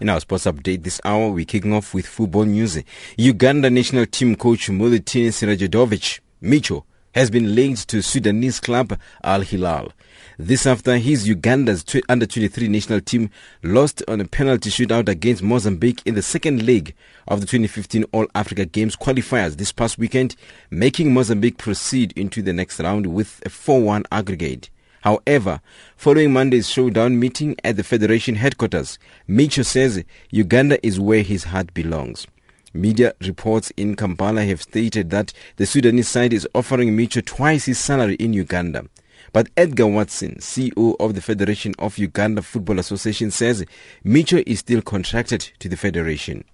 In 0.00 0.08
our 0.08 0.20
sports 0.20 0.46
update 0.46 0.82
this 0.82 1.00
hour, 1.04 1.30
we're 1.30 1.44
kicking 1.44 1.72
off 1.72 1.94
with 1.94 2.06
football 2.06 2.44
news. 2.44 2.82
Uganda 3.16 3.70
national 3.70 4.06
team 4.06 4.34
coach 4.34 4.68
Milutin 4.68 5.28
Sredojević 5.28 6.20
Micho 6.42 6.82
has 7.14 7.30
been 7.30 7.54
linked 7.54 7.88
to 7.88 8.02
Sudanese 8.02 8.58
club 8.58 8.98
Al 9.22 9.42
Hilal. 9.42 9.92
This 10.40 10.66
after 10.66 10.98
his 10.98 11.26
Uganda's 11.26 11.84
under 12.08 12.24
23 12.24 12.68
national 12.68 13.00
team 13.00 13.28
lost 13.64 14.04
on 14.06 14.20
a 14.20 14.24
penalty 14.24 14.70
shootout 14.70 15.08
against 15.08 15.42
Mozambique 15.42 16.00
in 16.04 16.14
the 16.14 16.22
second 16.22 16.64
leg 16.64 16.94
of 17.26 17.40
the 17.40 17.46
2015 17.46 18.04
All 18.12 18.28
Africa 18.36 18.64
Games 18.64 18.94
qualifiers 18.94 19.56
this 19.56 19.72
past 19.72 19.98
weekend, 19.98 20.36
making 20.70 21.12
Mozambique 21.12 21.58
proceed 21.58 22.12
into 22.12 22.40
the 22.40 22.52
next 22.52 22.78
round 22.78 23.08
with 23.08 23.42
a 23.44 23.48
4-1 23.48 24.04
aggregate. 24.12 24.70
However, 25.00 25.60
following 25.96 26.32
Monday's 26.32 26.70
showdown 26.70 27.18
meeting 27.18 27.56
at 27.64 27.74
the 27.74 27.82
Federation 27.82 28.36
headquarters, 28.36 28.96
Micho 29.28 29.66
says 29.66 30.04
Uganda 30.30 30.78
is 30.86 31.00
where 31.00 31.22
his 31.22 31.44
heart 31.44 31.74
belongs. 31.74 32.28
Media 32.72 33.12
reports 33.22 33.72
in 33.76 33.96
Kampala 33.96 34.44
have 34.44 34.62
stated 34.62 35.10
that 35.10 35.32
the 35.56 35.66
Sudanese 35.66 36.06
side 36.06 36.32
is 36.32 36.46
offering 36.54 36.96
Micho 36.96 37.26
twice 37.26 37.64
his 37.64 37.80
salary 37.80 38.14
in 38.20 38.32
Uganda. 38.32 38.84
But 39.32 39.48
Edgar 39.56 39.86
Watson, 39.86 40.36
CEO 40.40 40.96
of 40.98 41.14
the 41.14 41.20
Federation 41.20 41.74
of 41.78 41.98
Uganda 41.98 42.42
Football 42.42 42.78
Association, 42.78 43.30
says 43.30 43.64
Micho 44.04 44.42
is 44.46 44.60
still 44.60 44.82
contracted 44.82 45.40
to 45.58 45.68
the 45.68 45.76
federation. 45.76 46.44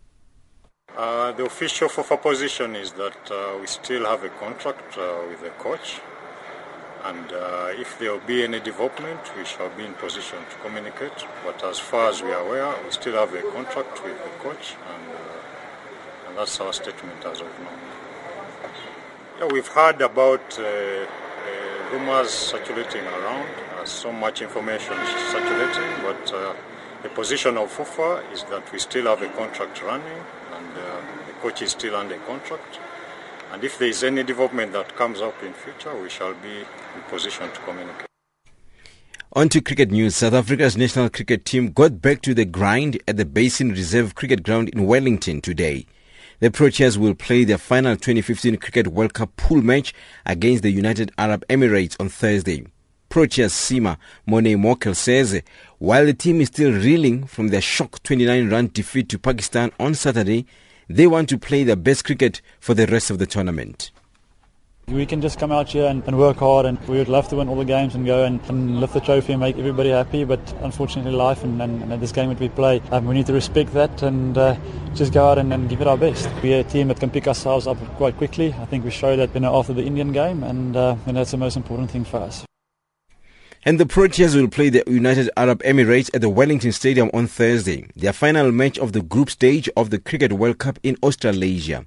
Uh, 0.96 1.32
the 1.32 1.44
official 1.44 1.88
FUFA 1.88 2.22
position 2.22 2.76
is 2.76 2.92
that 2.92 3.30
uh, 3.30 3.58
we 3.60 3.66
still 3.66 4.04
have 4.04 4.22
a 4.22 4.28
contract 4.28 4.96
uh, 4.96 5.22
with 5.28 5.40
the 5.40 5.50
coach 5.50 6.00
and 7.04 7.32
uh, 7.32 7.68
if 7.72 7.98
there 7.98 8.12
will 8.12 8.26
be 8.26 8.42
any 8.44 8.60
development, 8.60 9.20
we 9.36 9.44
shall 9.44 9.68
be 9.76 9.84
in 9.84 9.92
position 9.94 10.38
to 10.50 10.56
communicate. 10.62 11.12
But 11.44 11.62
as 11.62 11.78
far 11.78 12.08
as 12.08 12.22
we 12.22 12.30
are 12.30 12.40
aware, 12.40 12.74
we 12.82 12.90
still 12.90 13.12
have 13.14 13.34
a 13.34 13.42
contract 13.52 14.02
with 14.02 14.16
the 14.24 14.30
coach, 14.38 14.74
and, 14.88 15.12
uh, 15.12 16.28
and 16.28 16.38
that's 16.38 16.58
our 16.60 16.72
statement 16.72 17.22
as 17.26 17.42
of 17.42 17.60
now. 17.60 17.68
Yeah, 19.38 19.48
we've 19.52 19.66
heard 19.66 20.00
about 20.00 20.58
uh, 20.58 21.06
rumors 21.94 22.30
circulating 22.30 23.04
around, 23.06 23.48
uh, 23.78 23.84
so 23.84 24.10
much 24.10 24.42
information 24.42 24.96
circulating, 25.30 25.90
but 26.02 26.32
uh, 26.32 26.52
the 27.02 27.08
position 27.10 27.56
of 27.56 27.70
FUFA 27.76 28.32
is 28.32 28.42
that 28.44 28.72
we 28.72 28.78
still 28.80 29.04
have 29.04 29.22
a 29.22 29.28
contract 29.28 29.80
running, 29.82 30.20
and 30.54 30.66
the 30.74 31.32
coach 31.40 31.62
is 31.62 31.70
still 31.70 31.94
under 31.94 32.16
contract. 32.30 32.80
And 33.52 33.62
if 33.62 33.78
there 33.78 33.88
is 33.88 34.02
any 34.02 34.24
development 34.24 34.72
that 34.72 34.96
comes 34.96 35.20
up 35.20 35.40
in 35.44 35.52
future, 35.52 35.94
we 36.02 36.08
shall 36.10 36.34
be 36.34 36.56
in 36.96 37.02
position 37.08 37.48
to 37.52 37.60
communicate. 37.60 38.06
On 39.34 39.48
to 39.48 39.60
cricket 39.60 39.90
news. 39.92 40.16
South 40.16 40.32
Africa's 40.32 40.76
national 40.76 41.10
cricket 41.10 41.44
team 41.44 41.70
got 41.70 42.00
back 42.02 42.22
to 42.22 42.34
the 42.34 42.44
grind 42.44 43.00
at 43.06 43.16
the 43.16 43.24
Basin 43.24 43.70
Reserve 43.70 44.14
Cricket 44.16 44.42
Ground 44.42 44.68
in 44.70 44.86
Wellington 44.86 45.40
today. 45.40 45.86
The 46.40 46.50
Proteas 46.50 46.96
will 46.96 47.14
play 47.14 47.44
their 47.44 47.58
final 47.58 47.94
2015 47.94 48.56
Cricket 48.56 48.88
World 48.88 49.14
Cup 49.14 49.36
pool 49.36 49.62
match 49.62 49.94
against 50.26 50.64
the 50.64 50.70
United 50.70 51.12
Arab 51.16 51.46
Emirates 51.48 51.96
on 52.00 52.08
Thursday. 52.08 52.66
Proteas 53.08 53.52
Seamer 53.52 53.96
Morne 54.26 54.56
Morkel 54.56 54.96
says 54.96 55.40
while 55.78 56.04
the 56.04 56.12
team 56.12 56.40
is 56.40 56.48
still 56.48 56.72
reeling 56.72 57.24
from 57.24 57.48
their 57.48 57.60
shock 57.60 58.02
29 58.02 58.50
run 58.50 58.68
defeat 58.72 59.08
to 59.10 59.18
Pakistan 59.18 59.70
on 59.78 59.94
Saturday, 59.94 60.46
they 60.88 61.06
want 61.06 61.28
to 61.28 61.38
play 61.38 61.62
their 61.62 61.76
best 61.76 62.04
cricket 62.04 62.42
for 62.58 62.74
the 62.74 62.88
rest 62.88 63.10
of 63.10 63.18
the 63.18 63.26
tournament. 63.26 63.92
We 64.88 65.06
can 65.06 65.22
just 65.22 65.38
come 65.38 65.50
out 65.50 65.70
here 65.70 65.86
and, 65.86 66.02
and, 66.06 66.18
work 66.18 66.36
hard, 66.36 66.66
and 66.66 66.78
we 66.86 66.98
would 66.98 67.08
love 67.08 67.26
to 67.28 67.36
win 67.36 67.48
all 67.48 67.56
the 67.56 67.64
games 67.64 67.94
and 67.94 68.04
go 68.04 68.24
and, 68.24 68.38
and 68.50 68.80
lift 68.80 68.92
the 68.92 69.00
trophy 69.00 69.32
and 69.32 69.40
make 69.40 69.56
everybody 69.56 69.88
happy. 69.88 70.24
But 70.24 70.40
unfortunately, 70.60 71.12
life 71.12 71.42
and, 71.42 71.60
and, 71.62 72.02
this 72.02 72.12
game 72.12 72.28
that 72.28 72.38
we 72.38 72.50
play, 72.50 72.82
um, 72.90 73.06
we 73.06 73.14
need 73.14 73.24
to 73.26 73.32
respect 73.32 73.72
that 73.72 74.02
and 74.02 74.36
uh, 74.36 74.56
just 74.94 75.14
go 75.14 75.26
out 75.26 75.38
and, 75.38 75.70
give 75.70 75.80
it 75.80 75.86
our 75.86 75.96
best. 75.96 76.28
We're 76.42 76.60
a 76.60 76.64
team 76.64 76.88
that 76.88 77.00
can 77.00 77.08
pick 77.08 77.26
ourselves 77.26 77.66
up 77.66 77.78
quite 77.96 78.18
quickly. 78.18 78.52
I 78.52 78.66
think 78.66 78.84
we 78.84 78.90
showed 78.90 79.16
that 79.20 79.34
you 79.34 79.40
know, 79.40 79.56
after 79.56 79.72
the 79.72 79.82
Indian 79.82 80.12
game, 80.12 80.42
and, 80.42 80.76
uh, 80.76 80.96
and 81.06 81.16
that's 81.16 81.30
the 81.30 81.38
most 81.38 81.56
important 81.56 81.90
thing 81.90 82.04
for 82.04 82.18
us. 82.18 82.44
And 83.64 83.80
the 83.80 83.86
Proteas 83.86 84.36
will 84.36 84.48
play 84.48 84.68
the 84.68 84.84
United 84.86 85.30
Arab 85.38 85.62
Emirates 85.62 86.10
at 86.12 86.20
the 86.20 86.28
Wellington 86.28 86.72
Stadium 86.72 87.10
on 87.14 87.26
Thursday, 87.26 87.88
their 87.96 88.12
final 88.12 88.52
match 88.52 88.78
of 88.78 88.92
the 88.92 89.00
group 89.00 89.30
stage 89.30 89.70
of 89.78 89.88
the 89.88 89.98
Cricket 89.98 90.34
World 90.34 90.58
Cup 90.58 90.78
in 90.82 90.98
Australasia. 91.02 91.86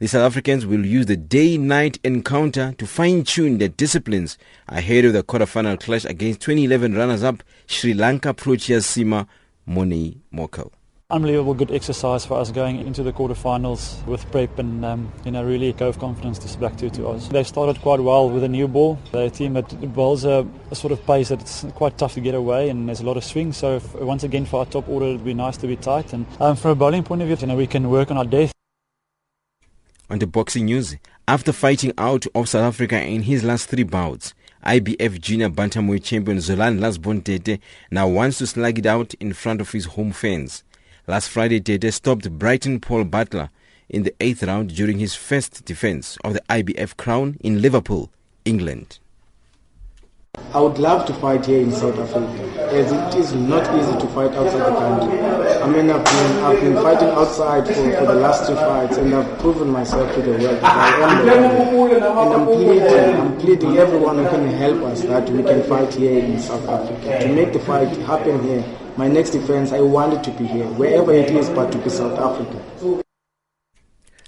The 0.00 0.08
South 0.08 0.22
Africans 0.22 0.64
will 0.64 0.86
use 0.86 1.04
the 1.04 1.16
day-night 1.18 1.98
encounter 2.02 2.72
to 2.78 2.86
fine-tune 2.86 3.58
their 3.58 3.68
disciplines 3.68 4.38
ahead 4.66 5.04
of 5.04 5.12
the 5.12 5.22
quarter-final 5.22 5.76
clash 5.76 6.06
against 6.06 6.40
2011 6.40 6.94
runners-up 6.94 7.42
Sri 7.66 7.92
Lanka 7.92 8.32
Proteas 8.32 8.86
Seamer 8.86 9.26
Morne 9.66 10.22
Morkel 10.32 10.70
unbelievable 11.10 11.54
good 11.54 11.72
exercise 11.72 12.24
for 12.24 12.38
us 12.38 12.50
going 12.52 12.78
into 12.86 13.02
the 13.02 13.12
quarterfinals 13.12 14.02
with 14.06 14.30
prep 14.30 14.58
and 14.60 14.84
um, 14.84 15.12
you 15.24 15.30
know 15.32 15.44
really 15.44 15.74
of 15.80 15.98
confidence 15.98 16.38
to 16.38 16.58
back 16.58 16.76
to 16.76 16.88
to 16.88 17.08
us. 17.08 17.28
They 17.28 17.42
started 17.42 17.82
quite 17.82 18.00
well 18.00 18.30
with 18.30 18.44
a 18.44 18.48
new 18.48 18.68
ball. 18.68 18.98
They're 19.12 19.26
a 19.26 19.30
team 19.30 19.54
that 19.54 19.68
bowls 19.92 20.24
a, 20.24 20.46
a, 20.70 20.74
sort 20.76 20.92
of 20.92 21.04
pace 21.04 21.30
that's 21.30 21.64
quite 21.74 21.98
tough 21.98 22.14
to 22.14 22.20
get 22.20 22.34
away 22.34 22.68
and 22.68 22.88
there's 22.88 23.00
a 23.00 23.06
lot 23.06 23.16
of 23.16 23.24
swing. 23.24 23.52
So 23.52 23.76
if, 23.76 23.94
once 23.96 24.22
again 24.22 24.46
for 24.46 24.60
our 24.60 24.66
top 24.66 24.88
order, 24.88 25.06
it'd 25.06 25.24
be 25.24 25.34
nice 25.34 25.56
to 25.58 25.66
be 25.66 25.76
tight. 25.76 26.12
And 26.12 26.26
um, 26.38 26.54
from 26.54 26.70
a 26.70 26.74
bowling 26.76 27.02
point 27.02 27.22
of 27.22 27.28
view, 27.28 27.36
you 27.40 27.46
know 27.48 27.56
we 27.56 27.66
can 27.66 27.90
work 27.90 28.10
on 28.10 28.16
our 28.16 28.24
depth. 28.24 28.52
On 30.10 30.18
the 30.18 30.26
boxing 30.26 30.64
news, 30.66 30.96
after 31.28 31.52
fighting 31.52 31.92
out 31.96 32.26
of 32.34 32.48
South 32.48 32.64
Africa 32.64 33.00
in 33.00 33.22
his 33.22 33.44
last 33.44 33.68
three 33.68 33.84
bouts. 33.84 34.34
IBF 34.66 35.20
junior 35.20 35.48
bantamweight 35.48 36.02
champion 36.02 36.38
Zolani 36.38 36.80
Lasbon 36.80 37.24
Tete 37.24 37.60
now 37.90 38.08
wants 38.08 38.38
to 38.38 38.46
slug 38.46 38.78
it 38.78 38.86
out 38.86 39.14
in 39.14 39.32
front 39.32 39.60
of 39.60 39.70
his 39.70 39.86
home 39.86 40.12
fans. 40.12 40.64
Last 41.06 41.28
Friday, 41.28 41.60
Tete 41.60 41.92
stopped 41.94 42.30
Brighton 42.30 42.80
Paul 42.80 43.04
Butler 43.04 43.50
in 43.88 44.02
the 44.02 44.14
eighth 44.20 44.42
round 44.42 44.74
during 44.74 44.98
his 44.98 45.14
first 45.14 45.64
defense 45.64 46.18
of 46.24 46.34
the 46.34 46.42
IBF 46.50 46.96
crown 46.96 47.36
in 47.40 47.62
Liverpool, 47.62 48.10
England. 48.44 48.99
I 50.52 50.60
would 50.60 50.78
love 50.78 51.06
to 51.06 51.14
fight 51.14 51.46
here 51.46 51.60
in 51.60 51.70
South 51.70 51.98
Africa, 51.98 52.42
as 52.72 52.90
it 52.90 53.14
is 53.20 53.32
not 53.32 53.62
easy 53.78 53.92
to 54.00 54.06
fight 54.08 54.32
outside 54.32 54.72
the 54.72 54.78
country. 54.78 55.20
I 55.62 55.66
mean, 55.68 55.90
I've 55.90 56.04
been, 56.04 56.44
I've 56.44 56.60
been 56.60 56.74
fighting 56.74 57.08
outside 57.10 57.66
for, 57.66 57.74
for 57.74 58.06
the 58.06 58.14
last 58.14 58.48
two 58.48 58.54
fights, 58.56 58.96
and 58.96 59.14
I've 59.14 59.38
proven 59.38 59.68
myself 59.70 60.12
to 60.14 60.22
the 60.22 60.32
world 60.32 60.58
And 61.92 62.04
I'm 62.34 62.46
pleading, 62.46 63.14
I'm 63.16 63.38
pleading 63.38 63.78
everyone 63.78 64.18
who 64.18 64.28
can 64.28 64.48
help 64.48 64.82
us 64.84 65.02
that 65.02 65.30
we 65.30 65.42
can 65.42 65.62
fight 65.64 65.94
here 65.94 66.18
in 66.18 66.38
South 66.38 66.68
Africa 66.68 67.20
to 67.20 67.28
make 67.32 67.52
the 67.52 67.60
fight 67.60 67.88
happen 67.98 68.42
here 68.42 68.64
my 68.96 69.08
next 69.08 69.30
defense, 69.30 69.72
I 69.72 69.80
wanted 69.80 70.22
to 70.24 70.30
be 70.32 70.46
here, 70.46 70.66
wherever 70.66 71.12
it 71.12 71.30
is, 71.30 71.48
but 71.48 71.72
to 71.72 71.78
be 71.78 71.88
South 71.88 72.18
Africa. 72.18 73.02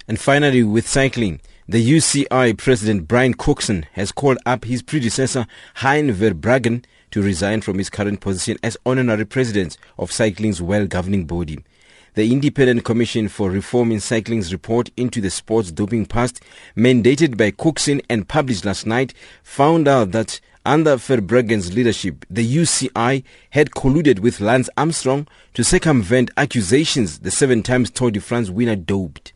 And 0.08 0.18
finally, 0.18 0.62
with 0.62 0.88
cycling, 0.88 1.40
the 1.72 1.90
UCI 1.92 2.58
President 2.58 3.08
Brian 3.08 3.32
Cookson 3.32 3.86
has 3.92 4.12
called 4.12 4.36
up 4.44 4.66
his 4.66 4.82
predecessor 4.82 5.46
Hein 5.76 6.12
Verbruggen 6.12 6.84
to 7.10 7.22
resign 7.22 7.62
from 7.62 7.78
his 7.78 7.88
current 7.88 8.20
position 8.20 8.58
as 8.62 8.76
honorary 8.84 9.24
president 9.24 9.78
of 9.98 10.12
cycling's 10.12 10.60
well-governing 10.60 11.24
body. 11.24 11.64
The 12.12 12.30
Independent 12.30 12.84
Commission 12.84 13.26
for 13.28 13.50
Reform 13.50 13.90
in 13.90 14.00
Cycling's 14.00 14.52
report 14.52 14.90
into 14.98 15.22
the 15.22 15.30
sports 15.30 15.72
doping 15.72 16.04
past, 16.04 16.42
mandated 16.76 17.38
by 17.38 17.52
Cookson 17.52 18.02
and 18.10 18.28
published 18.28 18.66
last 18.66 18.84
night, 18.84 19.14
found 19.42 19.88
out 19.88 20.10
that 20.10 20.42
Under 20.66 20.96
Verbruggen's 20.96 21.74
leadership, 21.74 22.26
the 22.28 22.46
UCI 22.54 23.24
had 23.48 23.70
colluded 23.70 24.18
with 24.18 24.42
Lance 24.42 24.68
Armstrong 24.76 25.26
to 25.54 25.64
circumvent 25.64 26.32
accusations 26.36 27.20
the 27.20 27.30
seven 27.30 27.62
times 27.62 27.90
Tour 27.90 28.10
de 28.10 28.20
France 28.20 28.50
winner 28.50 28.76
doped. 28.76 29.32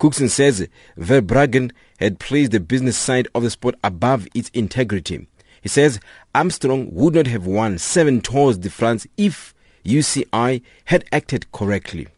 Cookson 0.00 0.30
says 0.30 0.66
Verbruggen 0.96 1.70
had 1.98 2.18
placed 2.18 2.52
the 2.52 2.58
business 2.58 2.96
side 2.96 3.28
of 3.34 3.42
the 3.42 3.50
sport 3.50 3.74
above 3.84 4.26
its 4.34 4.48
integrity. 4.54 5.28
He 5.60 5.68
says 5.68 6.00
Armstrong 6.34 6.88
would 6.92 7.14
not 7.14 7.26
have 7.26 7.46
won 7.46 7.76
seven 7.76 8.22
Tours 8.22 8.56
de 8.56 8.70
France 8.70 9.06
if 9.18 9.54
UCI 9.84 10.62
had 10.86 11.04
acted 11.12 11.52
correctly. 11.52 12.08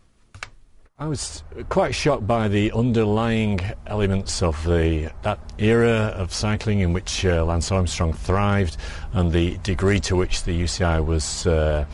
I 0.97 1.07
was 1.07 1.43
quite 1.69 1.97
shocked 1.97 2.29
by 2.29 2.47
the 2.47 2.71
underlying 2.71 3.59
elements 3.89 4.41
of 4.41 4.63
the 4.63 5.11
that 5.23 5.41
era 5.59 6.15
of 6.15 6.33
cycling 6.33 6.79
in 6.79 6.93
which 6.93 7.27
uh, 7.27 7.45
Lance 7.45 7.73
Armstrong 7.73 8.13
thrived 8.13 8.77
and 9.13 9.33
the 9.33 9.59
degree 9.59 10.01
to 10.01 10.17
which 10.17 10.45
the 10.45 10.63
UCI 10.63 11.05
was 11.05 11.47
uh, 11.47 11.85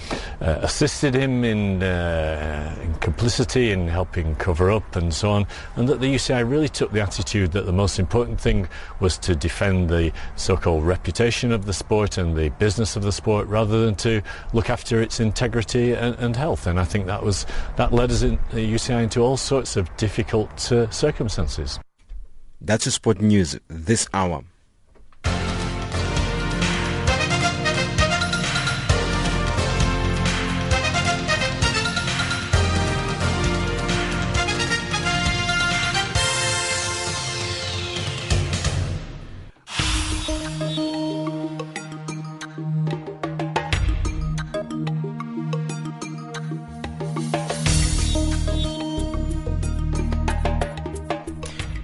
uh, 0.41 0.59
assisted 0.63 1.15
him 1.15 1.45
in, 1.45 1.83
uh, 1.83 2.77
in, 2.83 2.95
complicity 2.95 3.71
in 3.71 3.89
helping 3.89 4.35
cover 4.37 4.71
up 4.71 4.97
and 4.97 5.13
so 5.13 5.31
on 5.31 5.47
and 5.77 5.89
that 5.89 6.01
the 6.01 6.15
UCI 6.15 6.49
really 6.49 6.69
took 6.69 6.93
the 6.93 7.01
attitude 7.01 7.53
that 7.53 7.67
the 7.67 7.73
most 7.73 7.99
important 7.99 8.41
thing 8.41 8.69
was 9.01 9.19
to 9.19 9.35
defend 9.35 9.89
the 9.89 10.13
so-called 10.37 10.85
reputation 10.85 11.53
of 11.53 11.67
the 11.67 11.73
sport 11.73 12.19
and 12.19 12.37
the 12.37 12.49
business 12.51 12.97
of 12.97 13.03
the 13.03 13.13
sport 13.13 13.47
rather 13.49 13.85
than 13.85 13.95
to 13.95 14.23
look 14.53 14.71
after 14.71 15.01
its 15.01 15.21
integrity 15.21 15.93
and, 15.93 16.15
and 16.17 16.37
health 16.37 16.67
and 16.67 16.79
I 16.79 16.85
think 16.85 17.07
that 17.07 17.23
was 17.23 17.47
that 17.77 17.93
led 17.93 18.11
us 18.11 18.23
in 18.23 18.39
the 18.53 18.75
UCI 18.75 19.03
into 19.05 19.21
all 19.21 19.37
sorts 19.37 19.77
of 19.77 19.95
difficult 19.97 20.71
uh, 20.73 20.91
circumstances. 20.91 21.79
That's 22.61 22.87
a 22.87 22.91
sport 22.91 23.21
news 23.21 23.59
this 23.69 24.09
hour. 24.13 24.43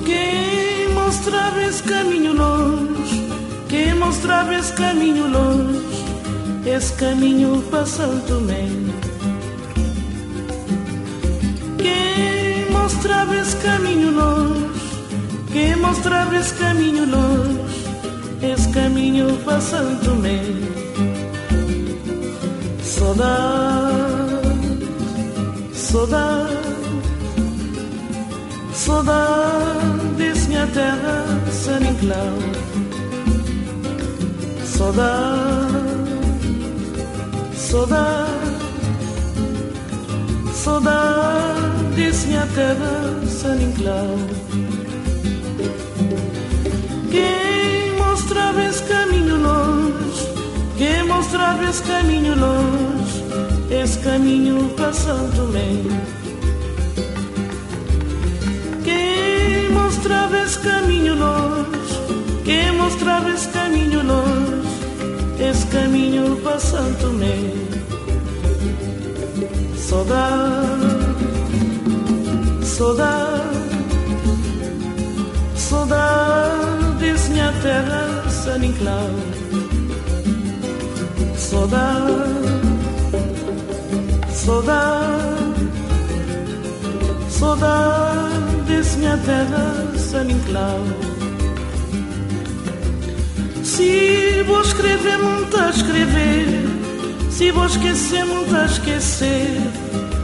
Quem 0.06 0.94
mostrava 0.94 1.62
esse 1.64 1.82
caminho 1.84 2.34
longe, 2.34 3.28
quem 3.68 3.96
mostrava 3.96 4.54
esse 4.54 4.74
caminho 4.74 5.28
longe, 5.28 5.80
esse 6.68 6.94
caminho 6.94 7.64
Santo 7.86 8.28
Tomé. 8.28 8.68
Quem 11.80 12.70
mostrava 12.72 13.36
esse 13.36 13.56
caminho 13.58 14.12
longe, 14.12 14.70
quem 15.52 15.76
mostrava 15.78 16.36
esse 16.36 16.54
caminho 16.54 17.06
longe, 17.10 17.60
esse 18.44 18.70
caminho 18.70 19.40
Santo 19.62 20.06
Tomé. 20.06 20.44
Saudade, 22.84 24.42
saudade, 25.74 26.69
saudade 28.80 30.08
desse 30.16 30.48
minha 30.48 30.66
terra, 30.68 31.26
San 31.52 31.82
Inclau. 31.82 32.38
Saudade, 34.64 35.74
saudade, 37.54 38.32
saudade 40.54 41.84
desse 41.96 42.28
minha 42.28 42.48
terra, 42.56 43.20
San 43.28 43.58
Inclau. 43.58 44.16
Quem 47.12 47.98
mostrava 47.98 48.64
esse 48.64 48.84
caminho 48.84 49.42
longe, 49.42 50.28
quem 50.78 51.04
mostrava 51.06 51.66
esse 51.66 51.84
caminho 51.84 52.34
longe, 52.40 53.24
esse 53.70 54.00
caminho 54.00 54.70
para 54.78 54.94
Santo 54.94 55.42
mostravas 60.00 60.56
caminho 60.56 61.14
nós, 61.14 61.68
que 62.46 62.72
mostravas 62.72 63.46
caminho 63.48 64.02
nós, 64.02 64.66
esse 65.38 65.68
caminho 65.68 66.38
passando 66.38 67.12
me 67.16 67.68
saudade, 69.76 71.06
saudade, 72.64 73.44
saudade, 75.58 77.30
minha 77.30 77.52
terra 77.62 78.24
sem 78.30 78.70
enclau, 78.70 79.10
saudade, 81.36 82.14
saudade, 84.32 85.68
saudade 87.30 88.49
desse 88.70 88.98
minha 88.98 89.18
terra, 89.18 89.92
San 89.98 90.30
Inclau. 90.30 90.84
Se 93.64 94.44
vou 94.46 94.62
escrever, 94.62 95.18
muito 95.18 95.58
a 95.58 95.70
escrever, 95.72 96.46
se 97.32 97.52
vou 97.52 97.66
esquecer, 97.66 98.26
muito 98.26 98.56
a 98.56 98.66
esquecer, 98.66 99.58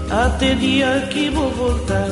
até 0.10 0.54
dia 0.56 1.08
que 1.12 1.30
vou 1.30 1.50
voltar. 1.52 2.12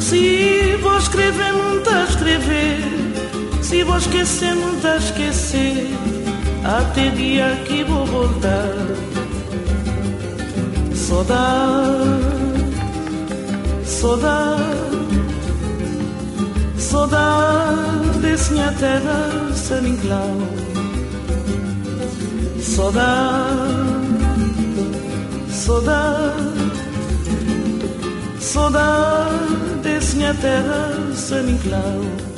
Se 0.00 0.76
vou 0.82 0.98
escrever, 0.98 1.52
muito 1.52 1.88
a 1.90 2.04
escrever, 2.04 2.78
se 3.62 3.82
vou 3.84 3.96
esquecer, 3.96 4.54
muito 4.54 4.86
a 4.86 4.96
esquecer, 4.96 5.88
até 6.64 7.08
dia 7.10 7.56
que 7.66 7.84
vou 7.84 8.04
voltar. 8.04 8.76
Saudade, 10.94 12.49
saudades 16.78 18.48
minha 18.50 18.72
terra 18.72 19.52
sem 19.54 19.88
inclau 19.88 20.36
saudade 22.58 23.90
saudade 25.50 26.40
saudades 28.40 30.14
minha 30.14 30.34
terra 30.34 31.14
seminclau. 31.14 32.29